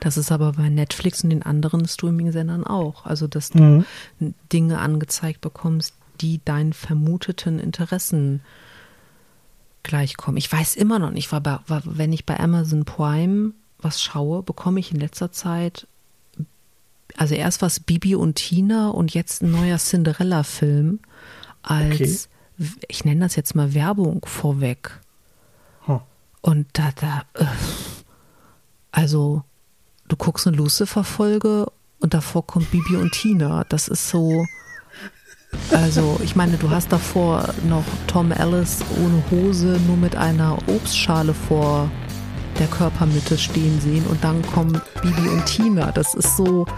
Das 0.00 0.16
ist 0.16 0.32
aber 0.32 0.52
bei 0.52 0.68
Netflix 0.68 1.22
und 1.24 1.30
den 1.30 1.42
anderen 1.42 1.86
Streaming-Sendern 1.86 2.64
auch. 2.64 3.06
Also, 3.06 3.26
dass 3.26 3.50
du 3.50 3.58
Mhm. 3.58 4.34
Dinge 4.52 4.78
angezeigt 4.78 5.40
bekommst, 5.40 5.94
die 6.20 6.40
deinen 6.44 6.72
vermuteten 6.72 7.58
Interessen 7.58 8.40
gleichkommen. 9.82 10.38
Ich 10.38 10.50
weiß 10.50 10.76
immer 10.76 10.98
noch 10.98 11.10
nicht, 11.10 11.30
weil 11.32 11.40
bei, 11.40 11.58
wenn 11.68 12.12
ich 12.12 12.24
bei 12.26 12.38
Amazon 12.38 12.84
Prime 12.84 13.52
was 13.78 14.00
schaue, 14.02 14.42
bekomme 14.42 14.80
ich 14.80 14.92
in 14.92 15.00
letzter 15.00 15.30
Zeit 15.30 15.86
also 17.16 17.34
erst 17.34 17.62
was 17.62 17.80
Bibi 17.80 18.14
und 18.14 18.34
Tina 18.34 18.88
und 18.88 19.14
jetzt 19.14 19.42
ein 19.42 19.50
neuer 19.50 19.78
Cinderella-Film 19.78 21.00
als, 21.62 22.28
ich 22.88 23.04
nenne 23.04 23.20
das 23.20 23.36
jetzt 23.36 23.54
mal 23.54 23.74
Werbung 23.74 24.24
vorweg. 24.26 25.00
Huh. 25.86 26.00
Und 26.40 26.66
da, 26.72 26.90
da, 27.00 27.22
äh, 27.34 27.46
also, 28.92 29.42
du 30.08 30.16
guckst 30.16 30.46
eine 30.46 30.56
Lucifer-Folge 30.56 31.66
und 32.00 32.14
davor 32.14 32.46
kommt 32.46 32.70
Bibi 32.70 32.96
und 32.96 33.12
Tina. 33.12 33.64
Das 33.68 33.88
ist 33.88 34.08
so, 34.08 34.44
also, 35.70 36.20
ich 36.22 36.36
meine, 36.36 36.56
du 36.56 36.70
hast 36.70 36.92
davor 36.92 37.48
noch 37.68 37.84
Tom 38.06 38.32
Ellis 38.32 38.80
ohne 39.02 39.22
Hose, 39.30 39.80
nur 39.86 39.96
mit 39.96 40.16
einer 40.16 40.58
Obstschale 40.68 41.34
vor 41.34 41.90
der 42.58 42.68
Körpermitte 42.68 43.38
stehen 43.38 43.80
sehen 43.80 44.06
und 44.06 44.22
dann 44.24 44.42
kommen 44.42 44.80
Bibi 45.02 45.28
und 45.28 45.46
Tina. 45.46 45.92
Das 45.92 46.14
ist 46.14 46.36
so. 46.36 46.66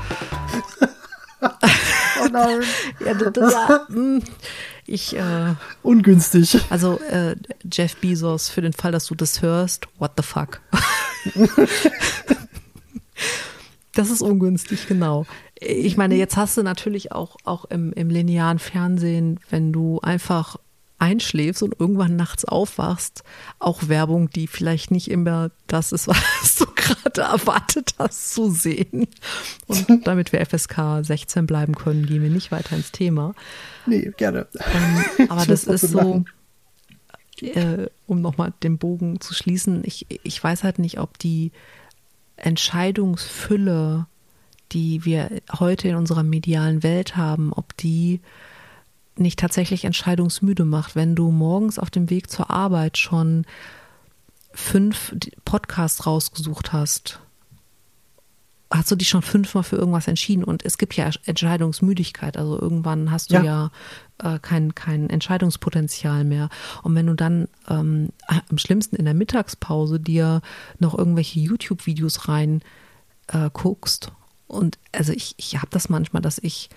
Oh 2.23 2.29
nein. 2.31 2.63
Ja, 3.05 3.15
das, 3.15 3.53
ja, 3.53 3.87
mm, 3.89 4.23
ich, 4.87 5.17
äh, 5.17 5.55
Ungünstig. 5.83 6.61
also 6.71 6.99
äh, 7.11 7.37
Jeff 7.71 7.97
Bezos, 7.97 8.49
für 8.49 8.63
den 8.63 8.73
Fall, 8.73 8.93
dass 8.93 9.07
du 9.07 9.15
das 9.15 9.43
hörst, 9.43 9.87
what 9.99 10.13
the 10.17 10.23
fuck? 10.23 10.61
das 13.93 14.11
ist 14.11 14.23
ungünstig, 14.23 14.87
genau. 14.87 15.27
Ich 15.59 15.97
meine, 15.97 16.15
jetzt 16.17 16.37
hast 16.37 16.57
du 16.57 16.63
natürlich 16.63 17.13
auch, 17.13 17.37
auch 17.45 17.65
im, 17.67 17.93
im 17.93 18.11
linearen 18.11 18.59
Fernsehen, 18.59 19.41
wenn 19.51 19.73
du 19.73 20.01
einfach 20.01 20.57
einschläfst 20.99 21.63
und 21.63 21.79
irgendwann 21.79 22.17
nachts 22.17 22.45
aufwachst, 22.45 23.23
auch 23.59 23.89
Werbung, 23.89 24.31
die 24.31 24.47
vielleicht 24.47 24.91
nicht 24.91 25.11
immer 25.11 25.51
das 25.67 25.93
ist, 25.93 26.09
was 26.09 26.57
du 26.57 26.67
gerade 26.75 27.23
erwartet 27.23 27.95
hast 27.99 28.35
zu 28.35 28.51
sehen. 28.51 29.07
Und 29.67 29.87
damit 30.07 30.33
wir 30.33 30.45
FSK 30.45 31.03
16 31.03 31.47
bleiben 31.47 31.75
können, 31.75 32.07
gehen 32.07 32.23
wir 32.23 32.31
nicht 32.31 32.51
weiter 32.51 32.77
ins 32.77 32.93
Thema. 32.93 33.35
Nee, 33.87 34.13
gerne. 34.17 34.47
Ähm, 34.55 35.29
aber 35.29 35.45
das 35.47 35.65
ist 35.65 35.83
so, 35.83 36.25
äh, 37.41 37.87
um 38.07 38.21
nochmal 38.21 38.53
den 38.63 38.79
Bogen 38.79 39.21
zu 39.21 39.35
schließen, 39.35 39.83
ich, 39.85 40.07
ich 40.23 40.43
weiß 40.43 40.65
halt 40.65 40.79
nicht, 40.79 40.99
ob 40.99 41.19
die 41.19 41.53
Entscheidungsfülle, 42.37 44.07
die 44.73 45.05
wir 45.05 45.31
heute 45.59 45.89
in 45.89 45.97
unserer 45.97 46.23
medialen 46.23 46.83
Welt 46.83 47.17
haben, 47.17 47.53
ob 47.53 47.77
die 47.77 48.21
nicht 49.19 49.39
tatsächlich 49.39 49.85
entscheidungsmüde 49.85 50.65
macht, 50.65 50.97
wenn 50.97 51.15
du 51.15 51.31
morgens 51.31 51.79
auf 51.79 51.91
dem 51.91 52.11
Weg 52.11 52.31
zur 52.31 52.51
Arbeit 52.51 52.99
schon 52.99 53.45
fünf 54.53 55.15
Podcasts 55.45 56.07
rausgesucht 56.07 56.73
hast. 56.73 57.21
Hast 58.71 58.91
du 58.91 58.97
dich 58.97 59.09
schon 59.09 59.23
fünfmal 59.23 59.63
für 59.63 59.77
irgendwas 59.77 60.09
entschieden 60.09 60.43
und 60.43 60.65
es 60.65 60.77
gibt 60.77 60.95
ja 60.97 61.09
Entscheidungsmüdigkeit. 61.25 62.37
Also 62.37 62.61
irgendwann 62.61 63.13
hast 63.13 63.31
du 63.31 63.35
ja, 63.37 63.43
ja 63.43 63.71
äh, 64.35 64.39
kein, 64.41 64.75
kein 64.75 65.09
Entscheidungspotenzial 65.09 66.25
mehr. 66.25 66.49
Und 66.83 66.95
wenn 66.97 67.07
du 67.07 67.15
dann 67.15 67.49
ähm, 67.69 68.09
am 68.27 68.59
schlimmsten 68.59 68.97
in 68.97 69.05
der 69.05 69.15
Mittagspause 69.15 70.01
dir 70.01 70.41
noch 70.79 70.99
irgendwelche 70.99 71.39
YouTube-Videos 71.39 72.29
rein 72.29 72.61
äh, 73.29 73.51
guckst 73.53 74.11
und 74.49 74.79
also 74.93 75.13
ich, 75.13 75.35
ich 75.37 75.57
habe 75.57 75.69
das 75.71 75.89
manchmal, 75.89 76.23
dass 76.23 76.39
ich 76.39 76.71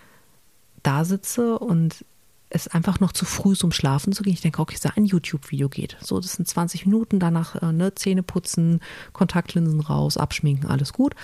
da 0.84 1.06
sitze 1.06 1.60
und 1.60 2.06
es 2.50 2.68
einfach 2.68 3.00
noch 3.00 3.12
zu 3.12 3.26
früh 3.26 3.54
ist, 3.54 3.64
um 3.64 3.72
schlafen 3.72 4.12
zu 4.12 4.24
gehen. 4.24 4.34
Ich 4.34 4.42
denke, 4.42 4.62
okay, 4.62 4.78
so 4.80 4.90
ein 4.96 5.06
YouTube-Video 5.06 5.70
geht. 5.70 5.98
So, 6.02 6.20
das 6.20 6.34
sind 6.34 6.48
20 6.48 6.86
Minuten, 6.86 7.20
danach 7.20 7.62
äh, 7.62 7.72
ne, 7.72 7.94
Zähne 7.94 8.24
putzen, 8.24 8.82
Kontaktlinsen 9.14 9.80
raus, 9.82 10.18
abschminken, 10.18 10.68
alles 10.70 10.94
gut. 10.94 11.16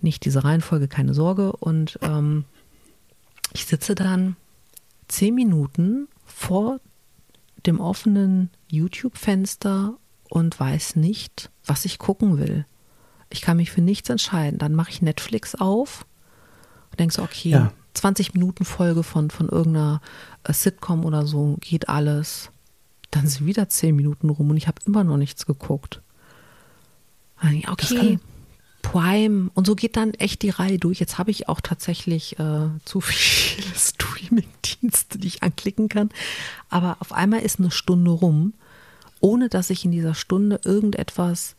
Nicht 0.00 0.24
diese 0.24 0.44
Reihenfolge, 0.44 0.88
keine 0.88 1.14
Sorge. 1.14 1.52
Und 1.52 1.98
ähm, 2.02 2.44
ich 3.52 3.66
sitze 3.66 3.94
dann 3.94 4.36
zehn 5.08 5.34
Minuten 5.34 6.08
vor 6.24 6.80
dem 7.66 7.80
offenen 7.80 8.50
YouTube-Fenster 8.68 9.94
und 10.28 10.58
weiß 10.58 10.96
nicht, 10.96 11.50
was 11.64 11.84
ich 11.84 11.98
gucken 11.98 12.38
will. 12.38 12.66
Ich 13.30 13.40
kann 13.40 13.56
mich 13.56 13.70
für 13.70 13.80
nichts 13.82 14.08
entscheiden. 14.10 14.58
Dann 14.58 14.74
mache 14.74 14.90
ich 14.90 15.02
Netflix 15.02 15.54
auf 15.54 16.06
und 16.90 17.00
denke 17.00 17.14
so, 17.14 17.22
okay, 17.22 17.50
Ja. 17.50 17.72
20 17.94 18.34
Minuten 18.34 18.64
Folge 18.64 19.02
von, 19.02 19.30
von 19.30 19.48
irgendeiner 19.48 20.00
äh, 20.44 20.52
Sitcom 20.52 21.04
oder 21.04 21.26
so, 21.26 21.56
geht 21.60 21.88
alles. 21.88 22.50
Dann 23.10 23.26
sind 23.26 23.46
wieder 23.46 23.68
10 23.68 23.94
Minuten 23.96 24.30
rum 24.30 24.50
und 24.50 24.56
ich 24.56 24.68
habe 24.68 24.80
immer 24.86 25.04
noch 25.04 25.16
nichts 25.16 25.46
geguckt. 25.46 26.00
Okay, 27.68 28.18
Prime 28.82 29.50
und 29.54 29.66
so 29.66 29.74
geht 29.74 29.96
dann 29.96 30.14
echt 30.14 30.42
die 30.42 30.50
Reihe 30.50 30.78
durch. 30.78 31.00
Jetzt 31.00 31.18
habe 31.18 31.30
ich 31.30 31.48
auch 31.48 31.60
tatsächlich 31.60 32.38
äh, 32.38 32.68
zu 32.84 33.00
viele 33.00 33.66
Streaming-Dienste, 33.74 35.18
die 35.18 35.28
ich 35.28 35.42
anklicken 35.42 35.88
kann. 35.88 36.10
Aber 36.68 36.96
auf 37.00 37.12
einmal 37.12 37.40
ist 37.40 37.58
eine 37.58 37.70
Stunde 37.70 38.10
rum, 38.10 38.54
ohne 39.20 39.48
dass 39.48 39.70
ich 39.70 39.84
in 39.84 39.92
dieser 39.92 40.14
Stunde 40.14 40.60
irgendetwas 40.64 41.56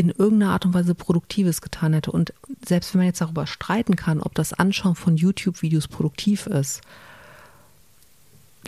in 0.00 0.10
irgendeiner 0.10 0.52
Art 0.52 0.64
und 0.66 0.74
Weise 0.74 0.94
Produktives 0.94 1.60
getan 1.60 1.92
hätte. 1.92 2.10
Und 2.12 2.32
selbst 2.66 2.92
wenn 2.94 3.00
man 3.00 3.06
jetzt 3.06 3.20
darüber 3.20 3.46
streiten 3.46 3.96
kann, 3.96 4.20
ob 4.20 4.34
das 4.34 4.52
Anschauen 4.52 4.94
von 4.94 5.16
YouTube-Videos 5.16 5.88
produktiv 5.88 6.46
ist, 6.46 6.80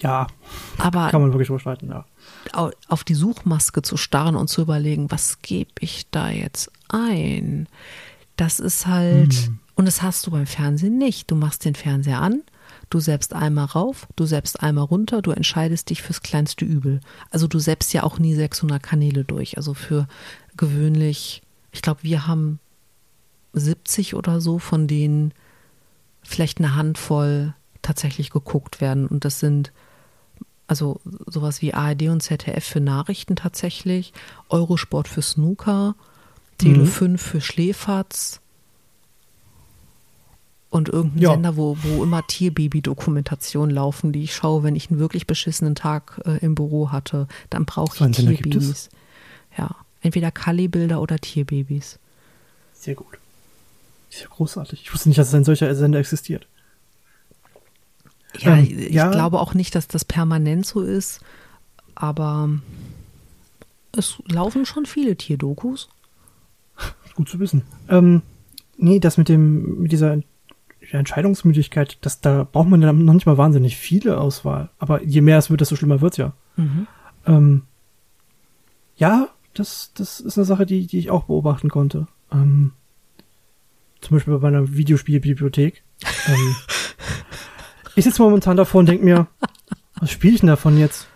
Ja, 0.00 0.26
aber 0.78 1.10
kann 1.10 1.20
man 1.20 1.32
wirklich 1.32 1.48
überschreiten, 1.50 1.88
ja. 1.90 2.04
au- 2.52 2.70
auf 2.88 3.04
die 3.04 3.14
Suchmaske 3.14 3.82
zu 3.82 3.96
starren 3.96 4.36
und 4.36 4.48
zu 4.48 4.62
überlegen, 4.62 5.10
was 5.10 5.42
gebe 5.42 5.70
ich 5.80 6.06
da 6.10 6.30
jetzt 6.30 6.70
ein? 6.88 7.68
Das 8.36 8.58
ist 8.58 8.86
halt, 8.86 9.50
und 9.74 9.84
das 9.84 10.02
hast 10.02 10.26
du 10.26 10.30
beim 10.30 10.46
Fernsehen 10.46 10.98
nicht. 10.98 11.30
Du 11.30 11.36
machst 11.36 11.64
den 11.64 11.74
Fernseher 11.74 12.20
an, 12.20 12.42
du 12.90 12.98
selbst 12.98 13.34
einmal 13.34 13.66
rauf, 13.66 14.08
du 14.16 14.24
selbst 14.24 14.62
einmal 14.62 14.84
runter, 14.84 15.20
du 15.22 15.30
entscheidest 15.30 15.90
dich 15.90 16.02
fürs 16.02 16.22
kleinste 16.22 16.64
Übel. 16.64 17.00
Also 17.30 17.46
du 17.46 17.58
selbst 17.58 17.92
ja 17.92 18.02
auch 18.02 18.18
nie 18.18 18.34
600 18.34 18.82
Kanäle 18.82 19.24
durch. 19.24 19.56
Also 19.58 19.74
für 19.74 20.08
gewöhnlich, 20.56 21.42
ich 21.72 21.82
glaube, 21.82 22.02
wir 22.02 22.26
haben 22.26 22.58
70 23.52 24.14
oder 24.14 24.40
so, 24.40 24.58
von 24.58 24.86
denen 24.86 25.32
vielleicht 26.22 26.58
eine 26.58 26.74
Handvoll 26.74 27.54
tatsächlich 27.82 28.30
geguckt 28.30 28.80
werden. 28.80 29.06
Und 29.06 29.24
das 29.24 29.40
sind 29.40 29.72
also 30.68 31.00
sowas 31.26 31.60
wie 31.60 31.74
ARD 31.74 32.02
und 32.08 32.22
ZDF 32.22 32.64
für 32.64 32.80
Nachrichten 32.80 33.36
tatsächlich, 33.36 34.12
Eurosport 34.48 35.08
für 35.08 35.20
Snooker, 35.22 35.94
Tele 36.58 36.84
Mhm. 36.84 36.86
5 36.86 37.22
für 37.22 37.40
Schläferz 37.40 38.40
und 40.70 40.88
irgendein 40.88 41.20
Ja. 41.22 41.30
Sender, 41.32 41.56
wo, 41.56 41.76
wo 41.82 42.02
immer 42.02 42.26
Tierbaby-Dokumentationen 42.26 43.74
laufen, 43.74 44.12
die 44.12 44.22
ich 44.22 44.34
schaue, 44.34 44.62
wenn 44.62 44.76
ich 44.76 44.90
einen 44.90 44.98
wirklich 44.98 45.26
beschissenen 45.26 45.74
Tag 45.74 46.22
äh, 46.24 46.38
im 46.38 46.54
Büro 46.54 46.90
hatte, 46.90 47.26
dann 47.50 47.66
brauche 47.66 48.08
ich 48.08 48.16
Tierbabys. 48.16 48.88
Ja, 49.58 49.76
entweder 50.02 50.30
Kali-Bilder 50.30 51.00
oder 51.00 51.18
Tierbabys. 51.18 51.98
Sehr 52.74 52.94
gut. 52.94 53.18
Ja 54.10 54.26
großartig. 54.28 54.82
Ich 54.82 54.92
wusste 54.92 55.08
nicht, 55.08 55.18
dass 55.18 55.34
ein 55.34 55.44
solcher 55.44 55.74
Sender 55.74 55.98
existiert. 55.98 56.46
Ja, 58.38 58.56
Ähm, 58.56 58.64
ich 58.64 58.90
ja. 58.94 59.10
glaube 59.10 59.40
auch 59.40 59.54
nicht, 59.54 59.74
dass 59.74 59.88
das 59.88 60.04
permanent 60.04 60.66
so 60.66 60.82
ist, 60.82 61.20
aber 61.94 62.50
es 63.96 64.22
laufen 64.26 64.66
schon 64.66 64.86
viele 64.86 65.16
Tierdokus. 65.16 65.88
Gut 67.14 67.28
zu 67.28 67.38
wissen. 67.40 67.62
Ähm, 67.88 68.22
Nee, 68.78 68.98
das 68.98 69.16
mit 69.16 69.28
dem, 69.28 69.82
mit 69.82 69.92
dieser 69.92 70.18
Entscheidungsmüdigkeit, 70.90 71.98
das, 72.00 72.20
da 72.20 72.42
braucht 72.50 72.68
man 72.68 72.80
dann 72.80 73.04
noch 73.04 73.14
nicht 73.14 73.26
mal 73.26 73.38
wahnsinnig 73.38 73.76
viele 73.76 74.18
Auswahl. 74.18 74.70
Aber 74.78 75.02
je 75.04 75.20
mehr 75.20 75.38
es 75.38 75.50
wird, 75.50 75.60
desto 75.60 75.76
schlimmer 75.76 76.00
wird's 76.00 76.16
ja. 76.16 76.32
Mhm. 76.56 76.86
Ähm, 77.26 77.62
ja, 78.96 79.28
das, 79.54 79.92
das 79.94 80.20
ist 80.20 80.38
eine 80.38 80.44
Sache, 80.44 80.66
die, 80.66 80.86
die 80.86 80.98
ich 80.98 81.10
auch 81.10 81.24
beobachten 81.24 81.68
konnte. 81.68 82.06
Ähm, 82.32 82.72
zum 84.00 84.16
Beispiel 84.16 84.34
bei 84.38 84.50
meiner 84.50 84.74
Videospielbibliothek. 84.74 85.82
ähm, 86.28 86.56
ich 87.96 88.04
sitze 88.04 88.22
momentan 88.22 88.56
davor 88.56 88.80
und 88.80 88.88
denke 88.88 89.04
mir, 89.04 89.26
was 90.00 90.10
spiele 90.10 90.34
ich 90.34 90.40
denn 90.40 90.48
davon 90.48 90.78
jetzt? 90.78 91.06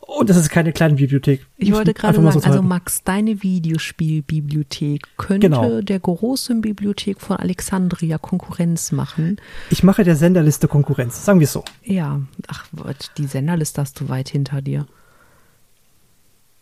Und 0.00 0.30
das 0.30 0.36
ist 0.36 0.50
keine 0.50 0.72
kleine 0.72 0.94
Bibliothek. 0.94 1.46
Ich 1.56 1.72
wollte 1.72 1.92
gerade 1.92 2.16
sagen, 2.22 2.40
so 2.40 2.40
also. 2.40 2.62
Max, 2.62 3.02
deine 3.02 3.42
Videospielbibliothek 3.42 5.02
könnte 5.16 5.48
Genau. 5.48 5.80
der 5.82 6.00
großen 6.00 6.60
Bibliothek 6.62 7.20
von 7.20 7.36
Alexandria 7.36 8.16
Konkurrenz 8.16 8.92
machen. 8.92 9.36
Ich 9.68 9.82
mache 9.82 10.04
der 10.04 10.16
Senderliste 10.16 10.68
Konkurrenz, 10.68 11.24
sagen 11.24 11.40
wir 11.40 11.44
es 11.44 11.52
so. 11.52 11.64
Ja, 11.82 12.22
ach, 12.46 12.66
die 13.18 13.26
Senderliste 13.26 13.80
hast 13.80 14.00
du 14.00 14.08
weit 14.08 14.28
hinter 14.28 14.62
dir. 14.62 14.86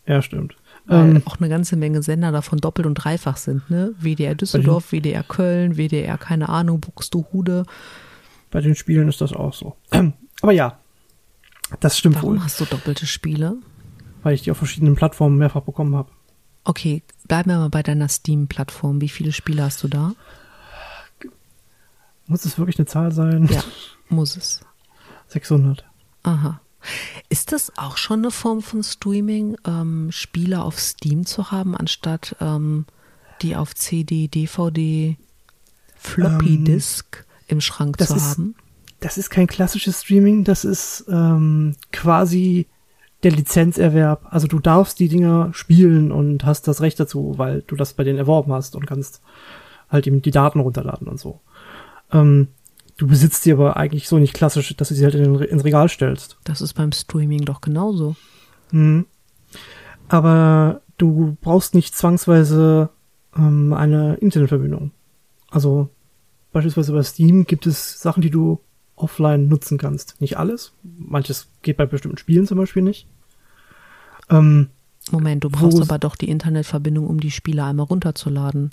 Ja, 0.07 0.21
stimmt. 0.21 0.55
Weil 0.85 1.15
Ähm, 1.15 1.21
auch 1.25 1.37
eine 1.39 1.49
ganze 1.49 1.75
Menge 1.77 2.03
Sender 2.03 2.31
davon 2.31 2.59
doppelt 2.59 2.85
und 2.85 2.93
dreifach 2.95 3.37
sind, 3.37 3.69
ne? 3.71 3.93
WDR 3.99 4.35
Düsseldorf, 4.35 4.91
WDR 4.91 5.23
Köln, 5.23 5.77
WDR, 5.77 6.17
keine 6.17 6.49
Ahnung, 6.49 6.79
Buxtehude. 6.81 7.65
bei 8.51 8.61
den 8.61 8.75
Spielen 8.75 9.07
ist 9.09 9.19
das 9.21 9.33
auch 9.33 9.53
so. 9.53 9.75
Aber 10.41 10.51
ja, 10.51 10.77
das 11.79 11.97
stimmt 11.97 12.17
Warum 12.17 12.35
wohl, 12.35 12.43
hast 12.43 12.59
du 12.61 12.65
doppelte 12.65 13.05
Spiele? 13.07 13.57
weil 14.21 14.33
ich 14.35 14.41
die 14.41 14.49
auf 14.51 14.57
verschiedenen 14.57 14.95
Plattformen 14.95 15.37
mehrfach 15.37 15.61
bekommen 15.61 15.95
habe. 15.95 16.09
Okay, 16.63 17.03
bleiben 17.27 17.51
wir 17.51 17.57
mal 17.59 17.69
bei 17.69 17.83
deiner 17.83 18.07
Steam-Plattform. 18.09 18.99
Wie 19.01 19.09
viele 19.09 19.31
Spiele 19.31 19.61
hast 19.63 19.83
du 19.83 19.87
da? 19.87 20.13
Muss 22.27 22.43
es 22.45 22.57
wirklich 22.57 22.79
eine 22.79 22.87
Zahl 22.87 23.11
sein? 23.11 23.47
Ja, 23.51 23.63
muss 24.09 24.35
es. 24.35 24.61
600. 25.27 25.85
Aha. 26.23 26.59
Ist 27.29 27.51
das 27.51 27.71
auch 27.77 27.97
schon 27.97 28.19
eine 28.19 28.31
Form 28.31 28.61
von 28.61 28.83
Streaming, 28.83 29.57
ähm, 29.65 30.09
Spiele 30.11 30.61
auf 30.63 30.79
Steam 30.79 31.25
zu 31.25 31.51
haben, 31.51 31.75
anstatt 31.75 32.35
ähm, 32.39 32.85
die 33.41 33.55
auf 33.55 33.75
CD, 33.75 34.27
DVD, 34.27 35.17
Floppy 35.97 36.55
Ähm, 36.55 36.65
Disk 36.65 37.25
im 37.47 37.61
Schrank 37.61 37.97
zu 37.97 38.15
ist- 38.15 38.21
haben? 38.37 38.55
Das 39.01 39.17
ist 39.17 39.29
kein 39.29 39.45
klassisches 39.47 40.01
Streaming, 40.01 40.45
das 40.45 40.63
ist 40.65 41.05
ähm, 41.09 41.75
quasi 41.91 42.65
der 43.23 43.31
Lizenzerwerb. 43.31 44.25
Also 44.29 44.47
du 44.47 44.59
darfst 44.59 44.99
die 44.99 45.09
Dinger 45.09 45.49
spielen 45.53 46.11
und 46.11 46.45
hast 46.45 46.67
das 46.67 46.81
Recht 46.81 46.99
dazu, 46.99 47.33
weil 47.37 47.61
du 47.67 47.75
das 47.75 47.93
bei 47.93 48.03
denen 48.03 48.17
erworben 48.17 48.53
hast 48.53 48.75
und 48.75 48.87
kannst 48.87 49.21
halt 49.89 50.07
eben 50.07 50.21
die 50.21 50.31
Daten 50.31 50.59
runterladen 50.59 51.07
und 51.07 51.19
so. 51.19 51.39
Ähm, 52.11 52.47
du 52.97 53.07
besitzt 53.07 53.43
sie 53.43 53.53
aber 53.53 53.77
eigentlich 53.77 54.07
so 54.07 54.17
nicht 54.17 54.33
klassisch, 54.33 54.75
dass 54.75 54.89
du 54.89 54.95
sie 54.95 55.03
halt 55.03 55.15
in 55.15 55.35
ins 55.35 55.63
Regal 55.63 55.89
stellst. 55.89 56.37
Das 56.43 56.61
ist 56.61 56.73
beim 56.73 56.91
Streaming 56.91 57.45
doch 57.45 57.61
genauso. 57.61 58.15
Mhm. 58.71 59.05
Aber 60.07 60.81
du 60.97 61.37
brauchst 61.41 61.73
nicht 61.73 61.95
zwangsweise 61.95 62.89
ähm, 63.35 63.73
eine 63.73 64.15
Internetverbindung. 64.15 64.91
Also 65.49 65.89
beispielsweise 66.51 66.93
bei 66.93 67.03
Steam 67.03 67.45
gibt 67.45 67.65
es 67.65 67.99
Sachen, 67.99 68.21
die 68.21 68.29
du 68.29 68.59
offline 68.95 69.47
nutzen 69.47 69.77
kannst. 69.77 70.21
Nicht 70.21 70.37
alles. 70.37 70.73
Manches 70.83 71.49
geht 71.61 71.77
bei 71.77 71.85
bestimmten 71.85 72.17
Spielen 72.17 72.47
zum 72.47 72.57
Beispiel 72.57 72.81
nicht. 72.81 73.07
Ähm, 74.29 74.69
Moment, 75.11 75.43
du 75.43 75.49
brauchst 75.49 75.81
aber 75.81 75.99
doch 75.99 76.15
die 76.15 76.29
Internetverbindung, 76.29 77.07
um 77.07 77.19
die 77.19 77.31
Spiele 77.31 77.63
einmal 77.63 77.85
runterzuladen. 77.85 78.71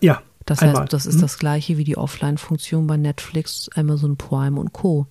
ja, 0.00 0.22
Das 0.46 0.60
einmal. 0.60 0.82
heißt, 0.82 0.92
das 0.92 1.06
ist 1.06 1.16
Mhm. 1.16 1.20
das 1.22 1.38
gleiche 1.38 1.76
wie 1.76 1.84
die 1.84 1.96
Offline-Funktion 1.98 2.86
bei 2.86 2.96
Netflix, 2.96 3.68
Amazon 3.74 4.16
Prime 4.16 4.58
und 4.58 4.72
Co. 4.72 5.06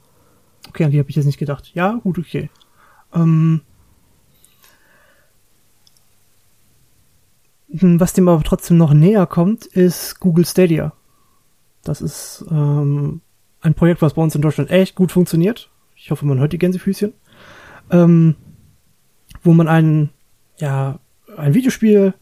Okay, 0.70 0.86
an 0.86 0.92
die 0.92 1.00
habe 1.00 1.10
ich 1.10 1.16
jetzt 1.16 1.26
nicht 1.26 1.38
gedacht. 1.38 1.72
Ja, 1.76 1.94
gut, 2.04 2.18
okay. 2.18 2.50
Ähm, 3.14 3.62
hm, 7.72 8.00
was 8.00 8.14
dem 8.14 8.28
aber 8.28 8.44
trotzdem 8.44 8.78
noch 8.78 8.94
näher 8.94 9.26
kommt, 9.26 9.66
ist 9.66 10.20
Google 10.20 10.46
Stadia. 10.46 10.94
Das 11.84 12.02
ist 12.02 12.44
ähm, 12.50 13.22
ein 13.62 13.74
Projekt, 13.74 14.02
was 14.02 14.14
bei 14.16 14.22
uns 14.22 14.36
in 14.36 14.42
Deutschland 14.42 14.72
echt 14.72 14.96
gut 14.96 15.12
funktioniert. 15.12 15.70
Ich 15.96 16.12
hoffe, 16.12 16.26
man 16.26 16.40
hört 16.40 16.54
die 16.54 16.58
Gänsefüßchen. 16.58 17.14
Ähm, 17.92 18.36
wo 19.44 19.54
man 19.54 19.68
ein, 19.68 20.10
ja, 20.58 21.00
ein 21.38 21.54
Videospiel 21.54 22.14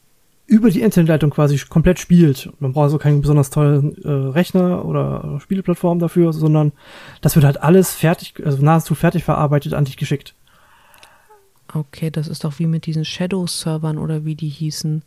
über 0.54 0.70
die 0.70 0.82
Internetleitung 0.82 1.32
quasi 1.32 1.58
komplett 1.58 1.98
spielt. 1.98 2.52
Man 2.60 2.74
braucht 2.74 2.84
also 2.84 3.00
keinen 3.00 3.22
besonders 3.22 3.50
tollen 3.50 3.98
äh, 4.04 4.08
Rechner 4.08 4.86
oder 4.86 5.40
Spieleplattform 5.42 5.98
dafür, 5.98 6.32
sondern 6.32 6.74
das 7.22 7.36
wird 7.36 7.44
halt 7.44 7.64
alles 7.64 7.96
fertig, 7.96 8.36
also 8.46 8.64
nahezu 8.64 8.94
fertig 8.94 9.24
verarbeitet 9.24 9.74
an 9.74 9.86
dich 9.86 9.98
geschickt. 9.98 10.36
Okay, 11.74 12.12
das 12.12 12.28
ist 12.28 12.44
doch 12.44 12.60
wie 12.60 12.68
mit 12.68 12.86
diesen 12.86 13.04
Shadow-Servern 13.04 13.98
oder 13.98 14.26
wie 14.26 14.36
die 14.36 14.50
hießen. 14.50 15.02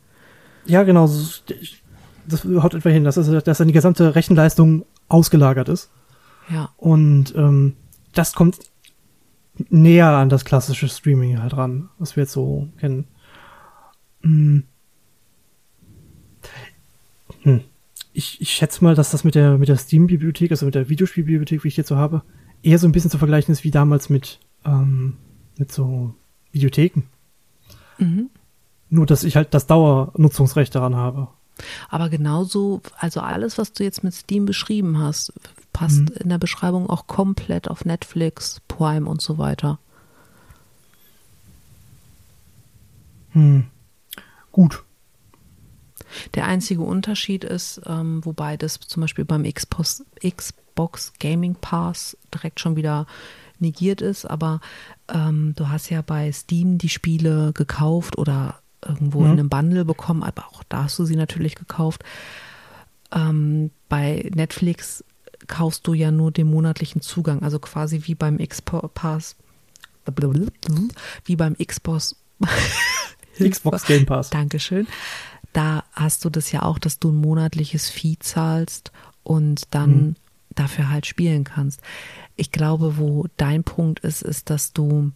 Ja, 0.65 0.83
genau. 0.83 1.09
Das 2.27 2.43
haut 2.43 2.73
etwa 2.73 2.89
hin, 2.89 3.05
dass, 3.05 3.15
dass 3.15 3.57
dann 3.57 3.67
die 3.67 3.73
gesamte 3.73 4.15
Rechenleistung 4.15 4.85
ausgelagert 5.07 5.69
ist. 5.69 5.89
Ja, 6.49 6.71
Und 6.75 7.33
ähm, 7.37 7.77
das 8.13 8.33
kommt 8.33 8.59
näher 9.69 10.09
an 10.09 10.27
das 10.27 10.43
klassische 10.43 10.89
Streaming 10.89 11.41
halt 11.41 11.55
ran, 11.55 11.87
was 11.99 12.17
wir 12.17 12.23
jetzt 12.23 12.33
so 12.33 12.67
kennen. 12.79 13.07
Hm. 14.23 14.65
Hm. 17.47 17.61
Ich, 18.13 18.41
ich 18.41 18.51
schätze 18.51 18.83
mal, 18.83 18.95
dass 18.95 19.11
das 19.11 19.23
mit 19.23 19.35
der, 19.35 19.57
mit 19.57 19.69
der 19.69 19.77
Steam-Bibliothek, 19.77 20.51
also 20.51 20.65
mit 20.65 20.75
der 20.75 20.89
Videospielbibliothek, 20.89 21.63
wie 21.63 21.67
ich 21.67 21.77
jetzt 21.77 21.87
so 21.87 21.95
habe, 21.97 22.23
eher 22.63 22.79
so 22.79 22.87
ein 22.87 22.91
bisschen 22.91 23.11
zu 23.11 23.17
vergleichen 23.17 23.51
ist 23.51 23.63
wie 23.63 23.71
damals 23.71 24.09
mit, 24.09 24.39
ähm, 24.65 25.17
mit 25.57 25.71
so 25.71 26.13
Videotheken. 26.51 27.03
Mhm. 27.99 28.29
Nur, 28.89 29.05
dass 29.05 29.23
ich 29.23 29.35
halt 29.35 29.53
das 29.53 29.67
Dauernutzungsrecht 29.67 30.73
daran 30.73 30.95
habe. 30.95 31.27
Aber 31.89 32.09
genauso, 32.09 32.81
also 32.97 33.19
alles, 33.21 33.57
was 33.57 33.73
du 33.73 33.83
jetzt 33.83 34.03
mit 34.03 34.13
Steam 34.13 34.45
beschrieben 34.45 34.97
hast, 34.99 35.33
passt 35.73 36.01
Mhm. 36.01 36.15
in 36.23 36.29
der 36.29 36.37
Beschreibung 36.37 36.89
auch 36.89 37.07
komplett 37.07 37.69
auf 37.69 37.85
Netflix, 37.85 38.61
Prime 38.67 39.07
und 39.09 39.21
so 39.21 39.37
weiter. 39.37 39.79
Hm. 43.31 43.65
Gut. 44.51 44.83
Der 46.35 46.45
einzige 46.45 46.81
Unterschied 46.81 47.43
ist, 47.43 47.81
ähm, 47.85 48.23
wobei 48.25 48.57
das 48.57 48.79
zum 48.79 49.01
Beispiel 49.01 49.25
beim 49.25 49.43
Xbox, 49.43 50.03
Xbox 50.25 51.13
Gaming 51.19 51.55
Pass 51.55 52.17
direkt 52.33 52.59
schon 52.59 52.75
wieder 52.75 53.07
negiert 53.59 54.01
ist, 54.01 54.25
aber 54.25 54.61
ähm, 55.11 55.53
du 55.55 55.69
hast 55.69 55.89
ja 55.89 56.01
bei 56.01 56.31
Steam 56.31 56.77
die 56.77 56.89
Spiele 56.89 57.51
gekauft 57.53 58.17
oder 58.17 58.59
irgendwo 58.85 59.19
Mhm. 59.21 59.25
in 59.25 59.31
einem 59.31 59.49
Bundle 59.49 59.85
bekommen, 59.85 60.21
aber 60.23 60.45
auch 60.51 60.63
da 60.69 60.83
hast 60.83 60.99
du 60.99 61.05
sie 61.05 61.15
natürlich 61.15 61.55
gekauft. 61.55 62.03
Ähm, 63.11 63.71
bei 63.89 64.29
Netflix 64.35 65.03
kaufst 65.47 65.87
du 65.87 65.93
ja 65.93 66.11
nur 66.11 66.31
den 66.31 66.47
monatlichen 66.49 67.01
Zugang, 67.01 67.41
also 67.41 67.57
quasi 67.59 68.01
wie 68.03 68.15
beim 68.15 68.37
Xbox 68.37 68.89
Pass, 68.93 69.35
wie 71.25 71.35
beim 71.35 71.55
Xbox 71.57 72.15
Xbox 73.39 73.85
Game 73.85 74.05
Pass. 74.05 74.29
Dankeschön. 74.29 74.87
Da 75.53 75.83
hast 75.93 76.23
du 76.25 76.29
das 76.29 76.51
ja 76.51 76.61
auch, 76.63 76.79
dass 76.79 76.99
du 76.99 77.09
ein 77.09 77.15
monatliches 77.15 77.89
Fee 77.89 78.17
zahlst 78.19 78.91
und 79.23 79.63
dann 79.73 80.07
Mhm. 80.07 80.15
dafür 80.49 80.89
halt 80.89 81.05
spielen 81.05 81.43
kannst. 81.43 81.81
Ich 82.35 82.51
glaube, 82.51 82.97
wo 82.97 83.25
dein 83.37 83.63
Punkt 83.63 83.99
ist, 84.01 84.21
ist, 84.21 84.49
dass 84.49 84.73
du 84.73 85.11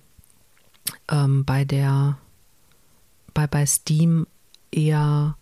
ähm, 1.09 1.45
bei 1.45 1.65
der 1.65 2.17
bei, 3.33 3.47
bei 3.47 3.65
Steam 3.65 4.27
eher 4.71 5.35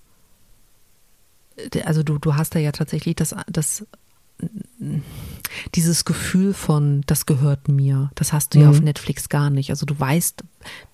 also 1.84 2.04
du, 2.04 2.18
du 2.20 2.36
hast 2.36 2.56
da 2.56 2.60
ja 2.60 2.72
tatsächlich 2.72 3.16
das, 3.16 3.36
das 3.48 3.86
dieses 5.76 6.06
Gefühl 6.06 6.54
von, 6.54 7.02
das 7.06 7.26
gehört 7.26 7.68
mir, 7.68 8.10
das 8.16 8.32
hast 8.32 8.54
du 8.56 8.60
ja 8.60 8.66
Mhm. 8.66 8.72
auf 8.72 8.82
Netflix 8.82 9.28
gar 9.30 9.50
nicht. 9.50 9.70
Also 9.72 9.86
du 9.86 10.00
weißt, 10.00 10.44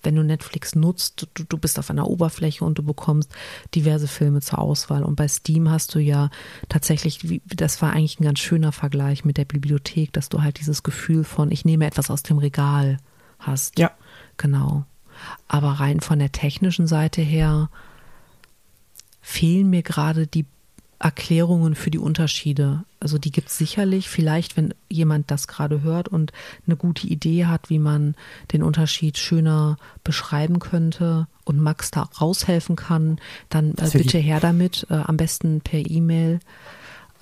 wenn 0.04 0.16
du 0.16 0.24
Netflix 0.24 0.76
nutzt, 0.76 1.28
du, 1.36 1.44
du 1.44 1.58
bist 1.58 1.78
auf 1.78 1.90
einer 1.90 2.08
Oberfläche 2.08 2.66
und 2.66 2.78
du 2.78 2.84
bekommst 2.84 3.32
diverse 3.76 4.08
Filme 4.08 4.42
zur 4.42 4.60
Auswahl. 4.60 5.04
Und 5.04 5.16
bei 5.16 5.28
Steam 5.28 5.70
hast 5.70 5.94
du 5.94 6.00
ja 6.00 6.30
tatsächlich, 6.70 7.42
das 7.46 7.82
war 7.82 7.94
eigentlich 7.94 8.20
ein 8.20 8.24
ganz 8.26 8.40
schöner 8.40 8.72
Vergleich 8.72 9.24
mit 9.26 9.38
der 9.38 9.46
Bibliothek, 9.46 10.12
dass 10.14 10.30
du 10.30 10.42
halt 10.42 10.60
dieses 10.60 10.82
Gefühl 10.84 11.24
von, 11.24 11.52
ich 11.52 11.64
nehme 11.66 11.86
etwas 11.86 12.10
aus 12.10 12.24
dem 12.24 12.38
Regal 12.40 12.98
hast. 13.40 13.78
Ja. 13.78 13.92
Genau. 14.38 14.86
Aber 15.48 15.74
rein 15.74 16.00
von 16.00 16.20
der 16.20 16.32
technischen 16.32 16.88
Seite 16.88 17.22
her 17.22 17.70
fehlen 19.22 19.70
mir 19.70 19.82
gerade 19.84 20.28
die, 20.28 20.46
Erklärungen 21.06 21.76
für 21.76 21.92
die 21.92 22.00
Unterschiede. 22.00 22.84
Also 23.00 23.20
die 23.20 23.30
gibt 23.30 23.50
es 23.50 23.60
sicherlich. 23.60 24.10
Vielleicht, 24.10 24.58
wenn 24.58 24.74
jemand 24.90 25.30
das 25.30 25.48
gerade 25.48 25.84
hört 25.84 26.08
und 26.08 26.34
eine 26.66 26.76
gute 26.76 27.06
Idee 27.06 27.46
hat, 27.46 27.70
wie 27.70 27.78
man 27.78 28.16
den 28.52 28.64
Unterschied 28.64 29.20
schöner 29.20 29.78
beschreiben 30.04 30.58
könnte 30.58 31.28
und 31.44 31.60
Max 31.60 31.92
da 31.92 32.10
raushelfen 32.20 32.76
kann, 32.76 33.20
dann 33.50 33.76
äh, 33.76 33.88
bitte 33.94 34.18
her 34.18 34.40
damit. 34.40 34.88
Äh, 34.90 34.96
am 34.96 35.16
besten 35.16 35.62
per 35.62 35.80
E-Mail 35.80 36.40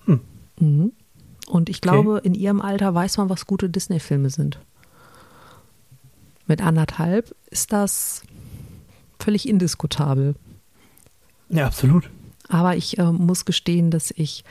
Hm. 0.05 0.21
Mhm. 0.59 0.91
Und 1.47 1.69
ich 1.69 1.82
glaube, 1.82 2.17
okay. 2.17 2.28
in 2.28 2.36
ihrem 2.36 2.61
Alter 2.61 2.93
weiß 2.93 3.17
man, 3.17 3.30
was 3.30 3.47
gute 3.47 3.69
Disney-Filme 3.69 4.30
sind. 4.30 4.59
Mit 6.45 6.61
anderthalb 6.61 7.36
ist 7.49 7.74
das 7.74 8.21
völlig 9.24 9.47
indiskutabel. 9.47 10.36
Ja, 11.49 11.65
absolut. 11.65 12.09
Aber 12.49 12.76
ich 12.76 12.97
äh, 12.97 13.11
muss 13.11 13.45
gestehen, 13.45 13.89
dass 13.89 14.11
ich 14.11 14.43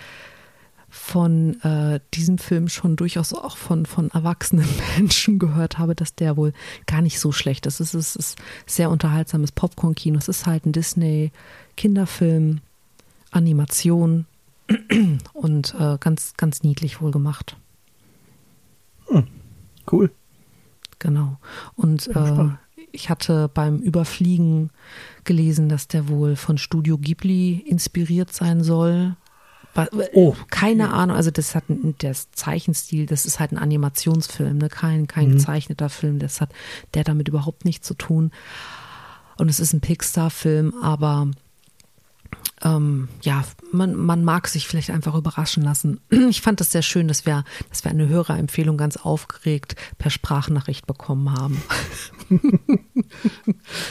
von 0.88 1.60
äh, 1.62 2.00
diesem 2.12 2.36
Film 2.36 2.68
schon 2.68 2.96
durchaus 2.96 3.32
auch 3.32 3.56
von, 3.56 3.86
von 3.86 4.10
erwachsenen 4.10 4.68
Menschen 4.98 5.38
gehört 5.38 5.78
habe, 5.78 5.94
dass 5.94 6.14
der 6.14 6.36
wohl 6.36 6.52
gar 6.86 7.00
nicht 7.00 7.18
so 7.18 7.32
schlecht 7.32 7.66
ist. 7.66 7.80
Es 7.80 7.94
ist, 7.94 8.16
ist 8.16 8.38
sehr 8.66 8.90
unterhaltsames 8.90 9.52
Popcorn-Kino. 9.52 10.18
Es 10.18 10.28
ist 10.28 10.46
halt 10.46 10.66
ein 10.66 10.72
Disney-Kinderfilm, 10.72 12.60
Animation 13.30 14.26
und 15.32 15.74
äh, 15.78 15.96
ganz, 15.98 16.34
ganz 16.36 16.62
niedlich 16.62 17.00
wohl 17.00 17.10
gemacht. 17.10 17.56
Hm, 19.08 19.26
cool. 19.90 20.10
Genau. 20.98 21.38
Und 21.74 22.08
äh, 22.08 22.48
ich 22.92 23.10
hatte 23.10 23.50
beim 23.52 23.78
Überfliegen 23.78 24.70
gelesen, 25.24 25.68
dass 25.68 25.88
der 25.88 26.08
wohl 26.08 26.36
von 26.36 26.58
Studio 26.58 26.98
Ghibli 26.98 27.54
inspiriert 27.66 28.32
sein 28.32 28.62
soll. 28.62 29.16
Oh. 30.12 30.36
Keine 30.50 30.92
Ahnung, 30.92 31.16
also 31.16 31.30
das 31.30 31.54
hat 31.54 31.64
das 31.98 32.30
Zeichenstil, 32.32 33.06
das 33.06 33.24
ist 33.24 33.40
halt 33.40 33.52
ein 33.52 33.58
Animationsfilm, 33.58 34.58
ne? 34.58 34.68
kein, 34.68 35.06
kein 35.06 35.28
mhm. 35.28 35.32
gezeichneter 35.32 35.88
Film, 35.88 36.18
das 36.18 36.42
hat 36.42 36.50
der 36.92 37.04
damit 37.04 37.28
überhaupt 37.28 37.64
nichts 37.64 37.86
zu 37.86 37.94
tun. 37.94 38.32
Und 39.38 39.48
es 39.48 39.60
ist 39.60 39.72
ein 39.72 39.80
Pixar-Film, 39.80 40.74
aber 40.82 41.30
ähm, 42.64 43.08
ja, 43.22 43.44
man, 43.72 43.94
man 43.94 44.24
mag 44.24 44.46
sich 44.46 44.68
vielleicht 44.68 44.90
einfach 44.90 45.14
überraschen 45.14 45.62
lassen. 45.62 46.00
Ich 46.32 46.40
fand 46.40 46.60
es 46.60 46.72
sehr 46.72 46.82
schön, 46.82 47.08
dass 47.08 47.26
wir, 47.26 47.44
dass 47.68 47.84
wir 47.84 47.90
eine 47.90 48.08
Hörerempfehlung 48.08 48.76
ganz 48.76 48.96
aufgeregt 48.96 49.76
per 49.98 50.10
Sprachnachricht 50.10 50.86
bekommen 50.86 51.32
haben. 51.32 51.62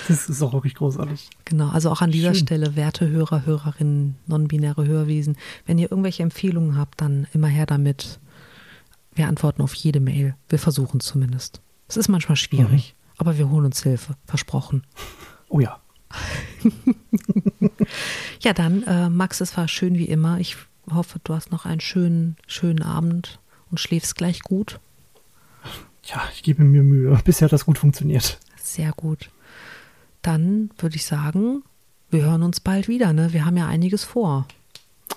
Das 0.07 0.28
ist 0.30 0.41
auch 0.41 0.53
wirklich 0.53 0.76
großartig. 0.76 1.30
Genau, 1.45 1.69
also 1.69 1.91
auch 1.91 2.01
an 2.01 2.11
dieser 2.11 2.34
schön. 2.34 2.47
Stelle, 2.47 2.76
werte 2.76 3.07
Hörer, 3.07 3.45
Hörerinnen, 3.45 4.15
non-binäre 4.26 4.88
Hörwesen, 4.88 5.38
wenn 5.65 5.78
ihr 5.78 5.91
irgendwelche 5.91 6.24
Empfehlungen 6.24 6.76
habt, 6.76 7.01
dann 7.01 7.28
immer 7.34 7.47
her 7.47 7.65
damit. 7.65 8.19
Wir 9.13 9.28
antworten 9.28 9.61
auf 9.61 9.74
jede 9.76 9.99
Mail. 9.99 10.36
Wir 10.49 10.59
versuchen 10.59 10.99
zumindest. 10.99 11.61
Es 11.88 11.97
ist 11.97 12.07
manchmal 12.07 12.36
schwierig, 12.36 12.95
mhm. 12.97 13.13
aber 13.17 13.38
wir 13.38 13.49
holen 13.49 13.65
uns 13.65 13.84
Hilfe, 13.84 14.15
versprochen. 14.26 14.84
Oh 15.49 15.59
ja. 15.59 15.80
ja, 18.41 18.53
dann, 18.53 18.84
äh, 18.84 19.09
Max, 19.09 19.41
es 19.41 19.55
war 19.57 19.68
schön 19.68 19.95
wie 19.95 20.05
immer. 20.05 20.39
Ich 20.39 20.57
hoffe, 20.91 21.20
du 21.24 21.34
hast 21.34 21.51
noch 21.51 21.66
einen 21.66 21.82
schönen, 21.82 22.38
schönen 22.47 22.82
Abend 22.82 23.39
und 23.70 23.80
schläfst 23.80 24.16
gleich 24.16 24.41
gut. 24.41 24.80
Ja, 26.03 26.22
ich 26.34 26.43
gebe 26.43 26.64
mir 26.64 26.84
Mühe. 26.84 27.18
Bisher 27.24 27.45
hat 27.45 27.53
das 27.53 27.66
gut 27.66 27.78
funktioniert. 27.78 28.39
Sehr 28.62 28.91
gut. 28.91 29.30
Dann 30.22 30.72
würde 30.78 30.95
ich 30.95 31.05
sagen, 31.05 31.64
wir 32.09 32.24
hören 32.24 32.43
uns 32.43 32.59
bald 32.59 32.88
wieder, 32.88 33.14
ne? 33.14 33.34
Wir 33.34 33.45
haben 33.45 33.57
ja 33.57 33.68
einiges 33.68 34.03
vor. 34.03 34.47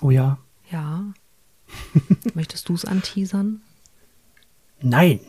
Oh 0.01 0.11
ja. 0.11 0.37
Ja. 0.71 1.05
Möchtest 2.33 2.69
du 2.69 2.73
es 2.73 2.85
anteasern? 2.85 3.61
Nein. 4.81 5.19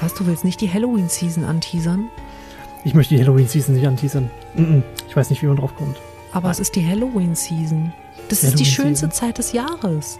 Was, 0.00 0.14
du 0.14 0.26
willst 0.26 0.44
nicht 0.44 0.60
die 0.60 0.72
Halloween-Season 0.72 1.44
anteasern? 1.44 2.08
Ich 2.88 2.94
möchte 2.94 3.14
die 3.14 3.20
Halloween-Season 3.20 3.74
nicht 3.74 3.86
anteasern. 3.86 4.30
Ich 5.06 5.14
weiß 5.14 5.28
nicht, 5.28 5.42
wie 5.42 5.46
man 5.46 5.56
drauf 5.56 5.76
kommt. 5.76 5.98
Aber 6.32 6.44
Nein. 6.44 6.52
es 6.52 6.58
ist 6.58 6.74
die 6.74 6.86
Halloween-Season. 6.86 7.92
Das 8.30 8.38
Halloween 8.38 8.54
ist 8.54 8.58
die 8.58 8.64
schönste 8.64 9.10
Zeit 9.10 9.36
des 9.36 9.52
Jahres. 9.52 10.18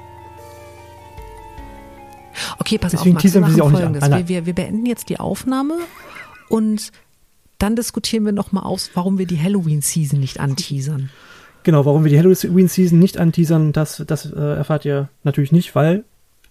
Okay, 2.58 2.76
pass 2.76 2.90
Deswegen 2.90 3.16
auf, 3.16 3.24
Max, 3.24 3.34
wir 3.34 3.40
machen 3.40 3.56
folgendes. 3.56 4.10
Wir, 4.10 4.28
wir, 4.28 4.44
wir 4.44 4.54
beenden 4.54 4.84
jetzt 4.84 5.08
die 5.08 5.18
Aufnahme 5.18 5.78
und 6.50 6.92
dann 7.56 7.74
diskutieren 7.74 8.26
wir 8.26 8.32
nochmal 8.32 8.64
aus, 8.64 8.90
warum 8.92 9.16
wir 9.16 9.26
die 9.26 9.40
Halloween-Season 9.40 10.20
nicht 10.20 10.38
anteasern. 10.38 11.08
Genau, 11.62 11.86
warum 11.86 12.04
wir 12.04 12.10
die 12.10 12.18
Halloween-Season 12.18 12.98
nicht 12.98 13.16
anteasern, 13.16 13.72
das, 13.72 14.04
das 14.06 14.30
äh, 14.30 14.38
erfahrt 14.38 14.84
ihr 14.84 15.08
natürlich 15.24 15.52
nicht, 15.52 15.74
weil. 15.74 16.04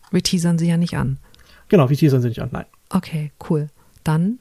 Wir 0.09 0.24
teasern 0.24 0.57
sie 0.57 0.68
ja 0.68 0.78
nicht 0.78 0.97
an. 0.97 1.20
Genau, 1.68 1.91
wir 1.91 1.97
teasern 1.97 2.24
sie 2.24 2.30
nicht 2.30 2.41
an, 2.41 2.49
nein. 2.51 2.65
Okay, 2.89 3.32
cool. 3.47 3.68
Dann 4.03 4.39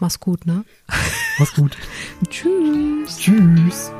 Mach's 0.00 0.18
gut, 0.20 0.46
ne? 0.46 0.64
Mach's 1.38 1.54
gut. 1.54 1.76
Tschüss. 2.28 3.18
Tschüss. 3.18 3.92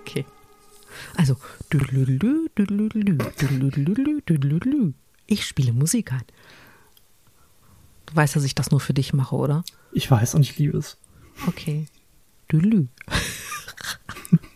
Okay. 0.00 0.26
Also, 1.16 1.36
ich 5.26 5.44
spiele 5.46 5.72
Musik 5.72 6.12
ein. 6.12 6.24
Du 8.06 8.16
weißt, 8.16 8.36
dass 8.36 8.44
ich 8.44 8.54
das 8.54 8.70
nur 8.70 8.80
für 8.80 8.94
dich 8.94 9.12
mache, 9.12 9.36
oder? 9.36 9.64
Ich 9.92 10.10
weiß 10.10 10.34
und 10.34 10.42
ich 10.42 10.58
liebe 10.58 10.76
es. 10.76 10.98
Okay. 11.46 11.86
Düdelü. 12.50 12.88